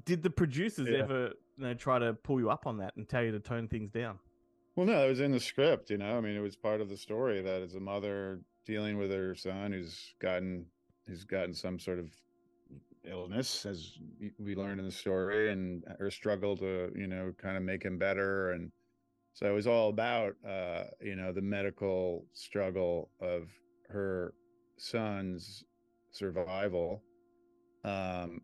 [0.05, 1.03] Did the producers Yeah.
[1.03, 3.67] ever you know try to pull you up on that and tell you to tone
[3.67, 4.19] things down?
[4.75, 5.89] Well, no, it was in the script.
[5.89, 8.97] You know, I mean, it was part of the story that as a mother dealing
[8.97, 10.65] with her son who's gotten
[11.07, 12.11] who's gotten some sort of
[13.09, 13.93] illness, as
[14.37, 17.97] we learned in the story, and her struggle to you know kind of make him
[17.97, 18.71] better, and
[19.33, 23.49] so it was all about uh, you know the medical struggle of
[23.89, 24.33] her
[24.77, 25.63] son's
[26.11, 27.01] survival.
[27.85, 28.41] Um,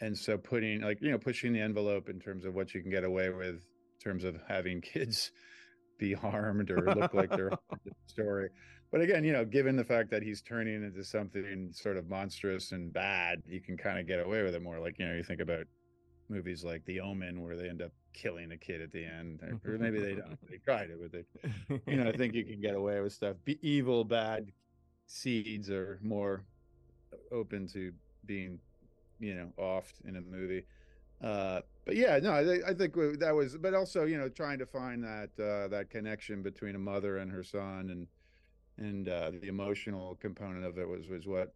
[0.00, 2.90] and so putting like you know pushing the envelope in terms of what you can
[2.90, 5.30] get away with in terms of having kids
[5.98, 8.48] be harmed or look like they're harmed in the story
[8.90, 12.72] but again you know given the fact that he's turning into something sort of monstrous
[12.72, 15.22] and bad you can kind of get away with it more like you know you
[15.22, 15.64] think about
[16.28, 19.78] movies like the omen where they end up killing a kid at the end or
[19.78, 22.74] maybe they don't they tried it but they you know i think you can get
[22.74, 23.36] away with stuff.
[23.44, 24.52] Be evil bad
[25.06, 26.44] seeds are more
[27.32, 27.92] open to
[28.26, 28.58] being
[29.18, 30.64] you know offed in a movie.
[31.22, 34.66] Uh but yeah no i, I think that was but also you know trying to
[34.66, 38.06] find that uh that connection between a mother and her son and
[38.78, 41.54] and uh the emotional component of it was was what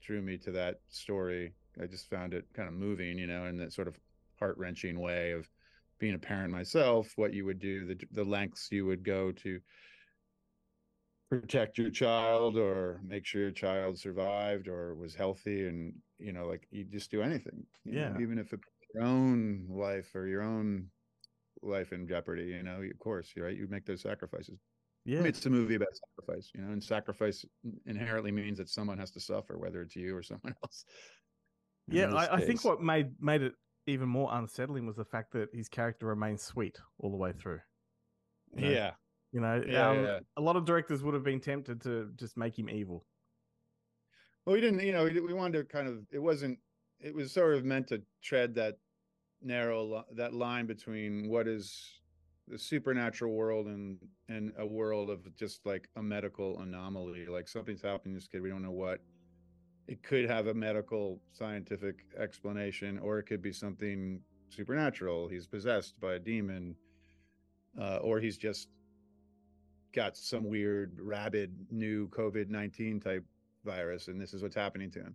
[0.00, 1.54] drew me to that story.
[1.80, 3.98] I just found it kind of moving you know in that sort of
[4.38, 5.50] heart-wrenching way of
[5.98, 9.60] being a parent myself what you would do the the lengths you would go to
[11.30, 16.46] protect your child or make sure your child survived or was healthy and you know
[16.46, 18.20] like you just do anything you know, Yeah.
[18.20, 20.90] even if it puts your own life or your own
[21.62, 23.56] life in jeopardy you know of course right?
[23.56, 24.60] You make those sacrifices
[25.06, 25.18] yeah.
[25.18, 27.44] I mean, it's a movie about sacrifice you know and sacrifice
[27.86, 30.84] inherently means that someone has to suffer whether it's you or someone else
[31.88, 33.54] Yeah, I, I think what made made it
[33.86, 37.60] even more unsettling was the fact that his character remains sweet all the way through.
[38.54, 38.70] you know?
[38.70, 38.90] yeah
[39.32, 40.18] You know, Yeah, um, yeah.
[40.36, 43.06] a lot of directors would have been tempted to just make him evil.
[44.44, 46.58] Well, we didn't, you know, we we wanted to kind of, it wasn't,
[47.00, 48.74] it was sort of meant to tread that
[49.42, 52.00] narrow, that line between what is
[52.48, 57.82] the supernatural world and and a world of just like a medical anomaly, like something's
[57.82, 59.00] happening to this kid, we don't know what.
[59.88, 65.28] It could have a medical scientific explanation, or it could be something supernatural.
[65.28, 66.74] He's possessed by a demon,
[67.80, 68.68] uh, or he's just
[69.92, 73.24] got some weird rabid new COVID nineteen type
[73.66, 75.14] virus and this is what's happening to him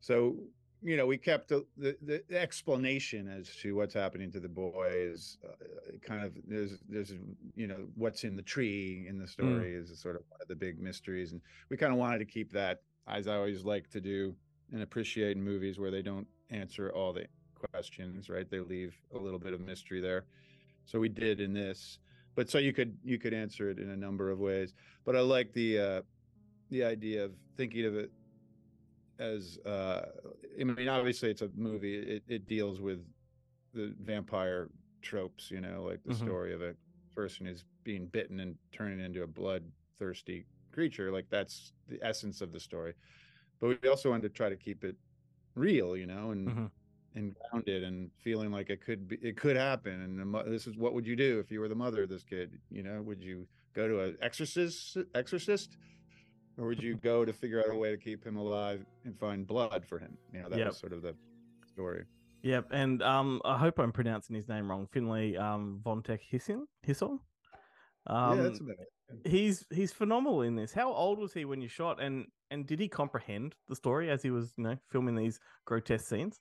[0.00, 0.36] so
[0.82, 1.96] you know we kept the, the,
[2.28, 5.38] the explanation as to what's happening to the boys.
[5.44, 5.52] uh,
[6.02, 7.12] kind of there's there's
[7.54, 10.54] you know what's in the tree in the story is sort of one of the
[10.54, 14.00] big mysteries and we kind of wanted to keep that as i always like to
[14.00, 14.34] do
[14.72, 17.26] and appreciate in movies where they don't answer all the
[17.72, 20.24] questions right they leave a little bit of mystery there
[20.84, 21.98] so we did in this
[22.34, 24.72] but so you could you could answer it in a number of ways
[25.04, 26.02] but i like the uh
[26.70, 28.10] the idea of thinking of it
[29.20, 30.06] as uh
[30.60, 33.00] i mean obviously it's a movie it, it deals with
[33.74, 34.68] the vampire
[35.02, 36.16] tropes you know like the Mhm.
[36.16, 36.74] story of a
[37.14, 42.52] person who's being bitten and turning into a bloodthirsty creature like that's the essence of
[42.52, 42.94] the story
[43.60, 44.96] but we also wanted to try to keep it
[45.54, 46.70] real you know and Mhm.
[47.16, 50.76] and grounded and feeling like it could be it could happen and mo- this is
[50.76, 53.22] what would you do if you were the mother of this kid you know would
[53.22, 55.76] you go to an exorcist exorcist
[56.60, 59.46] or would you go to figure out a way to keep him alive and find
[59.46, 60.68] blood for him you know that Yep.
[60.68, 61.16] was sort of the
[61.66, 62.04] story
[62.42, 64.86] Yep, and um, I hope I'm pronouncing his name wrong.
[64.90, 67.18] Finley um, Vontek Hissin, Hissel.
[68.06, 68.88] Um, yeah that's about it
[69.24, 70.72] he's he's phenomenal in this.
[70.72, 74.22] How old was he when you shot, and and did he comprehend the story as
[74.22, 76.40] he was, you know, filming these grotesque scenes?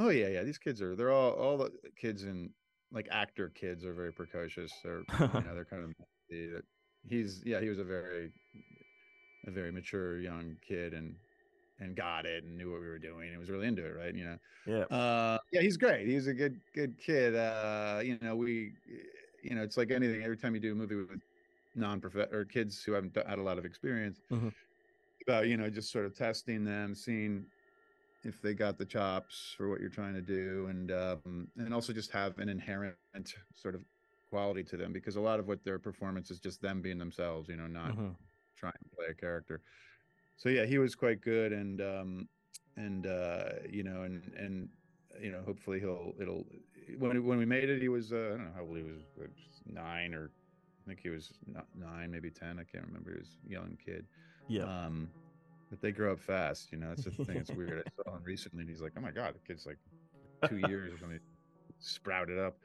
[0.00, 2.54] oh yeah yeah these kids are they're all all the kids in
[2.92, 5.92] like actor kids are very precocious or you know they're kind of
[7.08, 8.32] he's yeah he was a very
[9.48, 11.18] a very mature young kid and
[11.78, 14.14] and got it and knew what we were doing and was really into it right
[14.14, 16.08] you know Yeah, Uh, yeah, he's great.
[16.08, 17.34] He's a good, good kid.
[17.34, 18.74] Uh, you know, we,
[19.42, 20.22] you know, it's like anything.
[20.22, 21.22] Every time you do a movie with
[21.74, 24.48] non-prof or kids who haven't had a lot of experience, Mhm.
[25.26, 27.46] about you know just sort of testing them, seeing
[28.24, 31.92] if they got the chops for what you're trying to do, and um, and also
[31.92, 32.98] just have an inherent
[33.54, 33.84] sort of
[34.30, 37.48] quality to them because a lot of what their performance is just them being themselves.
[37.48, 38.16] You know, not Mhm.
[38.58, 39.62] Trying to play a character.
[40.36, 42.28] So yeah, he was quite good, and um,
[42.76, 44.68] and uh, you know, and and
[45.20, 46.44] you know, hopefully he'll it'll
[46.98, 49.02] when when we made it, he was uh, I don't know how old he was,
[49.66, 50.30] nine or
[50.84, 52.58] I think he was not nine, maybe ten.
[52.58, 53.12] I can't remember.
[53.12, 54.06] He was a young kid.
[54.48, 55.10] yeah, Um,
[55.70, 56.72] but they grow up fast.
[56.72, 57.36] You know, that's the thing.
[57.36, 57.82] It's weird.
[57.86, 59.78] I saw him recently, and he's like, "Oh my god, the kid's like
[60.48, 61.20] two years or something,
[61.80, 62.56] sprouted up."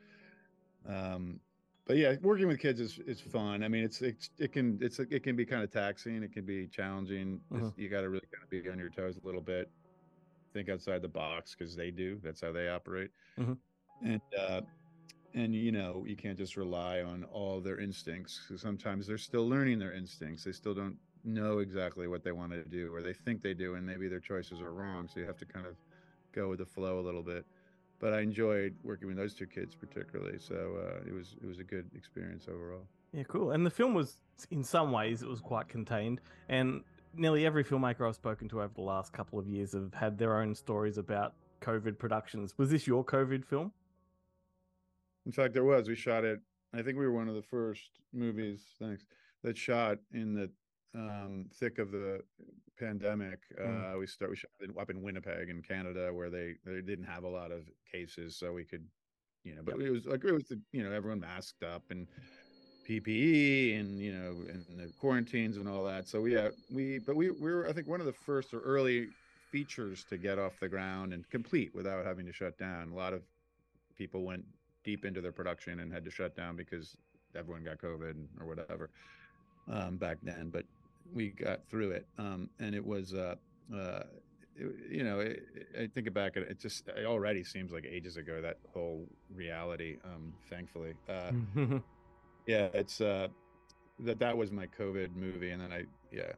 [0.88, 1.40] Um,
[1.86, 3.64] but yeah, working with kids is is fun.
[3.64, 6.24] I mean, it's it's it can it's it can be kind of taxing.
[6.24, 7.44] It can be challenging.
[7.50, 7.74] Mhm.
[7.76, 9.72] You got to really kind of be on your toes a little bit.
[10.54, 12.20] Think outside the box because they do.
[12.22, 13.12] That's how they operate.
[13.38, 13.54] Mhm.
[14.02, 14.64] And uh,
[15.34, 18.40] and you know you can't just rely on all their instincts.
[18.48, 20.44] 'cause sometimes they're still learning their instincts.
[20.46, 23.76] They still don't know exactly what they want to do, or they think they do,
[23.76, 25.08] and maybe their choices are wrong.
[25.10, 25.78] So you have to kind of
[26.34, 27.48] go with the flow a little bit
[28.00, 30.38] but I enjoyed working with those two kids particularly.
[30.40, 32.86] So uh, it was it was a good experience overall.
[33.14, 33.52] Yeah, cool.
[33.52, 34.18] And the film was,
[34.50, 36.20] in some ways, it was quite contained.
[36.50, 36.82] And
[37.14, 40.42] nearly every filmmaker I've spoken to over the last couple of years have had their
[40.42, 42.56] own stories about COVID productions.
[42.58, 43.72] Was this your COVID film?
[45.28, 46.40] In fact, there was we shot it.
[46.74, 48.62] I think we were one of the first movies.
[48.80, 49.06] Thanks
[49.44, 50.50] that shot in the
[50.96, 52.22] um, thick of the
[52.80, 53.40] pandemic.
[53.60, 53.96] Mm.
[53.96, 57.24] Uh, we start we shot up in Winnipeg in Canada where they they didn't have
[57.24, 58.86] a lot of cases, so we could
[59.44, 59.62] you know.
[59.64, 62.08] But it was like it was the, you know everyone masked up and
[62.88, 66.08] PPE and you know and the quarantines and all that.
[66.08, 68.60] So we uh, we but we we were I think one of the first or
[68.60, 69.08] early
[69.52, 72.90] features to get off the ground and complete without having to shut down.
[72.92, 73.22] A lot of
[73.98, 74.44] people went
[74.84, 76.98] deep into their production and had to shut down because
[77.36, 78.90] everyone got COVID or whatever
[79.72, 80.50] um, back then.
[80.52, 80.66] But
[81.14, 83.14] we got through it, um, and it was.
[83.14, 83.36] Uh,
[83.74, 84.04] uh,
[84.56, 85.44] it, you know, it,
[85.80, 89.08] I think back at it, it just it already seems like ages ago that whole
[89.34, 89.98] reality.
[90.06, 91.32] Um, thankfully, uh,
[92.46, 93.30] yeah, it's uh
[94.00, 96.34] that that was my COVID movie, and then I yeah,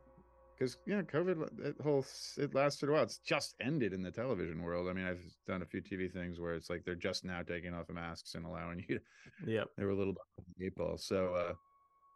[0.57, 2.05] because you know COVID that whole
[2.37, 3.03] it lasted a while.
[3.03, 4.87] It's just ended in the television world.
[4.89, 7.73] I mean, I've done a few TV things where it's like they're just now taking
[7.73, 8.99] off the masks and allowing you.
[8.99, 9.69] to yep.
[9.77, 11.53] They were a little behind the eight ball, so uh,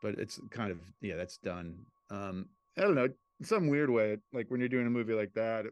[0.01, 1.77] but it's kind of yeah, that's done.
[2.11, 3.05] Um, I don't know,
[3.39, 5.65] in some weird way, like when you're doing a movie like that,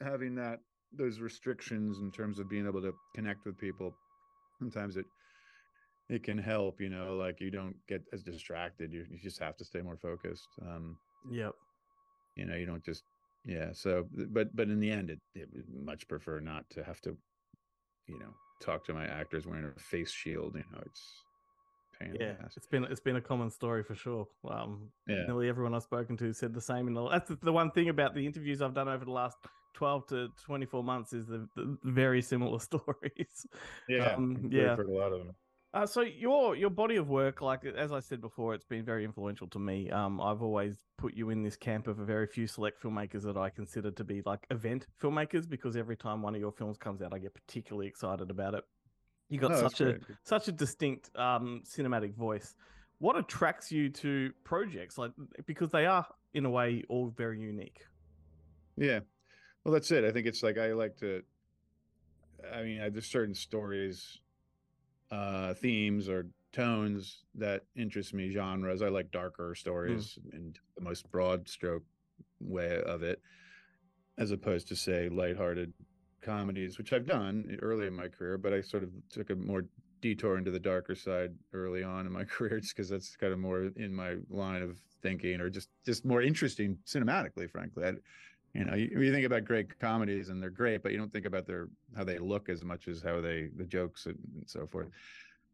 [0.00, 0.60] having that
[0.92, 3.94] those restrictions in terms of being able to connect with people,
[4.58, 5.06] sometimes it
[6.08, 9.56] it can help you know like you don't get as distracted you, you just have
[9.56, 10.96] to stay more focused um
[11.30, 11.54] Yep.
[12.36, 13.04] you know you don't just
[13.44, 17.00] yeah so but but in the end it, it would much prefer not to have
[17.02, 17.16] to
[18.06, 21.22] you know talk to my actors wearing a face shield you know it's
[22.02, 24.26] pain in the Yeah, it's been it's been a common story for sure.
[24.48, 25.24] Um, Yeah.
[25.26, 26.86] nearly everyone I've spoken to said the same.
[26.88, 29.38] And that's the- the one thing about the interviews I've done over the last
[29.74, 33.46] twelve to twenty four months is the, the very similar stories.
[33.88, 34.76] yeah um, yeah.
[34.76, 35.34] a lot of them
[35.74, 39.04] Uh, so your your body of work, like as I said before, it's been very
[39.06, 39.88] influential to me.
[39.90, 43.38] Um, I've always put you in this camp of a very few select filmmakers that
[43.38, 47.00] I consider to be like event filmmakers because every time one of your films comes
[47.00, 48.64] out, I get particularly excited about it.
[49.32, 50.02] You got Oh, that's such a great.
[50.24, 52.54] such a distinct um, cinematic voice.
[52.98, 55.12] What attracts you to projects like
[55.46, 57.80] because they are in a way all very unique.
[58.76, 59.00] Yeah.
[59.64, 60.04] Well, that's it.
[60.04, 61.22] I think it's like I like to.
[62.52, 64.18] I mean, I, there's certain stories,
[65.10, 68.30] uh, themes or tones that interest me.
[68.30, 68.82] Genres.
[68.82, 71.84] I like darker stories in the most broad stroke
[72.38, 73.22] way of it,
[74.18, 75.72] as opposed to say lighthearted
[76.22, 78.38] comedies, which I've done early in my career.
[78.38, 79.64] But I sort of took a more
[80.00, 83.38] detour into the darker side early on in my career, just because that's kind of
[83.38, 87.84] more in my line of thinking, or just just more interesting cinematically, frankly.
[87.84, 87.92] I,
[88.54, 91.24] you know, you, you think about great comedies and they're great, but you don't think
[91.24, 94.66] about their how they look as much as how they the jokes and, and so
[94.66, 94.88] forth.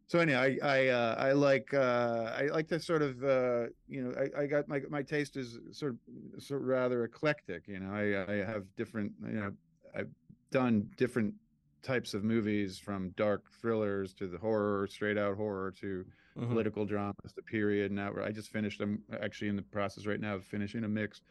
[0.09, 4.03] So anyway, I I uh, I like uh, I like to sort of uh, you
[4.03, 7.69] know I, I got my my taste is sort of sort of rather eclectic.
[7.69, 9.53] You know, I I have different you know
[9.95, 10.09] I've
[10.51, 11.34] done different
[11.82, 16.05] types of movies from dark thrillers to the horror, straight out horror to
[16.36, 16.49] Mhm.
[16.49, 17.92] political dramas, the period.
[17.92, 18.80] Now I just finished.
[18.80, 21.22] I'm actually in the process right now of finishing a mix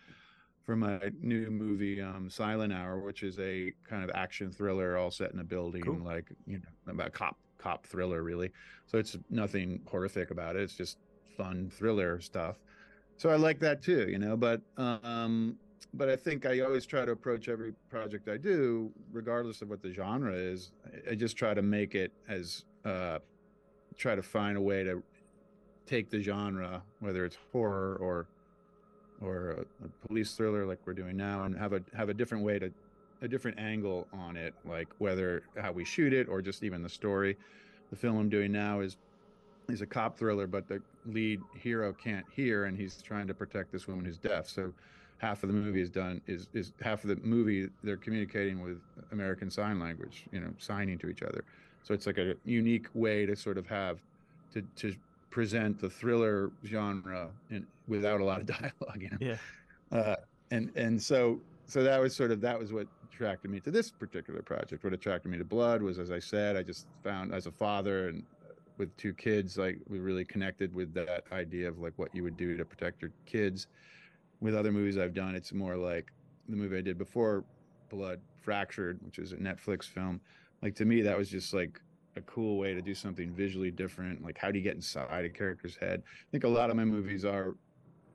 [0.63, 5.11] for my new movie, um, Silent Hour, which is a kind of action thriller, all
[5.11, 5.99] set in a building, Cool.
[6.03, 8.51] like you know, about cop cop thriller, really.
[8.85, 10.61] So it's nothing horrific about it.
[10.63, 10.97] It's just
[11.37, 12.59] fun thriller stuff.
[13.17, 14.35] So I like that too, you know.
[14.37, 15.57] But um,
[15.97, 19.81] but I think I always try to approach every project I do, regardless of what
[19.81, 20.71] the genre is.
[21.09, 23.19] I- just try to make it as uh,
[23.97, 25.01] try to find a way to
[25.85, 28.27] take the genre, whether it's horror or
[29.19, 32.43] or a, a police thriller like we're doing now, and have a have a different
[32.43, 32.71] way to
[33.23, 36.89] a different angle on it, like whether how we shoot it or just even the
[36.89, 37.35] story.
[37.89, 38.97] The film I'm doing now is
[39.69, 43.71] is a cop thriller, but the lead hero can't hear, and he's trying to protect
[43.71, 44.47] this woman who's deaf.
[44.47, 44.71] So
[45.17, 48.79] half of the movie is done is is half of the movie they're communicating with
[49.11, 51.43] American Sign Language, you know, signing to each other.
[51.83, 53.99] So it's like a unique way to sort of have
[54.53, 54.95] to to
[55.29, 59.01] present the thriller genre in, without a lot of dialogue.
[59.01, 59.37] You know, Yeah.
[59.91, 60.15] uh,
[60.51, 63.89] and and so so that was sort of that was what attracted me to this
[63.89, 64.83] particular project.
[64.83, 68.09] What attracted me to Blood was, as I said, I just found as a father
[68.09, 68.23] and
[68.77, 72.37] with two kids, like we really connected with that idea of like what you would
[72.37, 73.67] do to protect your kids.
[74.39, 76.11] With other movies I've done, it's more like
[76.47, 77.43] the movie I did before
[77.89, 80.21] Blood, Fractured, which is a Netflix film.
[80.61, 81.79] Like to me, that was just like
[82.15, 84.23] a cool way to do something visually different.
[84.23, 86.03] Like how do you get inside a character's head?
[86.05, 87.55] I think a lot of my movies are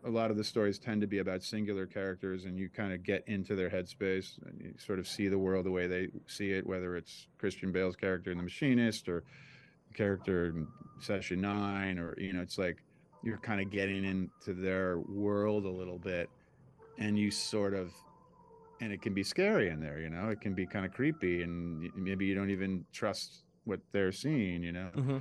[0.05, 3.03] a lot of the stories tend to be about singular characters and you kind of
[3.03, 6.51] get into their headspace and you sort of see the world the way they see
[6.51, 9.23] it whether it's christian bale's character in the machinist or
[9.89, 10.67] the character in
[11.01, 12.83] session nine or you know it's like
[13.23, 16.29] you're kind of getting into their world a little bit
[16.99, 17.93] and you sort of
[18.81, 21.43] and it can be scary in there you know it can be kind of creepy
[21.43, 25.19] and maybe you don't even trust what they're seeing you know Mm-hmm.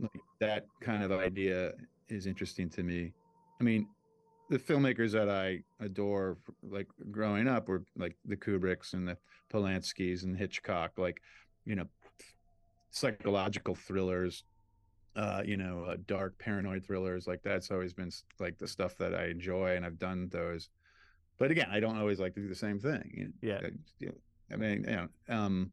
[0.00, 1.72] like that kind of idea
[2.08, 3.12] is interesting to me.
[3.60, 3.88] I mean,
[4.50, 9.16] the filmmakers that I adore, like growing up, were like the Kubricks and the
[9.52, 11.20] Polanskis and Hitchcock, like
[11.64, 11.86] you know,
[12.90, 14.44] psychological thrillers,
[15.16, 17.26] uh, you know, uh, dark paranoid thrillers.
[17.26, 20.68] Like that's always been like the stuff that I enjoy, and I've done those.
[21.38, 23.10] But again, I don't always like to do the same thing.
[23.14, 23.60] you know, Yeah.
[23.62, 24.14] I, you know,
[24.52, 25.72] I mean, you know, um,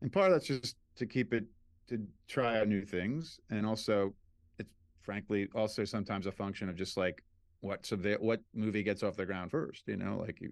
[0.00, 1.44] and part of that's just to keep it
[1.88, 4.14] to try out new things, and also
[4.58, 7.22] it's frankly also sometimes a function of just like
[7.60, 10.50] what so what movie gets off the ground first, you know, like you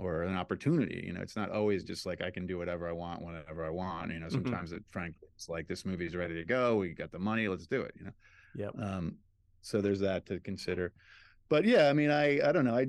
[0.00, 1.02] or an opportunity.
[1.06, 3.70] You know, it's not always just like I can do whatever I want whenever I
[3.70, 4.12] want.
[4.12, 6.76] You know, sometimes it frankly it's like this movie's ready to go.
[6.76, 7.94] We got the money, let's do it.
[7.98, 8.12] You know.
[8.54, 8.74] Yep.
[8.80, 9.16] Um,
[9.62, 10.92] so there's that to consider.
[11.48, 12.76] But yeah, I mean, I I don't know.
[12.76, 12.86] I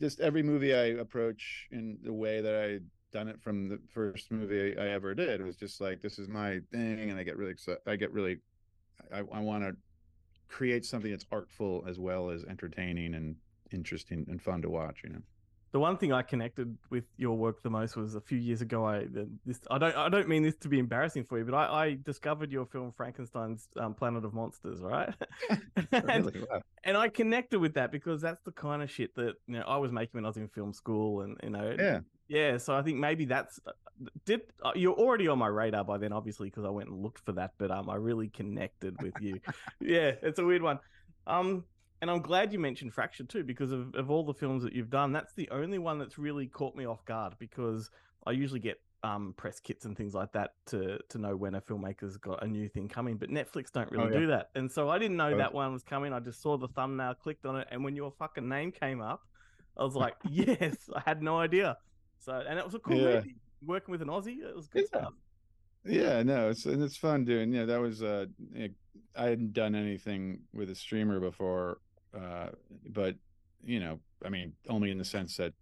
[0.00, 2.80] just every movie I approach in the way that I
[3.12, 6.28] done it from the first movie I ever did it was just like this is
[6.28, 7.80] my thing, and I get really excited.
[7.86, 8.38] I get really,
[9.12, 9.76] I, I want to
[10.48, 13.36] create something that's artful as well as entertaining and
[13.72, 15.02] interesting and fun to watch.
[15.04, 15.22] You know.
[15.74, 18.86] The one thing I connected with your work the most was a few years ago.
[18.86, 19.06] I
[19.44, 21.98] this I don't I don't mean this to be embarrassing for you, but I, I
[22.00, 25.12] discovered your film Frankenstein's um, Planet of Monsters, right?
[25.90, 26.46] and, Really?
[26.48, 26.62] Wow.
[26.84, 29.76] and I connected with that because that's the kind of shit that you know I
[29.76, 32.00] was making when I was in film school, and you know Yeah.
[32.28, 32.56] yeah.
[32.58, 33.72] So I think maybe that's uh,
[34.24, 37.24] did uh, you're already on my radar by then, obviously, because I went and looked
[37.24, 37.54] for that.
[37.58, 39.40] But um, I really connected with you.
[39.80, 40.78] yeah, it's a weird one.
[41.26, 41.64] Um,
[42.04, 44.90] and I'm glad you mentioned Fracture too, because of, of all the films that you've
[44.90, 47.90] done, that's the only one that's really caught me off guard because
[48.26, 51.62] I usually get um press kits and things like that to to know when a
[51.62, 54.18] filmmaker's got a new thing coming, but Netflix don't really Oh, yeah.
[54.20, 54.48] do that.
[54.54, 55.38] And so I didn't know Oh.
[55.38, 56.12] that one was coming.
[56.12, 59.22] I just saw the thumbnail, clicked on it, and when your fucking name came up,
[59.78, 61.78] I was like, yes, I had no idea.
[62.18, 63.00] So and it was a cool Yeah.
[63.00, 63.36] movie.
[63.62, 64.98] Working with an Aussie, it was good Yeah.
[64.98, 65.14] stuff.
[65.86, 67.52] Yeah, no, it's and it's fun doing.
[67.52, 68.26] Yeah, that was uh,
[68.56, 68.68] eh,
[69.14, 71.78] I hadn't done anything with a streamer before,
[72.16, 72.48] uh,
[72.90, 73.16] but
[73.64, 75.52] you know, I mean, only in the sense that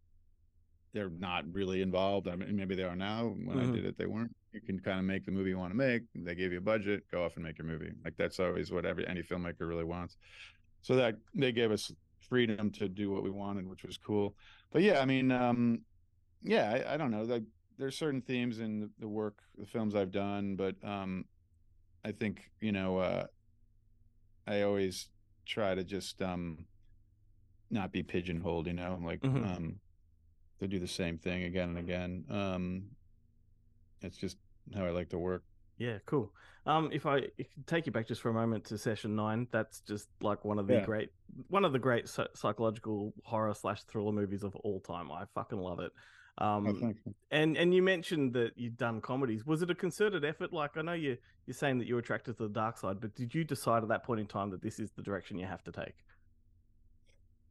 [0.93, 2.29] they're not really involved.
[2.29, 3.29] I mean, maybe they are now.
[3.29, 3.69] When Mhm.
[3.71, 4.35] I did it, they weren't.
[4.53, 6.03] You can kind of make the movie you want to make.
[6.15, 7.93] They gave you a budget, go off and make your movie.
[8.05, 10.17] Like that's always what every any filmmaker really wants.
[10.83, 11.91] So that they gave us
[12.21, 14.37] freedom to do what we wanted, which was cool.
[14.71, 15.85] But yeah, I mean, um,
[16.43, 17.23] yeah, I, I don't know.
[17.23, 17.45] Like
[17.79, 21.25] there's certain themes in the, the work, the films I've done, but um,
[22.05, 23.27] I think you know, uh,
[24.47, 25.09] I always
[25.47, 26.67] try to just um,
[27.71, 28.67] not be pigeonholed.
[28.67, 29.57] You know, like Mhm.
[29.57, 29.81] um,
[30.61, 32.25] to do the same thing again and again.
[32.29, 32.91] Um,
[34.01, 34.37] it's just
[34.75, 35.45] how I like to work.
[35.79, 36.33] Yeah, cool.
[36.67, 37.29] Um, if I
[37.67, 40.67] take you back just for a moment to session nine, that's just like one of
[40.69, 40.85] the Yeah.
[40.85, 41.11] great,
[41.49, 45.11] one of the great psychological horror slash thriller movies of all time.
[45.11, 45.93] I fucking love it.
[46.39, 49.45] Um, oh, and and you mentioned that you'd done comedies.
[49.47, 50.53] Was it a concerted effort?
[50.53, 53.35] Like I know you you're saying that you're attracted to the dark side, but did
[53.35, 55.73] you decide at that point in time that this is the direction you have to
[55.73, 55.95] take?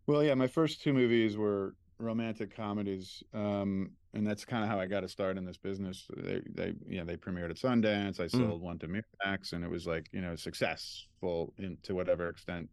[0.08, 4.80] Well, yeah, my first two movies were romantic comedies, um, and that's kind of how
[4.80, 6.08] I got to start in this business.
[6.18, 8.20] They, they, you know, they premiered at Sundance.
[8.20, 12.28] I sold one to Miramax, and it was like, you know, successful in, to whatever
[12.30, 12.70] extent.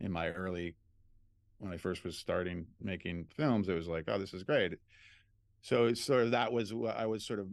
[0.00, 0.74] In my early,
[1.58, 4.74] when I first was starting making films, it was like, oh, this is great.
[5.62, 7.48] So it's sort of that was what I was sort of.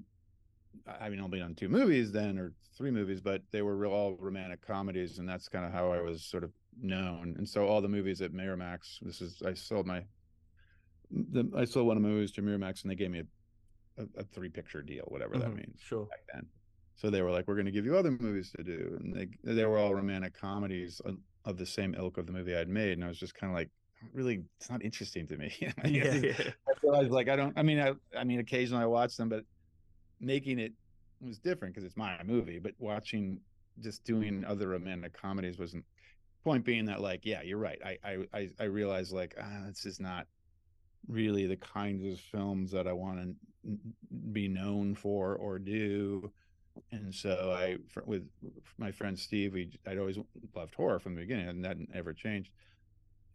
[0.87, 4.17] I mean, only on two movies then, or three movies, but they were real, all
[4.17, 7.35] romantic comedies, and that's kind of how I was sort of known.
[7.37, 10.05] And so all the movies at Miramax, this is I sold my
[11.09, 13.19] the I sold one of my movies to Miramax and they gave me
[13.97, 16.09] a, a, a three picture deal, whatever that Mhm, means Sure.
[16.09, 16.49] back then.
[16.95, 19.29] So they were like, "We're going to give you other movies to do," and they
[19.43, 22.93] they were all romantic comedies of, of the same ilk of the movie I'd made,
[22.93, 23.71] and I was just kind of like,
[24.13, 25.53] "Really, it's not interesting to me."
[25.83, 26.33] I Yeah, yeah.
[26.67, 27.57] I realized like I don't.
[27.57, 29.43] I mean, I I mean, occasionally I watch them, but
[30.19, 30.73] making it
[31.21, 32.59] was different because it's my movie.
[32.59, 33.39] But watching,
[33.79, 35.85] just doing other romantic comedies wasn't.
[36.43, 37.79] Point being that like, yeah, you're right.
[37.83, 40.27] I I I, I realized like, ah, this is not
[41.07, 43.77] really the kinds of films that I want to
[44.31, 46.31] be known for or do.
[46.91, 48.27] And so I, with
[48.77, 50.17] my friend Steve, we I'd always
[50.55, 52.51] loved horror from the beginning, and that never changed.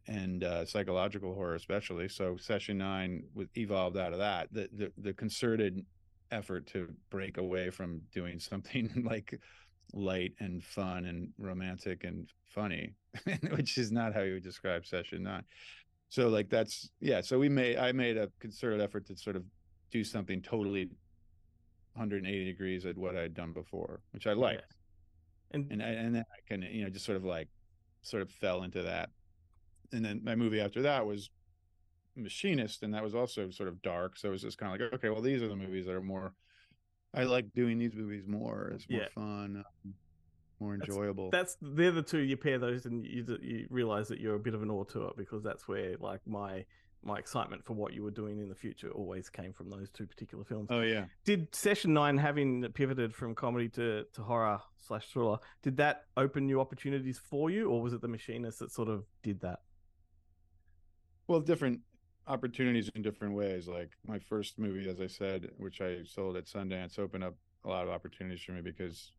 [0.06, 2.08] And uh, psychological horror, especially.
[2.08, 4.48] So Session Nine was evolved out of that.
[4.52, 5.84] The the, the concerted
[6.30, 9.38] effort to break away from doing something like
[9.92, 12.94] light and fun and romantic and funny,
[13.50, 15.44] which is not how you would describe Session Nine.
[16.08, 17.20] So like that's yeah.
[17.20, 19.44] So we made I made a concerted effort to sort of
[19.92, 20.90] do something totally
[21.94, 24.74] 180 degrees at what I'd done before, which I liked.
[25.52, 27.48] And And I, and then I can you know just sort of like
[28.02, 29.10] sort of fell into that.
[29.92, 31.30] And then my movie after that was
[32.16, 34.18] Machinist, and that was also sort of dark.
[34.18, 36.02] So it was just kind of like okay, well these are the movies that are
[36.02, 36.34] more.
[37.14, 38.70] I like doing these movies more.
[38.74, 39.08] It's more Yeah.
[39.14, 39.94] fun, um,
[40.60, 41.30] more That's- enjoyable.
[41.30, 44.54] that's they're the two you pair those and you you realize that you're a bit
[44.54, 46.64] of an auteur because that's where like my
[47.02, 50.06] my excitement for what you were doing in the future always came from those two
[50.06, 50.68] particular films.
[50.70, 51.06] oh yeah.
[51.24, 56.44] Did Session Nine, having pivoted from comedy to, to horror slash thriller, did that open
[56.46, 59.60] new opportunities for you, or was it the Machinist that sort of did that?
[61.30, 61.78] Well, different
[62.26, 63.68] opportunities in different ways.
[63.68, 67.68] Like my first movie, as I said, which I sold at Sundance, opened up a
[67.68, 69.12] lot of opportunities for me because,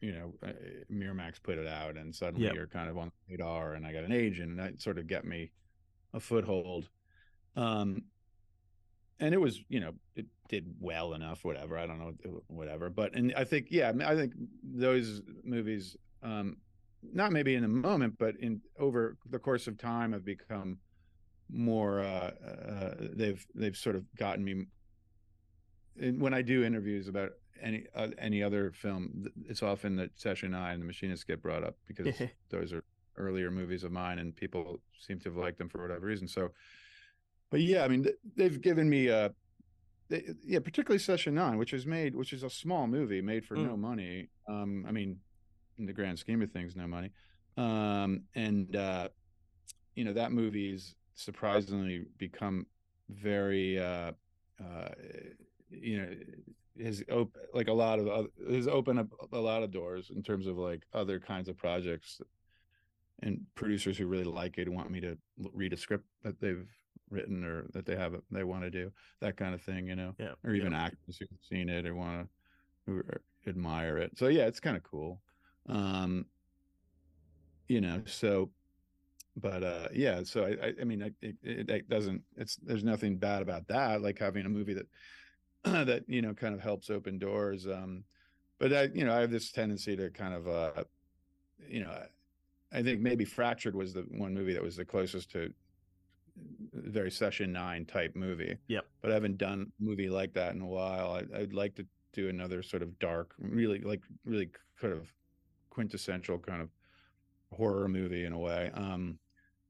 [0.00, 0.50] you know, uh,
[0.92, 2.54] Miramax put it out, and suddenly Yep.
[2.56, 5.06] you're kind of on the radar, and I got an agent, and that sort of
[5.06, 5.52] get me
[6.14, 6.88] a foothold.
[7.54, 8.02] Um,
[9.20, 11.78] and it was, you know, it did well enough, whatever.
[11.78, 12.90] I don't know, whatever.
[12.90, 14.32] But and I think, yeah, I I think
[14.64, 16.56] those movies, um,
[17.04, 20.80] not maybe in the moment, but in over the course of time, have become
[21.50, 24.66] more uh, uh they've they've sort of gotten me
[26.00, 27.30] and when i do interviews about
[27.62, 31.64] any uh, any other film it's often that session nine and the machinists get brought
[31.64, 32.20] up because
[32.50, 32.84] those are
[33.16, 36.50] earlier movies of mine and people seem to have liked them for whatever reason so
[37.50, 39.28] but yeah i mean they've given me uh
[40.08, 43.56] they, yeah particularly session nine which is made which is a small movie made for
[43.56, 43.66] Mm.
[43.68, 45.18] no money um i mean
[45.78, 47.10] in the grand scheme of things no money
[47.56, 49.08] um and uh
[49.96, 52.64] you know that movie's surprisingly become
[53.10, 54.12] very uh
[54.64, 54.88] uh
[55.70, 56.08] you know
[56.84, 60.22] has op- like a lot of other, has opened up a lot of doors in
[60.22, 62.20] terms of like other kinds of projects
[63.22, 65.18] and producers who really like it want me to
[65.52, 66.68] read a script that they've
[67.10, 70.14] written or that they have they want to do that kind of thing you know
[70.20, 70.34] Yeah.
[70.44, 72.28] or even actors who've seen it or want to
[72.86, 73.02] who
[73.48, 75.20] admire it so yeah it's kind of cool
[75.68, 76.26] um
[77.66, 78.50] you know so
[79.40, 81.36] but uh yeah so i i, I mean I, it,
[81.70, 84.86] it, doesn't it's there's nothing bad about that like having a movie that
[85.86, 88.04] that you know kind of helps open doors um
[88.58, 90.84] but i you know i have this tendency to kind of uh
[91.68, 92.02] you know
[92.72, 95.52] i think maybe fractured was the one movie that was the closest to
[96.72, 98.86] very session nine type movie Yep.
[99.02, 101.86] but i haven't done a movie like that in a while I, i'd like to
[102.12, 105.12] do another sort of dark really like really kind of
[105.70, 106.70] quintessential kind of
[107.52, 109.18] horror movie in a way um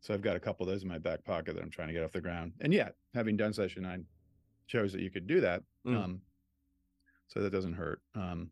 [0.01, 1.94] so i've got a couple of those in my back pocket that i'm trying to
[1.94, 4.05] get off the ground and yet having done session nine
[4.66, 5.96] shows that you could do that Mm.
[6.05, 6.20] um
[7.28, 8.51] so that doesn't hurt um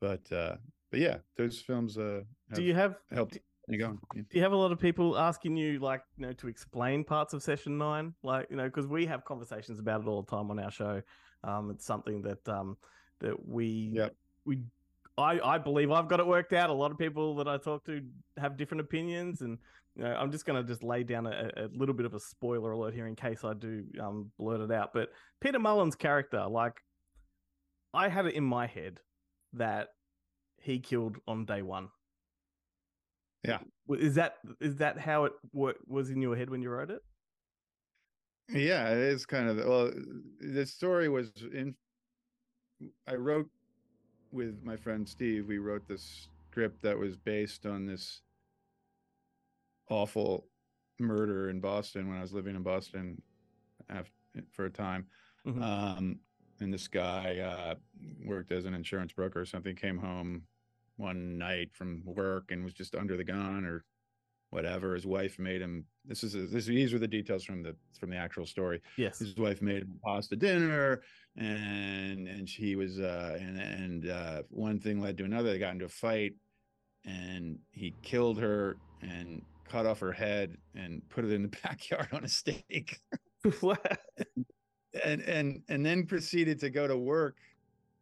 [0.00, 0.56] but uh
[0.90, 4.22] but yeah those films uh have Do you have helped me going yeah.
[4.28, 7.32] do you have a lot of people asking you like you know to explain parts
[7.32, 10.50] of Session Nine, like you know because we have conversations about it all the time
[10.50, 11.00] on our show.
[11.44, 12.76] Um, it's something that um
[13.20, 14.14] that we Yep.
[14.44, 14.58] we
[15.16, 16.70] I, I believe I've got it worked out.
[16.70, 18.02] A lot of people that I talk to
[18.38, 19.58] have different opinions, and
[19.96, 22.20] you know, I'm just going to just lay down a, a little bit of a
[22.20, 24.90] spoiler alert here in case I do um, blurt it out.
[24.94, 26.74] But Peter Mullan's character, like,
[27.92, 29.00] I had it in my head
[29.52, 29.88] that
[30.60, 31.88] he killed on day one.
[33.44, 33.58] Yeah.
[33.90, 37.00] Is that is that how it wa- was in your head when you wrote it?
[38.48, 39.90] Yeah, it is kind of well.
[40.40, 41.74] The story was in.
[43.06, 43.48] I wrote
[44.30, 45.46] with my friend Steve.
[45.48, 48.22] We wrote this script that was based on this
[49.88, 50.46] awful
[50.98, 53.20] murder in Boston when I was living in Boston
[53.88, 54.12] after,
[54.50, 55.06] for a time.
[55.46, 55.62] Mhm.
[55.62, 56.20] Um,
[56.60, 57.74] and this guy uh,
[58.24, 59.74] worked as an insurance broker or something.
[59.74, 60.42] Came home
[60.96, 63.84] one night from work and was just under the gun or
[64.50, 64.94] whatever.
[64.94, 65.84] His wife made him.
[66.04, 66.66] This is this.
[66.66, 68.80] These were the details from the from the actual story.
[68.96, 69.18] Yes.
[69.18, 71.02] His wife made him pasta dinner,
[71.36, 75.50] and and she was uh, and and uh, one thing led to another.
[75.50, 76.34] They got into a fight,
[77.04, 82.08] and he killed her and cut off her head and put it in the backyard
[82.12, 83.00] on a stake.
[85.04, 87.36] and and and then proceeded to go to work,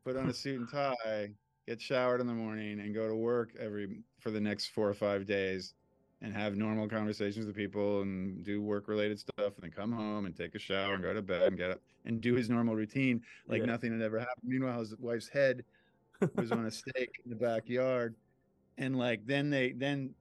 [0.05, 1.31] put on a suit and tie,
[1.67, 4.95] get showered in the morning, and go to work every for the next four or
[4.95, 5.75] five days,
[6.21, 10.27] and have normal conversations with people and do work related stuff and then come home
[10.27, 12.75] and take a shower and go to bed and get up and do his normal
[12.75, 13.67] routine like Yeah.
[13.67, 14.45] nothing had ever happened.
[14.45, 15.65] Meanwhile, his wife's head
[16.35, 18.15] was on a stake in the backyard.
[18.79, 20.15] And like then they then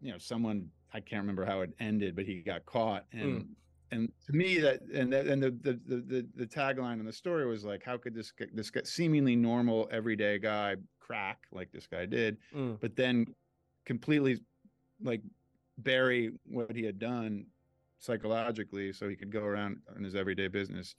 [0.00, 3.04] you know someone I can't remember how it ended, but he got caught.
[3.12, 3.46] And
[3.92, 7.12] and to me that and that, and the, the the the the tagline in the
[7.12, 12.06] story was like how could this this seemingly normal everyday guy crack like this guy
[12.06, 12.38] did?
[12.54, 12.80] Mm.
[12.80, 13.26] but then
[13.84, 14.40] completely
[15.02, 15.20] like
[15.78, 17.46] bury what he had done
[17.98, 20.94] psychologically so he could go around in his everyday business.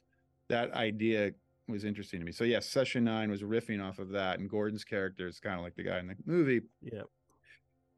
[0.49, 1.31] That idea
[1.67, 2.31] was interesting to me.
[2.31, 5.61] So yes session nine was riffing off of that and gordon's character is kind of
[5.61, 6.61] like the guy in the movie.
[6.81, 7.01] Yeah.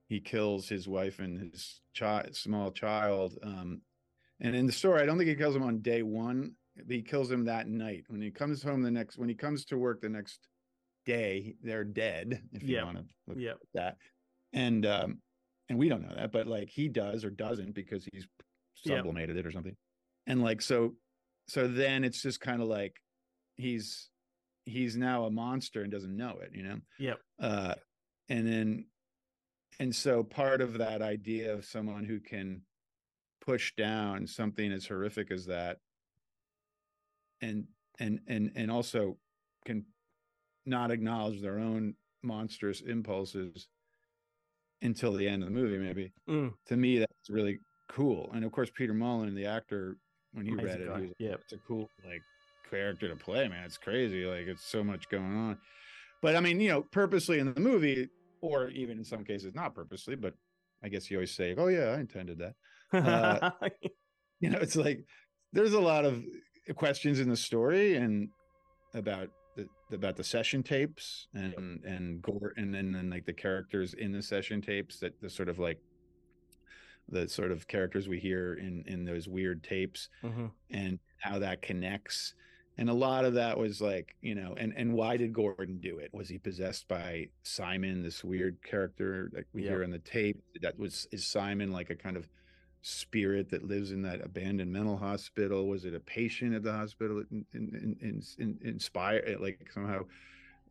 [0.10, 3.82] He kills his wife and his child small child um
[4.41, 6.51] and in the story i don't think he kills him on day one
[6.88, 9.78] he kills him that night when he comes home the next when he comes to
[9.78, 10.47] work the next
[11.05, 13.51] day they're dead if you want to look Yeah.
[13.51, 13.97] at that
[14.53, 15.22] and um
[15.70, 18.28] and we don't know that but like he does or doesn't because he's
[18.86, 18.95] Yep.
[18.99, 19.76] sublimated it or something
[20.26, 20.95] and like so
[21.47, 22.95] so then it's just kind of like
[23.57, 24.10] he's
[24.66, 27.20] he's now a monster and doesn't know it you know Yep.
[27.41, 27.76] uh
[28.30, 28.86] and then
[29.80, 32.62] and so part of that idea of someone who can
[33.42, 35.78] push down something as horrific as that
[37.42, 37.66] and
[38.00, 39.18] and and and also
[39.66, 39.86] can
[40.66, 43.68] not acknowledge their own monstrous impulses
[44.82, 46.54] until the end of the movie maybe Mm.
[46.68, 47.60] to me that's really
[47.90, 49.98] cool and of course peter mullan the actor
[50.34, 50.96] when he Amazing read it guy.
[51.00, 51.40] he was Yep.
[51.44, 52.22] it's a cool like
[52.70, 55.58] character to play man it's crazy like it's so much going on
[56.22, 58.10] but i mean you know purposely in the movie
[58.42, 60.34] or even in some cases not purposely but
[60.84, 62.56] i guess you always say oh yeah i intended that.
[62.92, 63.52] Uh,
[64.40, 65.06] you know it's like
[65.54, 66.24] there's a lot of
[66.76, 68.30] questions in the story and
[68.94, 73.94] about the about the session tapes and and gore and then and like the characters
[73.96, 75.80] in the session tapes that the sort of like
[77.10, 80.52] the sort of characters we hear in in those weird tapes Mhm.
[80.72, 82.36] and how that connects
[82.80, 86.00] and a lot of that was like you know and and why did gordon do
[86.00, 86.10] it?
[86.14, 89.86] Was he possessed by simon this weird character that we hear Yep.
[89.86, 90.42] on the tape?
[90.62, 92.28] That was is simon like a kind of
[92.82, 95.68] spirit that lives in that abandoned mental hospital?
[95.68, 100.06] Was it a patient at the hospital in, in, in, in, inspire like somehow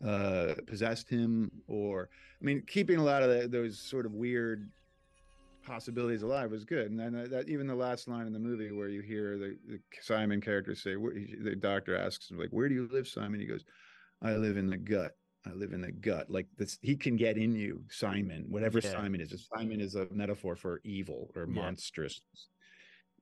[0.04, 1.50] uh possessed him?
[1.66, 2.08] Or
[2.40, 4.70] i mean keeping a lot of the, those sort of weird
[5.68, 6.90] possibilities alive was good.
[6.90, 9.56] And then uh, that even the last line in the movie where you hear the,
[9.68, 13.38] the simon character say the doctor asks him like where do you live simon?
[13.38, 13.64] He goes
[14.22, 15.12] i live in the gut.
[15.46, 16.30] I live in the gut.
[16.30, 18.92] Like this he can get in you simon whatever Yeah.
[18.92, 19.48] simon is.
[19.54, 21.62] Simon is a metaphor for evil or Yeah.
[21.62, 22.20] monstrous.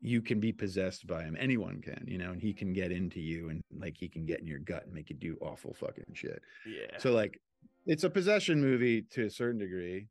[0.00, 1.36] You can be possessed by him.
[1.38, 4.40] Anyone can you know and he can get into you and like he can get
[4.40, 6.40] in your gut and make you do awful fucking shit.
[6.64, 6.96] Yeah.
[6.98, 7.40] so like
[7.86, 10.08] it's a possession movie to a certain degree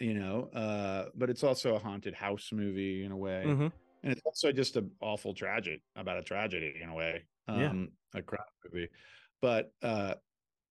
[0.00, 3.72] you know uh but it's also a haunted house movie in a way Mhm.
[4.02, 7.70] and it's also just an awful tragic about a tragedy in a way Yeah.
[7.70, 8.88] um a crap movie
[9.42, 10.14] but uh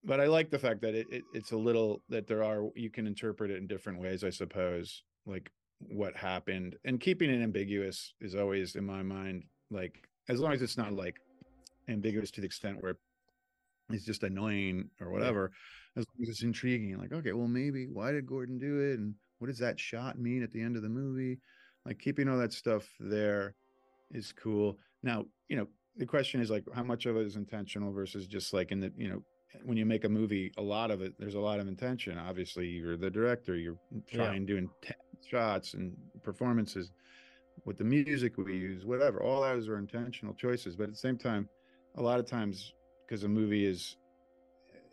[0.03, 2.89] but i like the fact that it, it it's a little that there are you
[2.89, 8.13] can interpret it in different ways i suppose like what happened and keeping it ambiguous
[8.21, 11.17] is always in my mind like as long as it's not like
[11.87, 12.97] ambiguous to the extent where
[13.89, 15.51] it's just annoying or whatever
[15.97, 18.99] as long as it's intriguing like okay well maybe why did gordon do it?
[18.99, 21.39] And what does that shot mean at the end of the movie?
[21.85, 23.55] Like keeping all that stuff there
[24.11, 24.77] is cool.
[25.03, 28.53] Now you know the question is like how much of it is intentional versus just
[28.53, 29.23] like in the you know
[29.63, 32.17] when you make a movie a lot of it there's a lot of intention.
[32.17, 33.79] Obviously you're the director you're
[34.11, 34.27] Yeah.
[34.27, 34.95] trying doing 10
[35.27, 36.91] shots and performances
[37.65, 39.23] with the music we use whatever.
[39.23, 41.49] All those are intentional choices but at the same time
[41.95, 42.73] a lot of times
[43.05, 43.97] because a movie is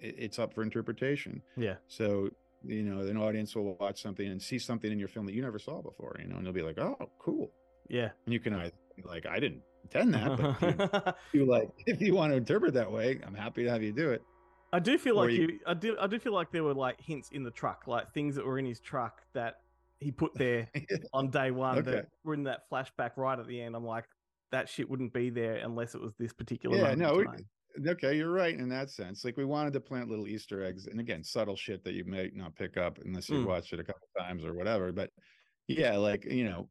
[0.00, 1.74] it's up for interpretation Yeah.
[1.88, 2.30] so
[2.66, 5.42] you know an audience will watch something and see something in your film that you
[5.42, 7.50] never saw before you know and they'll be like oh cool
[7.88, 8.10] Yeah.
[8.24, 12.00] and you can either be like i didn't intend that but you, you like if
[12.00, 14.22] you want to interpret that way i'm happy to have you do it
[14.72, 15.96] I do feel Or like you- you, I do.
[16.00, 18.58] I do feel like there were like hints in the truck, like things that were
[18.58, 19.60] in his truck that
[20.00, 20.68] he put there
[21.12, 21.92] on day one Okay.
[21.92, 23.76] that were in that flashback right at the end.
[23.76, 24.06] I'm like,
[24.50, 26.76] that shit wouldn't be there unless it was this particular.
[26.76, 27.46] Yeah, no, in we- time.
[27.86, 31.00] Okay you're right in that sense like we wanted to plant little easter eggs and
[31.00, 33.46] again subtle shit that you might not pick up unless you Mm.
[33.46, 35.10] watched it a couple times or whatever but
[35.66, 36.70] yeah like you know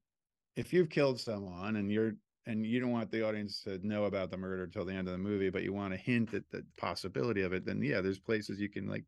[0.56, 2.14] if you've killed someone and you're
[2.46, 5.12] and you don't want the audience to know about the murder till the end of
[5.14, 8.20] the movie but you want to hint at the possibility of it then yeah there's
[8.20, 9.06] places you can like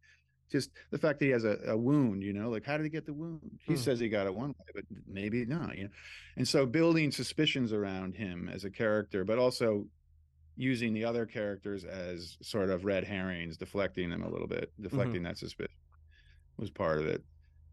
[0.51, 2.89] just the fact that he has a, a wound you know like how did he
[2.89, 3.77] get the wound he Mm.
[3.77, 5.89] says he got it one way but maybe not you know
[6.37, 9.89] and so building suspicions around him as a character but also
[10.55, 15.23] using the other characters as sort of red herrings deflecting them a little bit deflecting
[15.23, 15.73] that suspicion
[16.57, 17.23] was part of it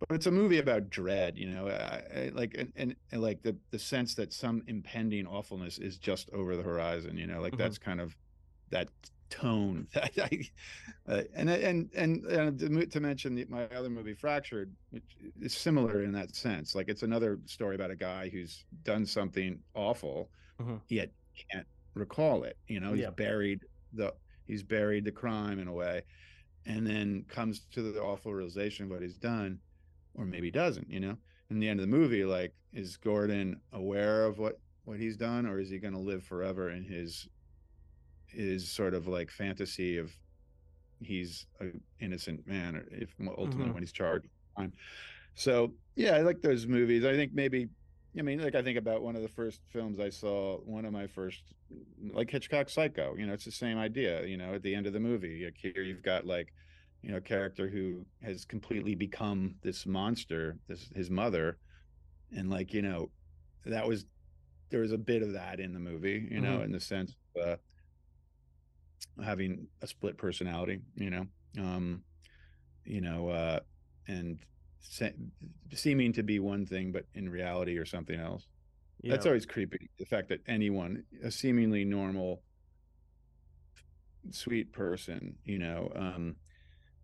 [0.09, 3.43] but it's a movie about dread, you know, I, I, like and, and, and like
[3.43, 7.55] the the sense that some impending awfulness is just over the horizon, you know, like
[7.55, 7.57] Mhm.
[7.57, 8.17] that's kind of
[8.71, 8.91] that
[9.31, 9.89] tone.
[9.95, 10.43] that I,
[11.07, 15.05] uh, and and and and to, to mention the, my other movie, Fractured, which
[15.41, 16.75] is similar in that sense.
[16.75, 20.83] Like it's another story about a guy who's done something awful, Mhm.
[20.89, 21.13] yet
[21.53, 22.57] can't recall it.
[22.69, 23.11] You know, he's Yeah.
[23.11, 24.15] buried the
[24.47, 26.03] he's buried the crime in a way,
[26.67, 29.61] and then comes to the awful realization of what he's done,
[30.15, 30.89] or maybe doesn't.
[30.91, 31.19] You know,
[31.51, 35.47] in the end of the movie, like is Gordon aware of what what he's done,
[35.47, 37.29] or is he going to live forever in his
[38.27, 40.11] his sort of like fantasy of
[41.01, 43.75] he's an innocent man, or if ultimately Mhm.
[43.75, 44.29] when he's charged.
[45.35, 47.05] So yeah, I like those movies.
[47.05, 47.69] I think maybe.
[48.19, 50.93] I mean, like I think about one of the first films I saw, one of
[50.93, 51.43] my first,
[52.13, 53.17] like Hitchcock Psycho.
[53.17, 54.25] You know, it's the same idea.
[54.27, 56.53] You know, at the end of the movie, like here you've got like,
[57.03, 61.57] you know, a character who has completely become this monster, this his mother,
[62.37, 63.11] and like you know,
[63.65, 64.05] that was
[64.69, 66.29] there was a bit of that in the movie.
[66.31, 67.57] You know, in the sense of uh,
[69.25, 70.81] having a split personality.
[70.97, 71.27] You know,
[71.59, 72.03] um,
[72.85, 73.61] you know, uh,
[74.07, 74.39] and
[74.83, 75.15] se-
[75.73, 78.47] seeming to be one thing, but in reality or something else.
[79.03, 79.91] That's always creepy.
[79.99, 82.43] The fact that anyone, a seemingly normal,
[84.31, 86.37] sweet person, you know, um,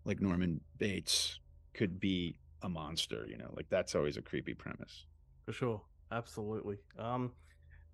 [0.05, 1.40] like Norman Bates,
[1.74, 3.26] could be a monster.
[3.28, 5.06] You know, like that's always a creepy premise.
[5.44, 5.82] For sure.
[6.10, 6.78] Absolutely.
[6.98, 7.32] Um,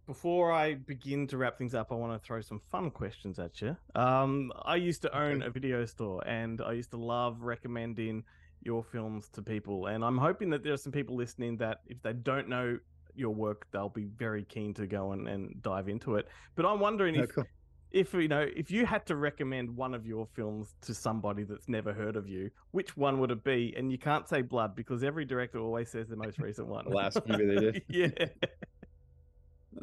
[0.07, 3.61] before I begin to wrap things up, I want to throw some fun questions at
[3.63, 3.77] you.
[3.95, 8.25] Um, I used to own a video store and I used to love recommending
[8.65, 9.87] your films to people.
[9.87, 12.79] And I'm hoping that there are some people listening that if they don't know
[13.15, 16.29] your work, they'll be very keen to go and, and dive into it.
[16.57, 17.45] But I'm wondering if, cool.
[17.91, 21.69] if you know, if you had to recommend one of your films to somebody that's
[21.69, 23.75] never heard of you, which one would it be?
[23.77, 26.85] And you can't say Blood because every director always says the most recent one.
[26.89, 27.83] The last movie they did.
[27.89, 28.09] yeah.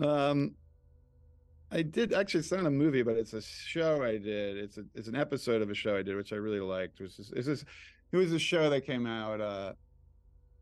[0.05, 0.55] Um,
[1.71, 2.41] I did actually.
[2.41, 4.57] It's not a movie, but it's a show I did.
[4.57, 6.99] It's a it's an episode of a show I did, which I really liked.
[6.99, 7.65] This, it's this,
[8.11, 9.73] it was a show that came out, uh,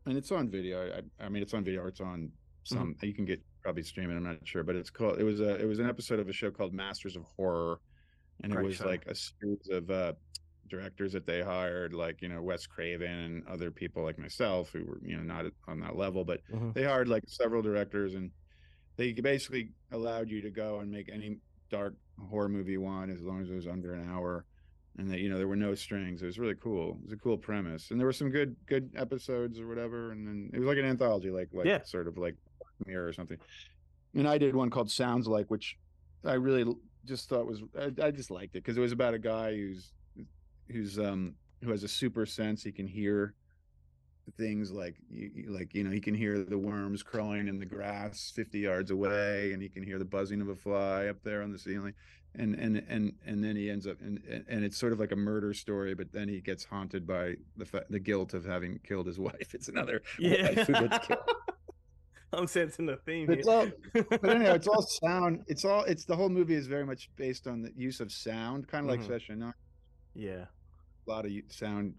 [0.06, 1.02] and it's on video.
[1.20, 1.86] I, I mean, it's on video.
[1.86, 2.30] It's on
[2.64, 2.94] some.
[3.02, 4.16] You can get probably streaming.
[4.16, 5.18] I'm not sure, but it's called.
[5.20, 7.80] It was a it was an episode of a show called Masters of Horror,
[8.42, 8.86] and Great it was show.
[8.86, 10.12] like a series of uh,
[10.68, 14.84] directors that they hired, like you know Wes Craven and other people like myself who
[14.84, 16.72] were you know not on that level, but Mhm.
[16.74, 18.30] they hired like several directors and
[18.96, 21.38] they basically allowed you to go and make any
[21.70, 21.94] dark
[22.28, 24.44] horror movie you want as long as it was under an hour
[24.98, 26.22] and that you know there were no strings.
[26.22, 26.98] It was really cool.
[27.00, 30.26] It was a cool premise and there were some good good episodes or whatever and
[30.26, 31.82] then it was like an anthology like like Yeah.
[31.84, 32.34] sort of like
[32.86, 33.38] mirror or something.
[34.14, 35.76] And i did one called sounds like which
[36.24, 36.64] i really
[37.04, 39.92] just thought was i, I just liked it because it was about a guy who's
[40.68, 43.34] who's um who has a super sense he can hear
[44.36, 44.96] things like
[45.48, 49.52] like you know he can hear the worms crawling in the grass 50 yards away
[49.52, 51.94] and he can hear the buzzing of a fly up there on the ceiling
[52.36, 55.16] and and and and then he ends up and and- it's sort of like a
[55.16, 59.06] murder story but then he gets haunted by the fa- the guilt of having killed
[59.06, 61.20] his wife it's another wife who gets killed.
[62.32, 63.56] I'm sensing the theme It's here.
[63.56, 63.66] all,
[64.08, 65.42] but anyhow, it's all sound.
[65.48, 65.82] It's all.
[65.82, 68.94] It's the whole movie is very much based on the use of sound, kind of
[68.94, 69.00] Mhm.
[69.00, 69.52] like Session.
[70.14, 70.44] Yeah.
[70.44, 71.94] a lot of sound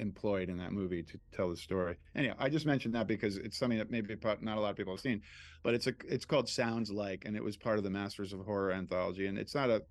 [0.00, 1.96] employed in that movie to tell the story.
[2.16, 4.94] Anyhow, I just mentioned that because it's something that maybe not a lot of people
[4.94, 5.22] have seen,
[5.62, 8.40] but it's a it's called Sounds Like, and it was part of the Masters of
[8.40, 9.82] Horror anthology, and it's not a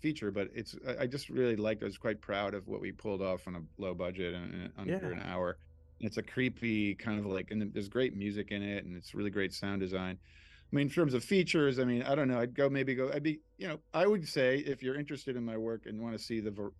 [0.00, 1.82] feature, but it's I- just really liked.
[1.82, 4.92] I was quite proud of what we pulled off on a low budget and, under
[4.92, 5.06] Yeah.
[5.12, 5.58] an hour.
[6.00, 9.30] It's a creepy kind of like, and there's great music in it, and it's really
[9.30, 10.16] great sound design.
[10.70, 12.38] I mean, in terms of features, I mean, I don't know.
[12.38, 13.10] I'd go maybe go.
[13.12, 16.16] I'd be, you know, I would say if you're interested in my work and want
[16.16, 16.72] to see the ver-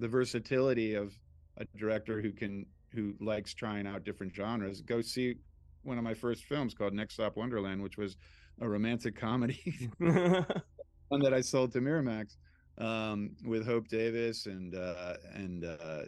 [0.00, 1.16] the versatility of
[1.58, 5.36] a director who can who likes trying out different genres, go see
[5.82, 8.16] one of my first films called Next Stop Wonderland, which was
[8.60, 12.36] a romantic comedy, one that I sold to Miramax
[12.78, 16.02] um, with Hope Davis and uh, and uh,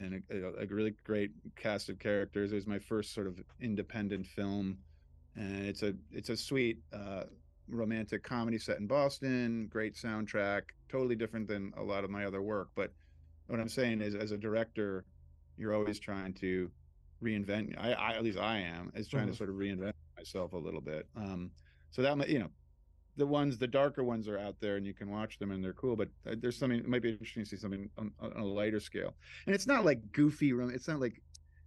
[0.00, 2.52] and a, a really great cast of characters.
[2.52, 4.78] It was my first sort of independent film,
[5.36, 7.24] and it's a it's a sweet uh,
[7.68, 9.68] romantic comedy set in Boston.
[9.70, 12.70] Great soundtrack, totally different than a lot of my other work.
[12.74, 12.92] But
[13.48, 15.04] what I'm saying is, as a director,
[15.56, 16.70] you're always trying to
[17.22, 17.74] reinvent.
[17.78, 19.32] I, I at least I am, is trying Mhm.
[19.32, 21.06] to sort of reinvent myself a little bit.
[21.16, 21.50] Um,
[21.90, 22.50] so that might, you know,
[23.16, 25.72] the ones, the darker ones are out there, and you can watch them, and they're
[25.72, 25.96] cool.
[25.96, 26.78] But uh, there's something.
[26.78, 29.14] It might be interesting to see something on, on a lighter scale.
[29.46, 30.52] And it's not like goofy.
[30.52, 31.20] rom- It's not like,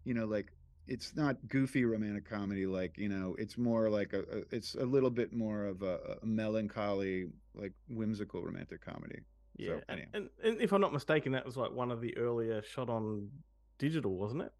[0.05, 0.53] you know, like
[0.87, 2.65] it's not goofy romantic comedy.
[2.65, 4.19] Like you know, it's more like a.
[4.21, 9.19] a it's a little bit more of a, a melancholy, like whimsical romantic comedy.
[9.57, 9.69] Yeah.
[9.69, 12.61] So, and, and, and if I'm not mistaken, that was like one of the earlier
[12.63, 13.29] shot on
[13.77, 14.53] digital, wasn't it?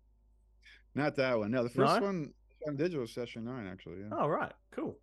[0.95, 1.51] Not that one.
[1.51, 2.05] No, the first No?
[2.05, 2.33] one
[2.67, 3.99] on digital was session nine, actually.
[4.01, 4.09] Yeah.
[4.11, 4.97] Oh right, cool.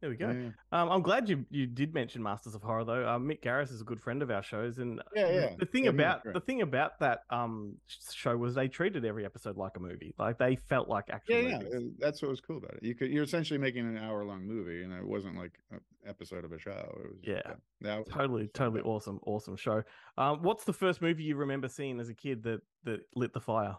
[0.00, 0.28] There we go.
[0.30, 0.34] Yeah,
[0.72, 0.82] yeah.
[0.82, 3.08] Um, I'm glad you you did mention Masters of Horror though.
[3.08, 5.54] Um, Mick Garris is a good friend of our shows, and Yeah, the- yeah.
[5.58, 7.76] the thing Yeah, about the thing about that um
[8.12, 10.14] show was they treated every episode like a movie.
[10.18, 11.58] Like they felt like actual Yeah, yeah.
[11.60, 11.74] movies.
[11.74, 12.82] uh, That's what was cool about it.
[12.82, 16.44] You could you're essentially making an hour long movie, and it wasn't like an episode
[16.44, 16.72] of a show.
[17.04, 17.54] It was Yeah.
[17.80, 19.82] that was Totally, totally awesome, awesome show.
[20.18, 23.40] Um, what's the first movie you remember seeing as a kid that that lit the
[23.40, 23.76] fire?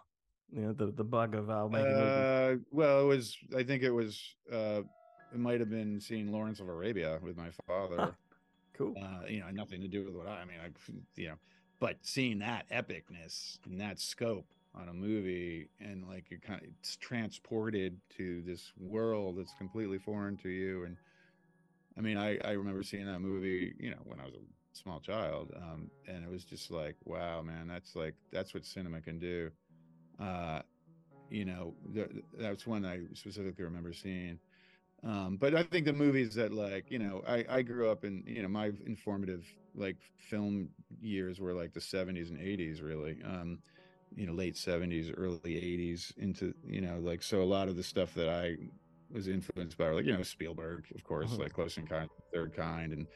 [0.51, 2.03] You know, the the bug of uh, making movies.
[2.03, 3.37] Uh, well, it was.
[3.55, 4.35] I think it was.
[4.51, 4.81] Uh,
[5.33, 8.15] it might have been seeing Lawrence of Arabia with my father.
[8.73, 8.93] Cool.
[9.01, 10.69] uh, you know, nothing to do with what I, I mean, I,
[11.15, 11.35] you know,
[11.79, 16.67] but seeing that epicness and that scope on a movie and like you're kind of
[16.79, 20.83] it's transported to this world that's completely foreign to you.
[20.85, 20.97] And
[21.97, 24.99] I mean, I, I remember seeing that movie, you know, when I was a small
[24.99, 25.51] child.
[25.55, 29.49] Um, and it was just like, wow, man, that's like, that's what cinema can do.
[30.19, 30.61] Uh,
[31.29, 34.39] you know, th- that's one I specifically remember seeing.
[35.07, 38.23] Um, but I think the movies that like, you know, I, I grew up in,
[38.27, 43.21] you know, my informative like film years were like the 70s and 80s, really.
[43.23, 43.63] Um,
[44.15, 47.83] you know, late 70s, early 80s into, you know, like, so a lot of the
[47.83, 48.57] stuff that I
[49.09, 51.39] was influenced by, were like, you know, Spielberg, of course, Mhm.
[51.39, 51.83] like Close the
[52.33, 53.07] Third Kind and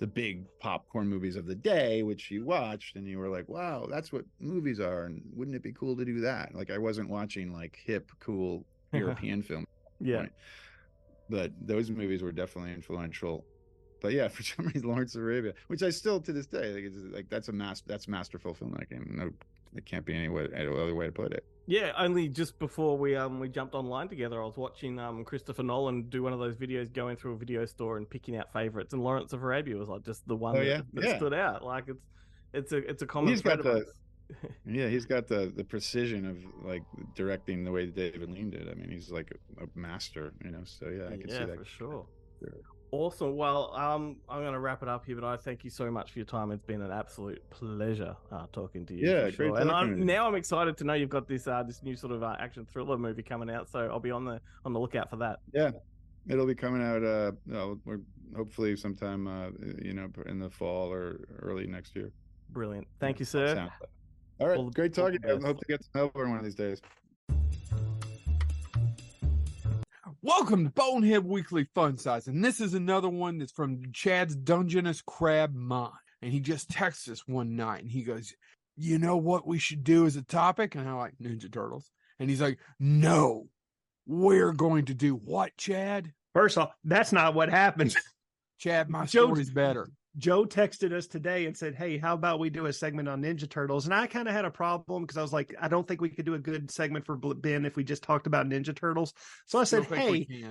[0.00, 3.86] the big popcorn movies of the day, which you watched and you were like, wow,
[3.90, 5.04] that's what movies are.
[5.04, 6.54] And wouldn't it be cool to do that?
[6.54, 9.64] Like, I wasn't watching like hip, cool European film
[10.00, 10.32] yeah, point.
[11.30, 13.44] But those movies were definitely influential.
[14.02, 16.84] But yeah, for some reason, Lawrence of Arabia, which I still to this day like,
[16.84, 19.10] it's like that's a mas- that's masterful filmmaking.
[19.10, 19.30] No,
[19.74, 21.44] it can't be any way, any other way to put it.
[21.66, 21.92] yeah.
[21.98, 26.02] Only just before we um we jumped online together, I was watching um Christopher Nolan
[26.10, 29.02] do one of those videos, going through a video store and picking out favorites, and
[29.02, 30.80] Lawrence of Arabia was like just the one Oh, that, yeah?
[30.92, 31.16] that Yeah.
[31.16, 31.64] stood out.
[31.64, 32.04] Like it's
[32.52, 33.86] it's a it's a common He's got the-
[34.66, 36.82] Yeah, he's got the the precision of like
[37.14, 38.68] directing the way David Lean did.
[38.68, 39.30] I mean, he's like
[39.60, 40.62] a, master, you know.
[40.64, 41.58] So yeah, I can yeah, see that.
[41.58, 42.06] for sure.
[42.40, 42.54] Sure.
[42.90, 43.36] Awesome.
[43.36, 46.12] Well, um, I'm going to wrap it up here, but I thank you so much
[46.12, 46.52] for your time.
[46.52, 49.10] It's been an absolute pleasure uh, talking to you.
[49.10, 49.60] Yeah, for great sure.
[49.60, 52.22] And I'm, now I'm excited to know you've got this uh, this new sort of
[52.22, 53.68] uh, action thriller movie coming out.
[53.68, 55.40] So I'll be on the on the lookout for that.
[55.52, 55.72] Yeah,
[56.28, 57.02] it'll be coming out.
[57.04, 58.00] Uh, no, we're
[58.36, 59.26] hopefully sometime.
[59.26, 59.50] Uh,
[59.82, 62.12] you know, in the fall or early next year.
[62.50, 62.86] Brilliant.
[63.00, 63.68] Thank you, sir.
[64.38, 65.20] Sounds like- All right, All the- great talking.
[65.20, 65.36] to you.
[65.42, 66.80] I hope to get to know everyone one of these days.
[70.22, 75.02] Welcome to Bonehead Weekly Fun Size, and this is another one that's from Chad's Dungeness
[75.02, 75.92] Crab Mind.
[76.22, 78.32] And he just texts us one night, and he goes,
[78.76, 82.30] "You know what we should do as a topic?" And I'm like, "Ninja Turtles." And
[82.30, 83.48] he's like, "No,
[84.06, 86.14] we're going to do what, Chad?
[86.32, 87.94] First off, that's not what happened.
[88.58, 89.86] Chad, my Joe- story's better."
[90.16, 93.48] Joe texted us today and said, Hey, how about we do a segment on Ninja
[93.48, 93.86] Turtles?
[93.86, 96.08] And I kind of had a problem because I was like, I don't think we
[96.08, 99.12] could do a good segment for Ben if we just talked about Ninja Turtles.
[99.46, 100.46] So I said, Don't think we Hey,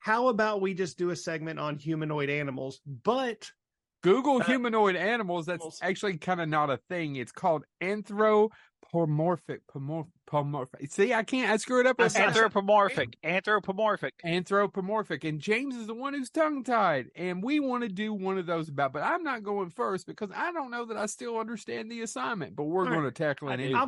[0.00, 2.80] how about we just do a segment on humanoid animals?
[3.04, 3.50] But
[4.02, 5.46] Google Uh, humanoid animals.
[5.46, 5.78] That's animals.
[5.80, 7.16] actually kind of not a thing.
[7.16, 7.64] It's called
[8.84, 9.60] anthropomorphic.
[9.72, 10.90] Pomorph, pomorphic.
[10.90, 11.50] See, I can't.
[11.50, 11.96] I screw it up.
[11.98, 13.16] I every said- Anthropomorphic.
[13.24, 14.14] Anthropomorphic.
[14.24, 18.38] anthropomorphic and james is the one who's tongue tied and we want to do one
[18.38, 21.38] of those about but i'm not going first because i don't know that i still
[21.38, 23.14] understand the assignment but we're All going right.
[23.14, 23.80] to tackle it anyway.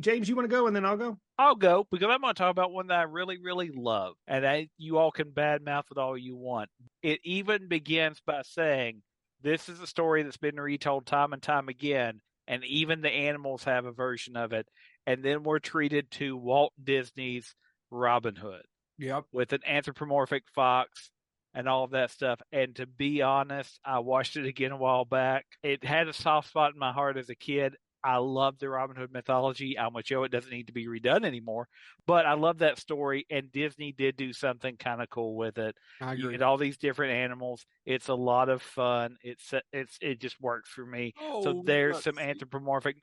[0.00, 1.18] James, you want to go and then I'll go?
[1.38, 4.14] I'll go because I'm going to talk about one that I really, really love.
[4.26, 6.70] And I, you all can badmouth it all you want.
[7.02, 9.02] It even begins by saying,
[9.42, 12.20] This is a story that's been retold time and time again.
[12.46, 14.66] And even the animals have a version of it.
[15.06, 17.54] And then we're treated to Walt Disney's
[17.90, 18.62] Robin Hood
[18.98, 21.10] yep with an anthropomorphic fox
[21.54, 22.40] and all of that stuff.
[22.52, 25.44] And to be honest, I watched it again a while back.
[25.62, 27.76] It had a soft spot in my heart as a kid.
[28.04, 29.78] I love the Robin Hood mythology.
[29.78, 30.24] I'm with Joe.
[30.24, 31.68] It doesn't need to be redone anymore,
[32.06, 33.26] but I love that story.
[33.30, 35.76] And Disney did do something kind of cool with it.
[36.00, 37.64] i You get all these different animals.
[37.86, 39.16] It's a lot of fun.
[39.22, 41.12] It's it's it just works for me.
[41.20, 42.96] oh, So there's some anthropomorphic,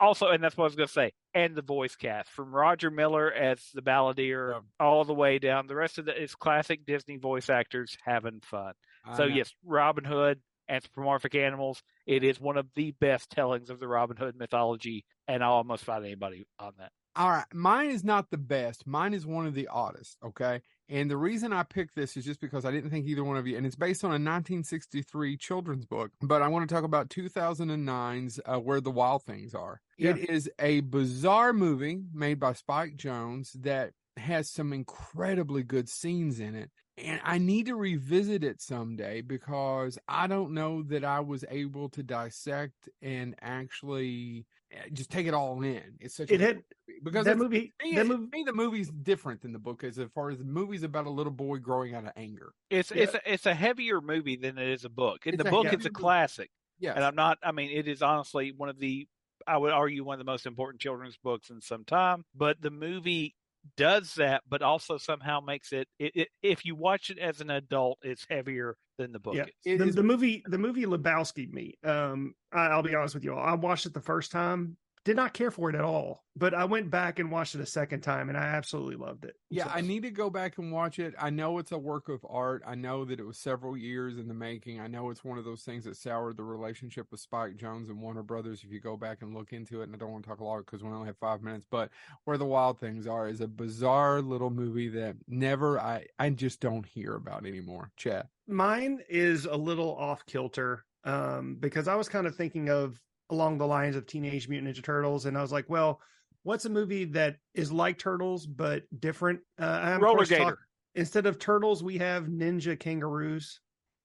[0.00, 2.90] also, and that's what I was going to say, and the voice cast from Roger
[2.90, 5.66] Miller as the balladeer all the way down.
[5.66, 8.74] The rest of the it's classic Disney voice actors having fun.
[9.04, 9.34] I So know.
[9.34, 10.40] yes, Robin Hood,
[10.72, 11.82] anthropomorphic animals.
[12.06, 15.84] It is one of the best tellings of the Robin Hood mythology, and I'll almost
[15.84, 16.92] fight anybody on that.
[17.14, 18.86] All right, mine is not the best.
[18.86, 20.16] Mine is one of the oddest.
[20.24, 23.36] Okay, and the reason I picked this is just because I didn't think either one
[23.36, 26.10] of you, and it's based on a 1963 children's book.
[26.22, 30.50] But I want to talk about 2009's uh, "Where the Wild Things Are." It is
[30.58, 36.70] a bizarre movie made by Spike Jonze that has some incredibly good scenes in it.
[36.98, 41.88] And I need to revisit it someday because I don't know that I was able
[41.90, 44.44] to dissect and actually
[44.74, 45.82] uh, just take it all in.
[46.00, 47.00] It's such It a had- movie.
[47.02, 50.30] because that movie- Me, that movie- me, the movie's different than the book as far
[50.30, 52.52] as the movie's about a little boy growing out of anger.
[52.68, 53.02] It's Yeah.
[53.04, 55.26] it's a, it's a heavier movie than it is a book.
[55.26, 57.38] In It's the a book, heavier it's a classic, Yeah, and I'm not.
[57.42, 59.08] I mean, it is honestly one of the.
[59.46, 62.24] I would argue one of the most important children's books in some time.
[62.34, 63.34] But the movie
[63.76, 66.28] does that, but also somehow makes it, it, it.
[66.42, 69.78] If you watch it as an adult, it's heavier than the book Yeah, is.
[69.78, 71.74] the, the movie, the movie Lebowski me.
[71.84, 73.44] Um, I, I'll be honest with you all.
[73.44, 76.24] I watched it the first time, did not care for it at all.
[76.34, 79.36] But I went back and watched it a second time, and I absolutely loved it.
[79.50, 81.14] Yeah, So- I need to go back and watch it.
[81.18, 82.62] I know it's a work of art.
[82.66, 84.80] I know that it was several years in the making.
[84.80, 88.00] I know it's one of those things that soured the relationship with Spike Jonze and
[88.00, 88.62] Warner Brothers.
[88.64, 90.44] If you go back and look into it, and I don't want to talk a
[90.44, 91.66] lot because we only have five minutes.
[91.70, 91.90] But
[92.24, 96.60] where the wild things are is a bizarre little movie that never I I just
[96.60, 97.90] don't hear about anymore.
[97.96, 102.98] Chad, mine is a little off kilter um, because I was kind of thinking of
[103.32, 106.00] along the lines of Teenage Mutant Ninja Turtles, and I was like, well,
[106.44, 109.40] what's a movie that is like Turtles but different?
[109.60, 110.44] Uh, I'm, Roller Gator.
[110.44, 110.58] talk-
[110.94, 113.60] instead of turtles, we have ninja kangaroos.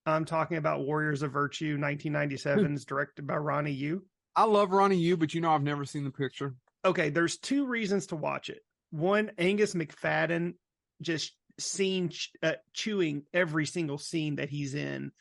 [0.06, 4.04] I'm talking about Warriors of Virtue, 1997's directed by Ronnie Yu.
[4.38, 6.56] I love Ronnie Yu, but you know I've never seen the picture.
[6.86, 8.62] Okay, there's two reasons to watch it.
[8.92, 10.54] One, Angus Macfadyen
[11.02, 15.12] just scene ch- uh, chewing every single scene that he's in,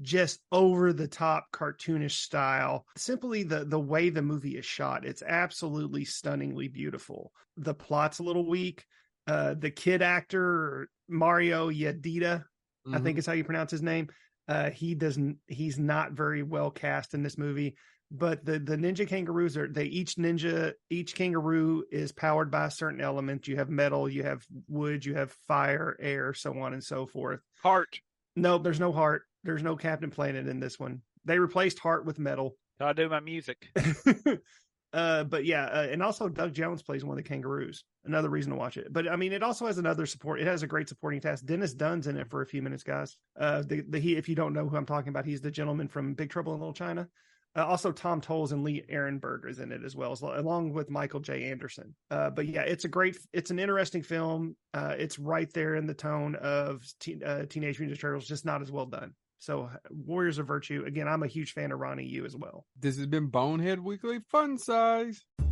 [0.00, 2.86] just over the top cartoonish style.
[2.96, 7.32] Simply the the way the movie is shot, it's absolutely stunningly beautiful.
[7.56, 8.84] The plot's a little weak.
[9.26, 12.44] Uh, the kid actor Mario Yedidia,
[12.92, 14.08] I think is how you pronounce his name.
[14.46, 15.38] Uh, he doesn't.
[15.46, 17.76] He's not very well cast in this movie.
[18.10, 22.70] But the the ninja kangaroos are they each ninja each kangaroo is powered by a
[22.70, 23.48] certain element.
[23.48, 27.40] You have metal, you have wood, you have fire, air, so on and so forth.
[27.62, 28.00] Heart.
[28.36, 29.22] No, there's no heart.
[29.44, 31.02] There's no Captain Planet in this one.
[31.24, 32.56] They replaced heart with metal.
[32.80, 33.68] I do my music.
[34.92, 37.84] uh, but yeah, uh, and also Doug Jones plays one of the kangaroos.
[38.04, 38.92] Another reason to watch it.
[38.92, 40.40] But I mean, it also has another support.
[40.40, 41.46] It has a great supporting cast.
[41.46, 43.16] Dennis Dun's in it for a few minutes, guys.
[43.38, 45.88] Uh, the, the he, if you don't know who I'm talking about, he's the gentleman
[45.88, 47.08] from Big Trouble in Little China.
[47.56, 50.90] Uh, also, Tom Tolles and Lee Arenberg is in it as well, as, along with
[50.90, 51.44] Michael J.
[51.44, 51.94] Anderson.
[52.10, 54.56] Uh, but yeah, it's a great, it's an interesting film.
[54.72, 58.44] Uh, it's right there in the tone of teen, uh, Teenage Mutant Ninja Turtles, just
[58.44, 59.14] not as well done.
[59.44, 60.84] So, Warriors of Virtue.
[60.86, 62.64] Again, I'm a huge fan of Ronnie Yu as well.
[62.80, 65.22] This has been Bonehead Weekly Fun Size.
[65.36, 65.48] What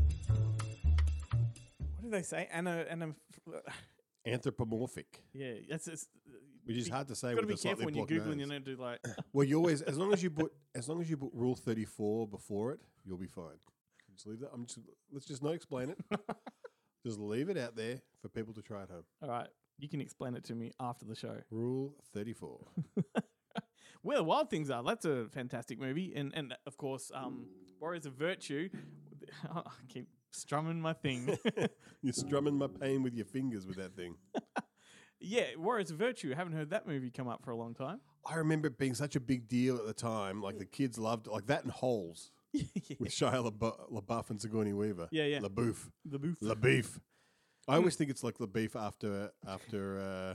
[2.00, 2.48] did they say?
[2.50, 3.14] Anna, Anna.
[4.26, 5.22] Anthropomorphic.
[5.34, 6.08] Yeah, that's it's,
[6.64, 8.28] Which is hard to say You've got to with be a careful when you're blocked
[8.28, 8.40] googling.
[8.40, 8.48] You nose.
[8.48, 9.00] know, do like.
[9.34, 11.84] Well, you always as long as you put as long as you put Rule Thirty
[11.84, 13.58] Four before it, you'll be fine.
[14.14, 14.52] Just leave that.
[14.54, 14.78] I'm just
[15.12, 15.98] let's just not explain it.
[17.06, 19.04] just leave it out there for people to try at home.
[19.22, 19.48] All right,
[19.78, 21.36] you can explain it to me after the show.
[21.50, 22.68] Rule Thirty Four.
[24.02, 24.82] Where the Wild Things Are.
[24.82, 27.46] That's a fantastic movie, and and of course, um,
[27.80, 28.68] Warriors of Virtue.
[29.54, 31.36] I keep strumming my thing.
[32.02, 34.16] You're strumming my pain with your fingers with that thing.
[35.20, 36.32] yeah, Warriors of Virtue.
[36.32, 38.00] I Haven't heard that movie come up for a long time.
[38.26, 40.42] I remember it being such a big deal at the time.
[40.42, 45.08] Like the kids loved like that and Holes with Shia LaBeouf, LaBeouf and Sigourney Weaver.
[45.10, 45.38] Yeah, yeah.
[45.40, 45.90] LaBeouf.
[46.08, 46.38] LaBeouf.
[46.42, 46.98] LaBeouf.
[47.68, 50.34] I always think it's like LaBeouf after after uh,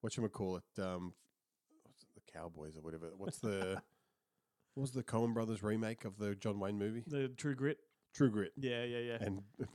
[0.00, 0.82] what you call it?
[0.82, 1.25] Um, what's it, the
[2.36, 3.10] Cowboys or whatever.
[3.16, 3.80] What's the
[4.74, 7.04] what was the Coen Brothers remake of the John Wayne movie?
[7.06, 7.78] The True Grit.
[8.14, 8.52] True Grit.
[8.56, 9.18] Yeah, yeah, yeah.
[9.20, 9.42] And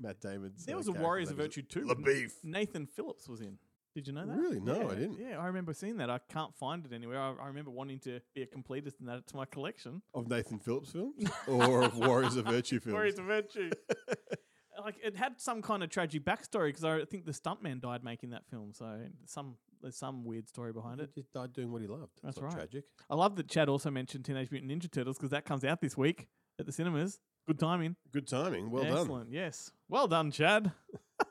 [0.00, 0.64] Matt Damon's.
[0.64, 1.82] There uh, was a Warriors of Virtue too.
[1.82, 2.32] LaBeouf.
[2.44, 3.58] Nathan Phillips was in.
[3.94, 4.36] Did you know that?
[4.36, 4.60] Really?
[4.60, 5.18] No, I didn't.
[5.18, 6.08] Yeah, I remember seeing that.
[6.08, 7.20] I can't find it anywhere.
[7.20, 10.02] I, I remember wanting to be a completist and add it to my collection.
[10.14, 12.94] Of Nathan Phillips films or of Warriors of Virtue films?
[12.94, 13.70] Warriors of Virtue.
[14.84, 18.30] like it had some kind of tragic backstory because I think the stuntman died making
[18.30, 18.72] that film.
[18.72, 21.10] So some there's some weird story behind it.
[21.14, 22.12] He just died doing what he loved.
[22.22, 22.52] That's That's right.
[22.54, 22.84] tragic.
[23.10, 25.96] I love that Chad also mentioned Teenage Mutant Ninja Turtles because that comes out this
[25.96, 26.28] week
[26.58, 27.18] at the cinemas.
[27.46, 27.96] Good timing.
[28.12, 28.70] Good timing.
[28.70, 28.92] Well done.
[28.98, 29.32] Excellent.
[29.32, 29.70] Yes.
[29.88, 30.72] Well done, Chad.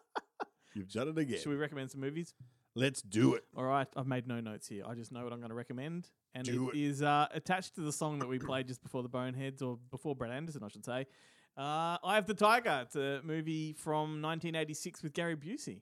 [0.75, 1.39] You've done it again.
[1.39, 2.33] Should we recommend some movies?
[2.75, 3.43] Let's do it.
[3.55, 4.83] All right, I've made no notes here.
[4.87, 6.81] I just know what I'm going to recommend, and Do it it.
[6.83, 10.15] is uh, attached to the song that we played just before the Boneheads, or before
[10.15, 11.07] Brad Anderson, I should say.
[11.57, 12.81] Uh, Eye of the Tiger.
[12.83, 15.81] It's a movie from 1986 with Gary Busey.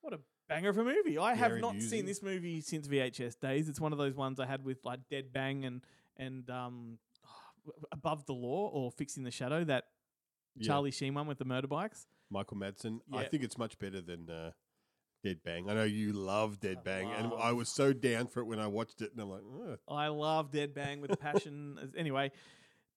[0.00, 0.18] What a
[0.50, 1.16] banger of a movie!
[1.16, 3.68] I have not seen this movie since VHS days.
[3.68, 5.80] It's one of those ones I had with like Dead Bang and
[6.16, 6.98] and um,
[7.92, 9.64] Above the Law or Fixing the Shadow.
[9.64, 9.84] That
[10.56, 10.66] Yeah.
[10.66, 12.06] Charlie Sheen one with the motorbikes.
[12.30, 13.00] Michael Madsen.
[13.12, 14.50] I think it's much better than uh,
[15.24, 15.68] Dead Bang.
[15.70, 18.66] I know you love Dead Bang, and I was so down for it when I
[18.66, 21.78] watched it, and I'm like, "Ugh." I love Dead Bang with passion.
[21.82, 22.30] As- anyway,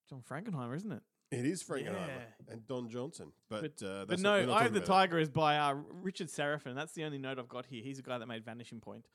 [0.10, 1.02] John Frankenheimer, isn't it?
[1.34, 2.54] It is Frankenheimer Yeah.
[2.54, 3.32] and Don Johnson.
[3.50, 6.28] But, But, uh, but no, not, not Eye of the Tiger is by uh, Richard
[6.28, 6.76] Sarafian.
[6.76, 7.84] That's the only note I've got here.
[7.84, 9.06] He's the guy that made Vanishing Point,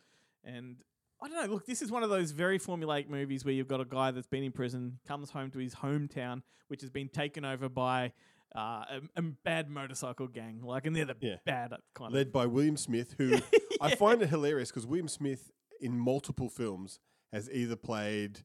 [0.45, 0.77] and
[1.23, 1.55] I don't know.
[1.55, 4.27] Look, this is one of those very formulaic movies where you've got a guy that's
[4.27, 8.13] been in prison, comes home to his hometown, which has been taken over by
[8.57, 10.61] uh, a, a bad motorcycle gang.
[10.63, 11.37] Like, and they're the Yeah.
[11.45, 12.15] bad kind of.
[12.15, 13.35] led by William Smith, who
[13.81, 15.51] I find it hilarious because William Smith
[15.81, 16.99] in multiple films
[17.33, 18.41] has either played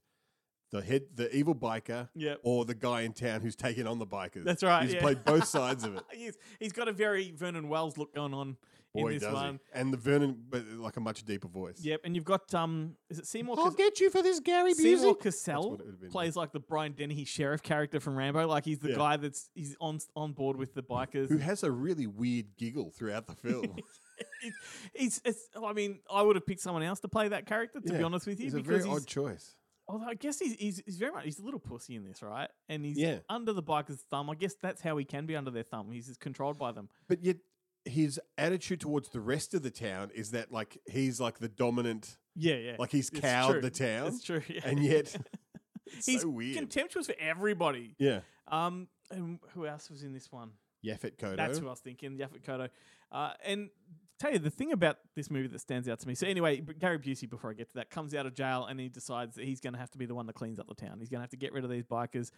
[0.74, 2.40] the head, the evil biker, Yep.
[2.44, 4.44] or the guy in town who's taking on the bikers.
[4.44, 4.84] That's right.
[4.84, 5.02] He's yeah.
[5.02, 6.04] played both sides of it.
[6.12, 8.58] he's, he's got a very Vernon Wells look going on
[8.96, 9.60] in this does one.
[9.74, 9.80] he!
[9.80, 11.80] And the Vernon, but like a much deeper voice.
[11.82, 13.56] Yep, and you've got um, is it Seymour?
[13.58, 14.98] I'll Cas- get you for this, Gary Busey.
[15.00, 15.16] Seymour.
[15.16, 18.48] Cassell what it would've been, plays like the Brian Dennehy sheriff character from Rambo.
[18.48, 18.96] Like he's the Yeah.
[18.98, 21.30] guy that's he's on on board with the bikers.
[21.30, 23.76] Who has a really weird giggle throughout the film?
[24.42, 24.54] he's,
[24.94, 27.80] he's it's, I mean, I would have picked someone else to play that character.
[27.80, 29.56] To be honest with you, He's a very odd choice.
[29.88, 32.50] Although I guess he's, he's he's very much he's a little pussy in this, right?
[32.70, 33.20] And he's Yeah.
[33.30, 34.30] under the biker's thumb.
[34.30, 35.92] I guess that's how he can be under their thumb.
[35.92, 36.90] He's just controlled by them.
[37.10, 37.38] But yet,
[37.86, 42.18] his attitude towards the rest of the town is that like he's like the dominant.
[42.36, 42.76] Yeah, yeah.
[42.80, 43.62] Like he's It's cowed true.
[43.62, 44.08] the town.
[44.08, 44.42] It's true.
[44.48, 44.62] Yeah.
[44.64, 45.16] And yet,
[45.88, 46.58] it's he's so weird.
[46.58, 47.96] contemptuous for everybody.
[48.00, 48.22] yeah.
[48.48, 50.52] Um, and who else was in this one?
[50.86, 51.38] Yaphet Kotto.
[51.38, 52.70] That's who I was thinking, Yaphet Kotto.
[53.12, 53.70] Uh, and
[54.24, 56.16] tell you the thing about this movie that stands out to me.
[56.16, 58.88] So anyway, Gary Busey, before I get to that, comes out of jail and he
[58.90, 60.98] decides that he's going to have to be the one that cleans up the town.
[61.00, 62.32] He's going to have to get rid of these bikers,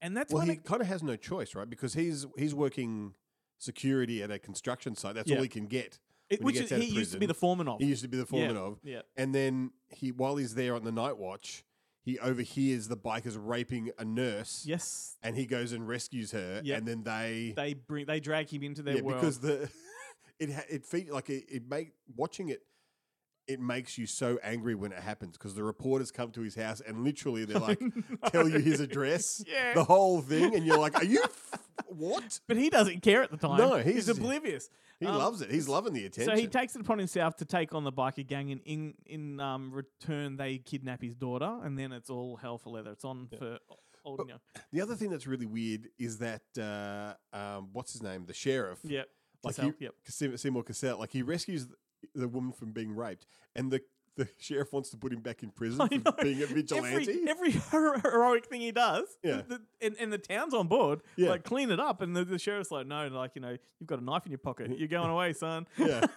[0.00, 1.68] and that's well, when he it- kind of has no choice, right?
[1.68, 3.14] Because he's he's working
[3.58, 5.14] security at a construction site.
[5.14, 5.36] That's Yeah.
[5.36, 5.98] all he can get.
[6.30, 7.80] it- which he is, he used to be the foreman of.
[7.80, 8.78] He used to be the foreman Yeah, of.
[8.82, 9.00] yeah.
[9.16, 11.64] And then he, while he's there on the night watch,
[12.02, 14.64] he overhears the bikers raping a nurse.
[14.66, 16.60] Yes, And he goes and rescues her.
[16.64, 16.78] Yep.
[16.78, 19.20] And then they, they bring they drag him into their yeah, world.
[19.20, 19.70] because the
[20.38, 22.62] it it feed like it, it make watching it.
[23.46, 26.82] It makes you so angry when it happens because the reporters come to his house
[26.86, 27.80] and literally they're like,
[28.30, 29.72] tell you his address, Yeah.
[29.72, 32.40] the whole thing, and you're like, are you f- what?
[32.46, 33.56] but he doesn't care at the time.
[33.56, 34.68] No, he's, he's- oblivious.
[35.00, 35.50] He Um, loves it.
[35.50, 36.34] He's loving the attention.
[36.34, 39.40] So he takes it upon himself to take on the biker gang, and in in
[39.40, 42.90] um, return they kidnap his daughter, and then it's all hell for leather.
[42.90, 43.58] It's on for
[44.04, 44.34] old, you.
[44.72, 48.80] The other thing that's really weird is that uh, um, what's his name, the sheriff.
[48.82, 49.06] Yep.
[49.42, 49.94] Like Cassell, he, yep.
[50.38, 51.68] Seymour Cassell, like he rescues
[52.14, 53.80] the, woman from being raped, and the
[54.16, 56.88] the sheriff wants to put him back in prison for being a vigilante.
[56.88, 59.42] Every, every hero- heroic thing he does, Yeah.
[59.46, 61.28] the, and, and the town's on board, Yeah.
[61.30, 64.00] like clean it up, and the, the sheriff's like, no, like you know, you've got
[64.00, 65.68] a knife in your pocket, you're going away, son.
[65.76, 66.00] Yeah.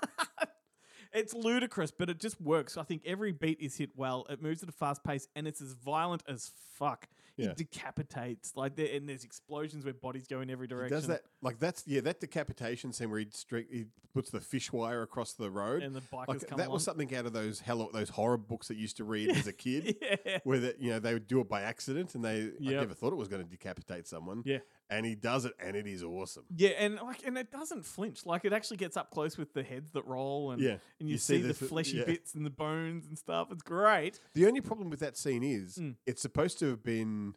[1.13, 2.77] it's ludicrous, but it just works.
[2.77, 4.25] I think every beat is hit well.
[4.29, 7.07] It moves at a fast pace, and it's as violent as fuck.
[7.37, 7.51] Yeah.
[7.51, 10.95] It decapitates, like there, and there's explosions where bodies go in every He direction.
[10.97, 14.71] does that like that's yeah that decapitation scene where he stre- he puts the fish
[14.71, 17.61] wire across the road And the bikers like, come that was something out of those
[17.61, 20.39] hello those horror books that you used to read as a kid Yeah.
[20.43, 22.81] where that you know they would do it by accident and they I Yep.
[22.81, 24.59] never thought it was going to decapitate someone Yeah.
[24.91, 28.25] And he does it and it is awesome Yeah, and like, and it doesn't flinch.
[28.25, 31.13] Like, it actually gets up close with the heads that roll, and Yeah, and you,
[31.13, 32.03] you see, see the the fleshy yeah.
[32.05, 33.47] bits and the bones and stuff.
[33.51, 34.19] It's great.
[34.35, 35.95] The only problem with that scene is Mm.
[36.05, 37.35] it's supposed to have been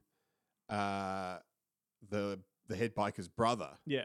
[0.68, 1.38] uh,
[2.10, 4.04] the the head biker's brother, Yeah.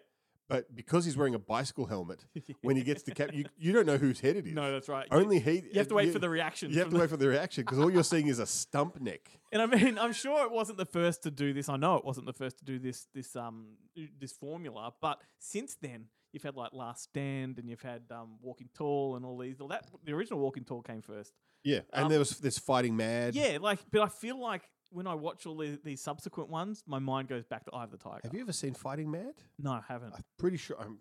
[0.50, 2.26] But because he's wearing a bicycle helmet,
[2.62, 4.54] when he gets decap, you you don't know whose head it is.
[4.54, 5.08] No, that's right.
[5.12, 5.64] Only he.
[5.72, 6.72] You have to wait for the reaction.
[6.72, 9.00] You have to the- wait for the reaction because all you're seeing is a stump
[9.00, 9.22] neck.
[9.52, 11.70] And I mean, I'm sure it wasn't the first to do this.
[11.70, 13.78] I know it wasn't the first to do this this um
[14.20, 18.70] this formula, but since then you've had like Last Stand and you've had um Walking
[18.76, 19.58] Tall and all these.
[19.58, 21.34] That the original Walking Tall came first.
[21.64, 23.34] Yeah, and Um, there was this fighting mad.
[23.36, 26.99] Yeah, like, but I feel like when I watch all these, these subsequent ones, my
[26.99, 28.22] mind goes back to Eye of the Tiger.
[28.24, 29.34] Have you ever seen Fighting Mad?
[29.57, 30.14] No, I haven't.
[30.16, 30.78] I'm pretty sure.
[30.80, 30.99] I'm.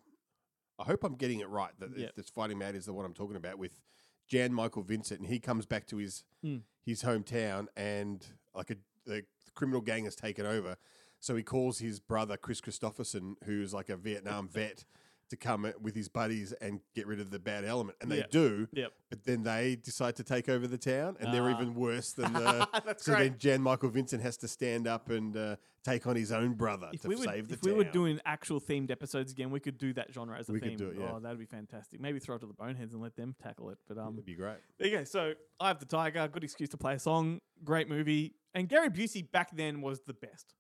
[0.78, 1.72] I hope I'm getting it right.
[1.80, 2.08] That Yeah.
[2.16, 3.80] this Fighting Mad is the one I'm talking about with
[4.28, 6.62] Jan Michael Vincent, and he comes back to his Mm.
[6.84, 8.24] his hometown, and
[8.54, 9.24] like a the
[9.54, 10.76] criminal gang has taken over.
[11.18, 14.84] So he calls his brother Kris Kristofferson, who's like a Vietnam vet,
[15.28, 18.26] to come with his buddies and get rid of the bad element, and they Yeah.
[18.30, 18.68] do.
[18.72, 18.92] Yep.
[19.10, 21.56] But then they decide to take over the town, and they're Ah.
[21.60, 22.68] even worse than the.
[22.86, 23.30] That's so great.
[23.30, 26.90] then Jan Michael Vincent has to stand up and uh, take on his own brother
[26.92, 27.72] If to we were save the if town.
[27.72, 30.60] we were doing actual themed episodes again, we could do that genre as a We
[30.60, 30.78] could theme.
[30.78, 31.12] do it, yeah.
[31.14, 32.00] Oh, that'd be fantastic.
[32.00, 33.78] Maybe throw it to the Boneheads and let them tackle it.
[33.86, 34.58] But um, It'd be great.
[34.78, 35.04] There you go.
[35.04, 36.26] So Eye of the Tiger.
[36.28, 37.40] Good excuse to play a song.
[37.64, 38.34] Great movie.
[38.54, 40.54] And Gary Busey back then was the best.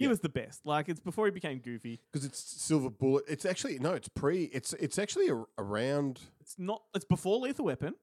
[0.00, 0.64] He was the best.
[0.66, 2.00] Like it's before he became goofy.
[2.10, 3.24] because it's Silver Bullet.
[3.28, 4.44] It's actually no, it's pre.
[4.44, 6.20] It's it's actually a, around.
[6.40, 6.82] It's not.
[6.94, 7.94] It's before Lethal Weapon.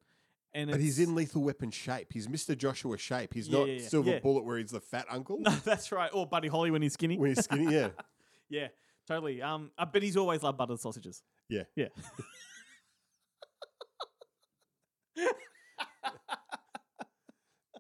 [0.53, 2.13] And But he's in Lethal Weapon shape.
[2.13, 2.57] He's Mr.
[2.57, 3.33] Joshua shape.
[3.33, 3.87] He's Yeah, not yeah, yeah.
[3.87, 4.19] Silver Yeah.
[4.19, 5.39] Bullet where he's the fat uncle.
[5.39, 6.09] No, that's right.
[6.13, 7.17] Or Buddy Holly when he's skinny.
[7.17, 7.89] When he's skinny, yeah.
[8.49, 8.67] yeah,
[9.07, 9.41] totally.
[9.41, 11.21] Um, uh, but he's always loved buttered sausages.
[11.49, 11.63] Yeah.
[11.75, 11.87] Yeah.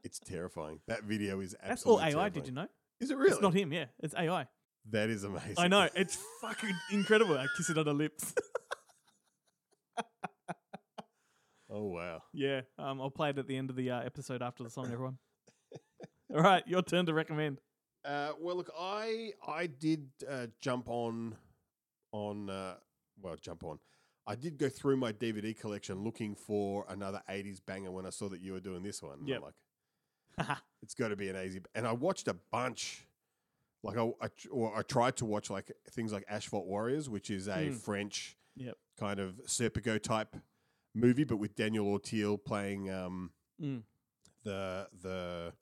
[0.03, 0.79] It's terrifying.
[0.87, 2.21] That video is absolutely That's all absolutely.
[2.23, 2.29] AI.
[2.29, 2.67] Did you know?
[2.99, 3.31] Is it really?
[3.31, 3.71] It's not him.
[3.71, 4.47] Yeah, it's AI.
[4.89, 5.55] That is amazing.
[5.57, 5.89] I know.
[5.95, 7.37] It's fucking incredible.
[7.37, 8.33] I kiss it on the lips.
[11.69, 12.21] Oh wow.
[12.33, 14.85] Yeah, um, I'll play it at the end of the uh, episode after the song,
[14.85, 15.17] everyone.
[16.33, 17.59] All right, your turn to recommend.
[18.05, 21.35] Uh, well, look, I I did uh, jump on
[22.11, 22.75] on uh,
[23.21, 23.79] well jump on.
[24.25, 28.29] I did go through my DVD collection looking for another '80s banger when I saw
[28.29, 29.19] that you were doing this one.
[29.19, 29.53] And like,
[30.83, 31.61] it's got to be an easy.
[31.75, 33.05] And I watched a bunch.
[33.83, 37.47] Like I, I or I tried to watch like things like Asphalt Warriors, which is
[37.47, 37.75] a Mm.
[37.75, 38.75] French Yep.
[38.99, 40.35] kind of Serpico type
[40.95, 43.31] movie, but with Daniel Auteuil playing um,
[43.61, 43.83] Mm.
[44.43, 45.53] the the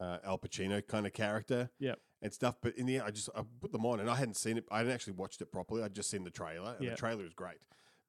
[0.00, 1.98] uh, Al Pacino kind of character Yep.
[2.22, 2.56] and stuff.
[2.62, 4.64] But in the end, I just I put them on, and I hadn't seen it.
[4.70, 5.82] I hadn't actually watched it properly.
[5.82, 6.90] I'd just seen the trailer, and Yeah.
[6.90, 7.58] the trailer was great.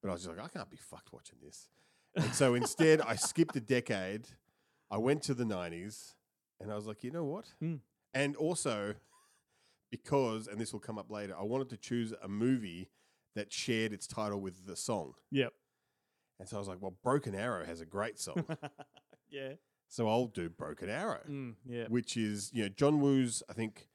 [0.01, 1.67] But I was just like, I can't be fucked watching this.
[2.15, 4.27] And so instead, I skipped a decade.
[4.91, 6.13] I went to the '90s,
[6.59, 7.53] and I was like, you know what?
[7.61, 7.79] Mm.
[8.13, 8.95] And also,
[9.91, 12.89] because and this will come up later, I wanted to choose a movie
[13.35, 15.13] that shared its title with the song.
[15.31, 15.53] Yep.
[16.39, 18.45] And so I was like, well, Broken Arrow has a great song.
[19.29, 19.53] Yeah.
[19.89, 21.85] so I'll do Broken Arrow, Mm, yeah.
[21.89, 23.89] which is, you know, John Woo's, I think,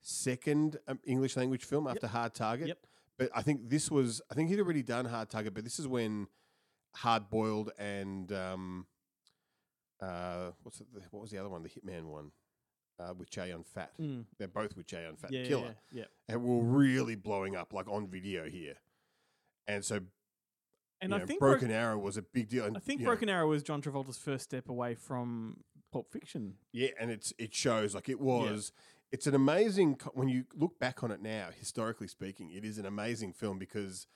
[0.00, 2.68] second um, English language film after Hard Target.
[2.68, 2.78] Yep.
[3.18, 5.86] But I think this was, I think he'd already done Hard Target, but this is
[5.86, 6.28] when
[6.94, 8.86] Hard Boiled and, um,
[10.04, 11.62] uh, what's it, what was the other one?
[11.62, 12.30] The Hitman one
[13.00, 13.92] uh, with Chow Yun-Fat.
[14.00, 14.24] Mm.
[14.38, 15.76] They're both with Chow Yun-Fat Yeah, yeah, Killer.
[15.92, 16.04] yeah, yeah.
[16.28, 18.74] And we're really blowing up, like on video here.
[19.66, 20.00] And so,
[21.00, 22.64] And you I know, think Bro- Broken Arrow was a big deal.
[22.64, 25.58] And, I think you know, Broken Arrow was John Travolta's first step away from
[25.92, 26.54] Pulp Fiction.
[26.72, 28.72] Yeah, and it's it shows like it was.
[29.12, 32.86] It's an amazing when you look back on it now, historically speaking, it is an
[32.86, 34.06] amazing film because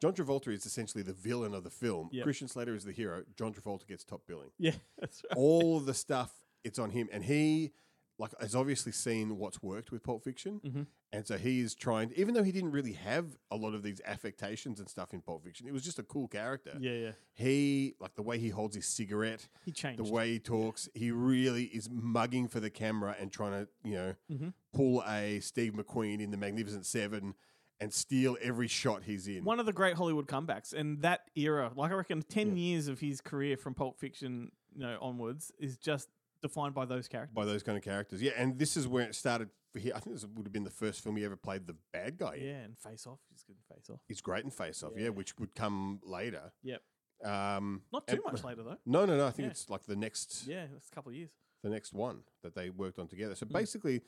[0.00, 2.08] John Travolta is essentially the villain of the film.
[2.12, 2.24] Yep.
[2.24, 3.22] Christian Slater is the hero.
[3.36, 4.50] John Travolta gets top billing.
[4.58, 5.36] Yeah, that's right.
[5.36, 6.32] All of the stuff
[6.64, 7.72] it's on him, and he
[8.18, 10.86] like has obviously seen what's worked with Pulp Fiction, Mhm.
[11.10, 12.12] and so he is trying.
[12.16, 15.42] Even though he didn't really have a lot of these affectations and stuff in Pulp
[15.42, 16.76] Fiction, it was just a cool character.
[16.78, 17.12] Yeah, yeah.
[17.32, 20.04] He like the way he holds his cigarette, He changed.
[20.04, 20.86] the way he talks.
[20.94, 24.52] He really is mugging for the camera and trying to, you know, Mhm.
[24.74, 27.34] pull a Steve McQueen in the Magnificent Seven
[27.80, 29.44] and steal every shot he's in.
[29.44, 33.00] One of the great Hollywood comebacks, and that era, like I reckon, ten years of
[33.00, 36.08] his career from Pulp Fiction, you know, onwards, is just
[36.42, 37.34] defined by those characters.
[37.34, 39.92] by those kind of characters, yeah, and this is where it started for him.
[39.94, 42.34] I think this would have been the first film he ever played the bad guy
[42.36, 42.44] in.
[42.46, 44.00] Yeah, and Face Off, he's good in Face Off.
[44.08, 45.04] He's great in Face Off, yeah.
[45.04, 45.08] Yeah.
[45.10, 46.52] which would come later.
[46.62, 46.82] Yep.
[47.24, 48.78] Um, Not too and- much later though.
[48.86, 49.26] No, no, no.
[49.26, 49.50] I think Yeah.
[49.50, 51.30] it's like the next, Yeah, it's a couple of years.
[51.62, 53.34] the next one that they worked on together.
[53.34, 53.52] So Mm.
[53.52, 54.00] basically,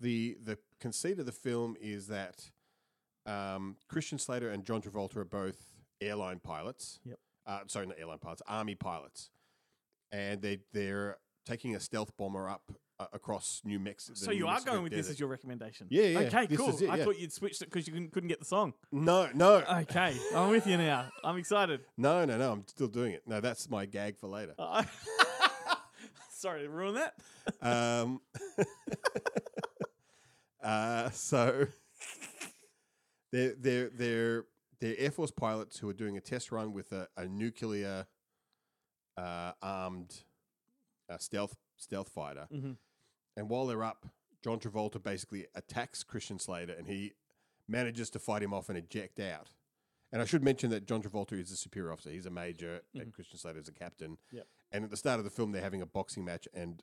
[0.00, 2.50] the the conceit of the film is that
[3.26, 5.56] um, Christian Slater and John Travolta are both
[6.00, 7.00] airline pilots.
[7.04, 7.18] Yep.
[7.46, 9.30] Uh, sorry, not airline pilots, army pilots,
[10.10, 14.16] and they they're taking a stealth bomber up uh, across New Mexico.
[14.16, 15.86] So you are going with this as your recommendation?
[15.90, 16.76] Yeah, yeah, Okay, this cool.
[16.76, 18.72] it, I thought you'd switched it because you couldn't, couldn't get the song.
[18.90, 21.08] No, no, Okay, I'm with you now.
[21.22, 21.80] I'm excited.
[21.96, 22.52] no, no, no.
[22.52, 23.22] I'm still doing it.
[23.26, 24.54] No, that's my gag for later.
[24.58, 24.82] Uh,
[26.30, 27.14] Sorry to ruin that.
[27.62, 28.20] Um,
[30.62, 31.66] uh, so
[33.36, 34.44] they're they're they're
[34.80, 38.06] they're Air Force pilots who are doing a test run with a, a nuclear
[39.16, 40.22] uh, armed
[41.08, 42.76] uh, stealth stealth fighter, Mhm.
[43.36, 44.06] and while they're up,
[44.42, 47.12] John Travolta basically attacks Christian Slater, and he
[47.68, 49.50] manages to fight him off and eject out.
[50.12, 53.12] And I should mention that John Travolta is a superior officer; he's a major, and
[53.12, 54.18] Christian Slater is a captain.
[54.32, 54.46] Yep.
[54.72, 56.82] And at the start of the film, they're having a boxing match, and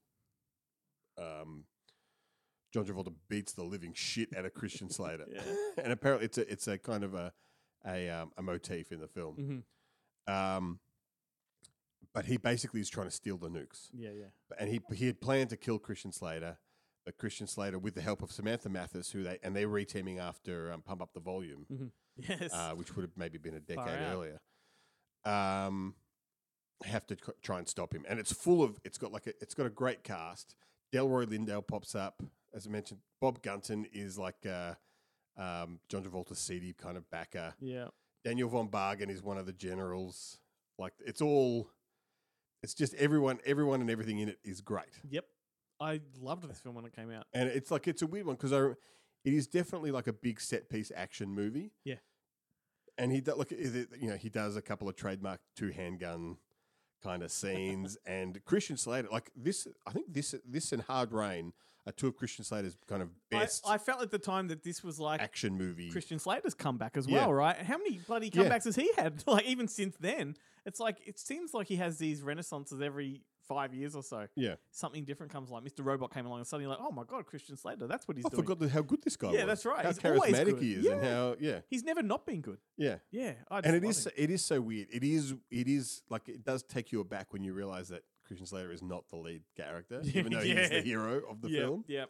[1.18, 1.66] um,
[2.74, 5.26] John Travolta beats the living shit out of Christian Slater.
[5.78, 7.32] and apparently, it's a it's a kind of a
[7.86, 9.64] a, um, a motif in the film.
[10.28, 10.34] Mhm.
[10.34, 10.80] Um,
[12.14, 13.90] but he basically is trying to steal the nukes.
[13.94, 14.26] Yeah, yeah.
[14.60, 16.58] And he he had planned to kill Christian Slater,
[17.06, 20.72] but Christian Slater, with the help of Samantha Mathis, who they and they reteaming after
[20.72, 21.92] um, Pump Up the Volume, Mhm.
[22.18, 22.54] Yes.
[22.54, 24.14] uh, which would have maybe been a decade out.
[24.14, 24.42] earlier.
[25.26, 25.96] Um,
[26.84, 28.80] have to co- try and stop him, and it's full of.
[28.84, 29.34] It's got like a.
[29.42, 30.56] It's got a great cast.
[30.94, 32.22] Delroy Lindo pops up,
[32.54, 33.00] as I mentioned.
[33.22, 34.74] Bob Gunton is like uh,
[35.38, 37.54] um, John Travolta's seedy kind of backer.
[37.60, 37.88] Yeah.
[38.24, 40.40] Daniel von Bargen is one of the generals.
[40.78, 41.70] Like it's all.
[42.62, 45.00] It's just everyone, everyone, and everything in it is great.
[45.10, 45.26] Yep.
[45.82, 47.26] I loved this film when it came out.
[47.34, 48.60] And it's like it's a weird one because I,
[49.26, 51.72] it is definitely like a big set piece action movie.
[51.84, 51.96] Yeah.
[52.98, 55.72] And he does look, is it- you know, he does a couple of trademark two
[55.72, 56.38] handgun
[57.04, 57.98] kind of scenes.
[58.06, 61.54] and Christian Slater, like this, I think this, this and Hard Rain
[61.86, 64.64] are two of Christian Slater's kind of I, best I felt at the time that
[64.64, 65.90] this was like action movie.
[65.92, 67.20] Christian Slater's comeback as Yeah.
[67.26, 67.58] well, right?
[67.58, 68.44] How many bloody Yeah.
[68.44, 69.22] comebacks has he had?
[69.28, 70.36] Like even since then,
[70.66, 74.28] it's like it seems like he has these renaissances every five years or so.
[74.36, 74.56] Yeah.
[74.72, 75.64] Something different comes along.
[75.64, 75.84] Mr.
[75.86, 78.34] Robot came along and suddenly like, oh my god, Christian Slater, that's what he's doing.
[78.34, 78.58] I doing.
[78.58, 79.34] forgot how good this guy is.
[79.36, 79.48] Yeah, was.
[79.48, 79.84] that's right.
[79.86, 80.64] How He's always charismatic good.
[80.64, 81.10] he is, and Yeah.
[81.10, 82.60] how yeah, He's never not been good.
[82.78, 82.98] yeah.
[83.12, 84.12] Yeah, I and just it love is him.
[84.18, 84.88] it is so weird.
[84.92, 88.46] It is it is like it does take you aback when you realize that Christian
[88.48, 90.68] Slater is not the lead character, even though he's Yeah.
[90.70, 91.86] the hero of the Yep, film.
[91.88, 92.10] Yep.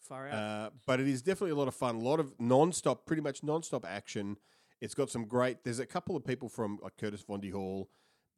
[0.00, 0.34] Far out.
[0.34, 1.96] Uh, but it is definitely a lot of fun.
[1.96, 4.36] A lot of non-stop, pretty much non-stop action.
[4.80, 5.64] It's got some great.
[5.64, 7.88] There's a couple of people from like Curtis Von Hall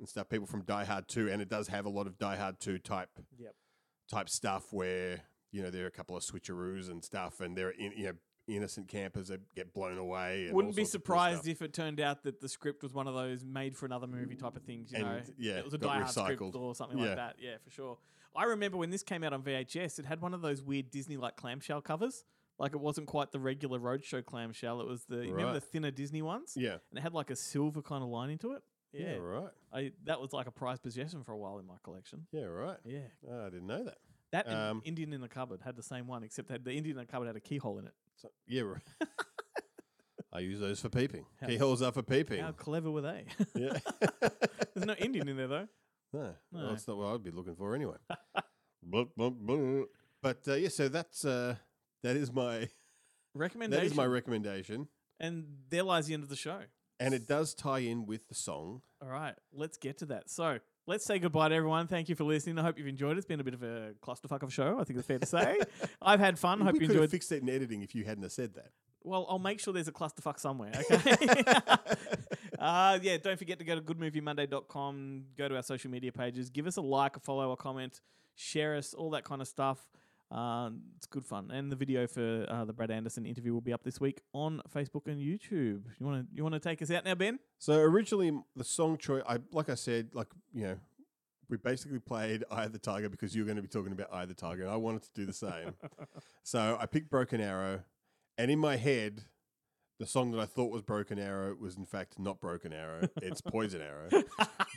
[0.00, 0.28] and stuff.
[0.28, 2.78] People from Die Hard Two, and it does have a lot of Die Hard Two
[2.78, 3.54] type Yep.
[4.10, 5.20] type stuff where
[5.52, 8.12] you know there are a couple of switcheroos and stuff, and they're in, you know
[8.48, 10.46] innocent campers that get blown away.
[10.46, 13.06] And Wouldn't be of cool surprised if it turned out that the script was one
[13.06, 14.90] of those made for another movie type of things.
[14.90, 17.06] You And, know, yeah, it was a Die Hard script or something Yeah.
[17.08, 17.36] like that.
[17.38, 17.98] Yeah, for sure.
[18.34, 21.16] I remember when this came out on VHS, it had one of those weird Disney
[21.16, 22.24] like clamshell covers.
[22.58, 24.80] Like it wasn't quite the regular roadshow clamshell.
[24.80, 26.54] It was the you remember the thinner Disney ones.
[26.56, 26.78] Yeah.
[26.90, 28.62] and it had like a silver kind of lining to it.
[28.92, 29.50] Yeah, right.
[29.72, 32.26] I that was like a prized possession for a while in my collection.
[32.32, 32.78] Yeah, right.
[32.84, 32.98] Yeah.
[33.30, 33.98] Oh, I didn't know that.
[34.32, 36.96] That and Um, Indian in the cupboard had the same one, except that the Indian
[36.98, 37.94] in the cupboard had a keyhole in it.
[38.16, 38.82] So, yeah, right.
[40.32, 41.26] I use those for peeping.
[41.44, 42.40] Keyholes are for peeping.
[42.40, 43.24] How clever were they?
[43.54, 43.78] Yeah.
[44.74, 45.68] There's no Indian in there though.
[46.12, 47.96] No, well, that's not what I'd be looking for anyway.
[50.22, 51.56] But uh, yeah, so that's uh,
[52.02, 52.68] that is my
[53.34, 53.80] Recommendation.
[53.84, 54.88] that is my recommendation,
[55.18, 56.60] And there lies the end of the show.
[57.00, 58.82] And it does tie in with the song.
[59.02, 60.30] All right, let's get to that.
[60.30, 61.86] So let's say goodbye to everyone.
[61.88, 62.58] Thank you for listening.
[62.58, 63.18] I hope you've enjoyed it.
[63.18, 64.78] It's been a bit of a clusterfuck of a show.
[64.78, 65.58] I think it's fair to say.
[66.00, 66.60] I've had fun.
[66.62, 67.10] I Hope we you could have enjoyed.
[67.10, 68.70] fixed it in editing if you hadn't have said that.
[69.02, 70.72] Well, I'll make sure there's a clusterfuck somewhere.
[70.92, 71.42] Okay.
[72.58, 75.24] uh, yeah, don't forget to go to goodmoviemonday.com.
[75.38, 76.50] Go to our social media pages.
[76.50, 78.00] Give us a like, a follow, a comment,
[78.34, 79.78] share us, all that kind of stuff.
[80.30, 81.50] Uh, it's good fun.
[81.50, 84.62] And the video for uh, the Brad Anderson interview will be up this week on
[84.72, 85.82] Facebook and YouTube.
[85.98, 87.40] You want to you want to take us out now, Ben?
[87.58, 90.76] So originally, the song choice, I like I said, like you know,
[91.48, 94.08] we basically played "Eye of the Tiger" because you were going to be talking about
[94.12, 95.74] "Eye of the Tiger," and I wanted to do the same.
[96.44, 97.82] so I picked "Broken Arrow,"
[98.38, 99.24] and in my head,
[99.98, 103.40] the song that I thought was "Broken Arrow" was in fact not "Broken Arrow." It's
[103.46, 104.22] "Poison Arrow,"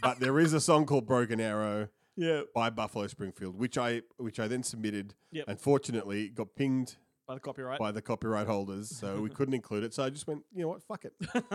[0.02, 2.42] but there is a song called "Broken Arrow." Yeah.
[2.54, 5.16] by Buffalo Springfield, which I which I then submitted.
[5.32, 5.46] Yep.
[5.48, 6.96] Unfortunately, it got pinged
[7.28, 7.80] By the copyright.
[7.80, 9.94] by the copyright holders, so we couldn't include it.
[9.94, 11.14] So I just went, you know what, fuck it.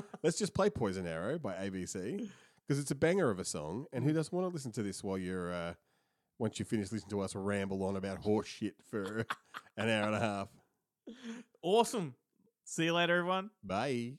[0.22, 2.28] Let's just play Poison Arrow by ABC
[2.66, 5.02] because it's a banger of a song, and who doesn't want to listen to this
[5.04, 5.74] while you're uh,
[6.38, 9.24] once you finish listening to us ramble on about horse shit for
[9.76, 10.48] an hour and a half.
[11.62, 12.14] Awesome.
[12.64, 13.50] See you later, everyone.
[13.64, 14.18] Bye.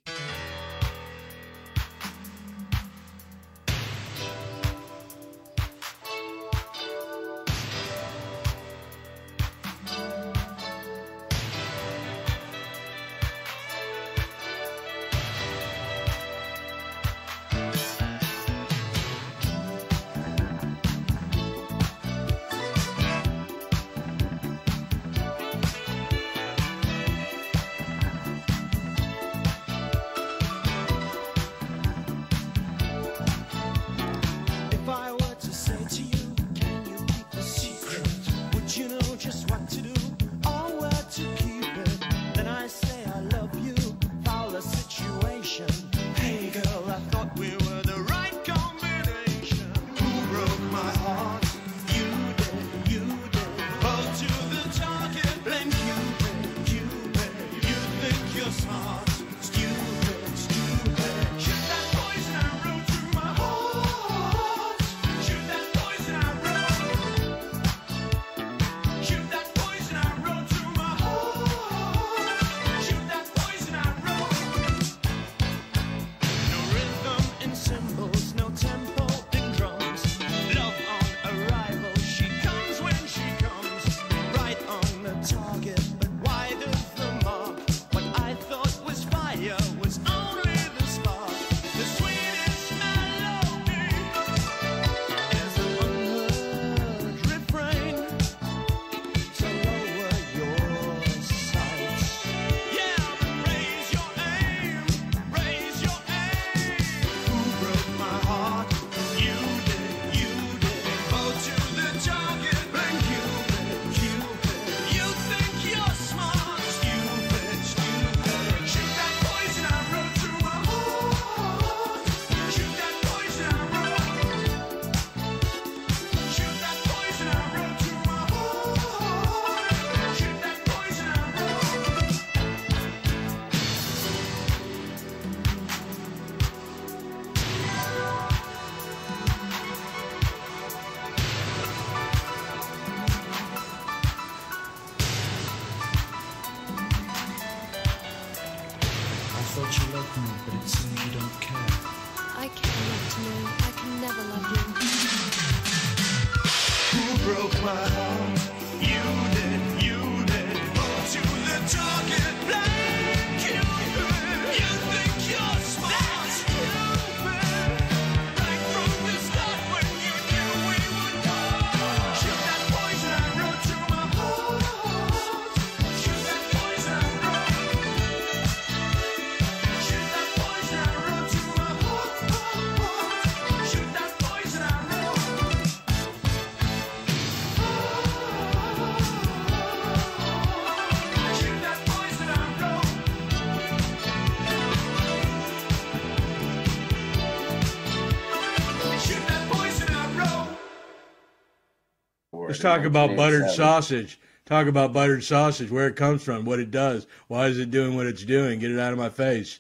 [202.70, 204.20] Talk about buttered sausage.
[204.46, 207.06] Talk about buttered sausage, where it comes from, what it does.
[207.28, 208.60] Why is it doing what it's doing?
[208.60, 209.60] Get it out of my face.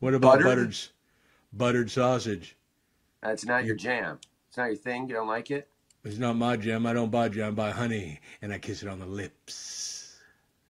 [0.00, 0.44] What about Buttered?
[0.44, 0.76] buttered
[1.52, 2.56] buttered sausage?
[3.22, 4.18] That's not your jam.
[4.48, 5.08] It's not your thing.
[5.08, 5.68] You don't like it.
[6.04, 6.86] It's not my jam.
[6.86, 7.48] I don't buy jam.
[7.48, 9.95] I buy honey, and I kiss it on the lips.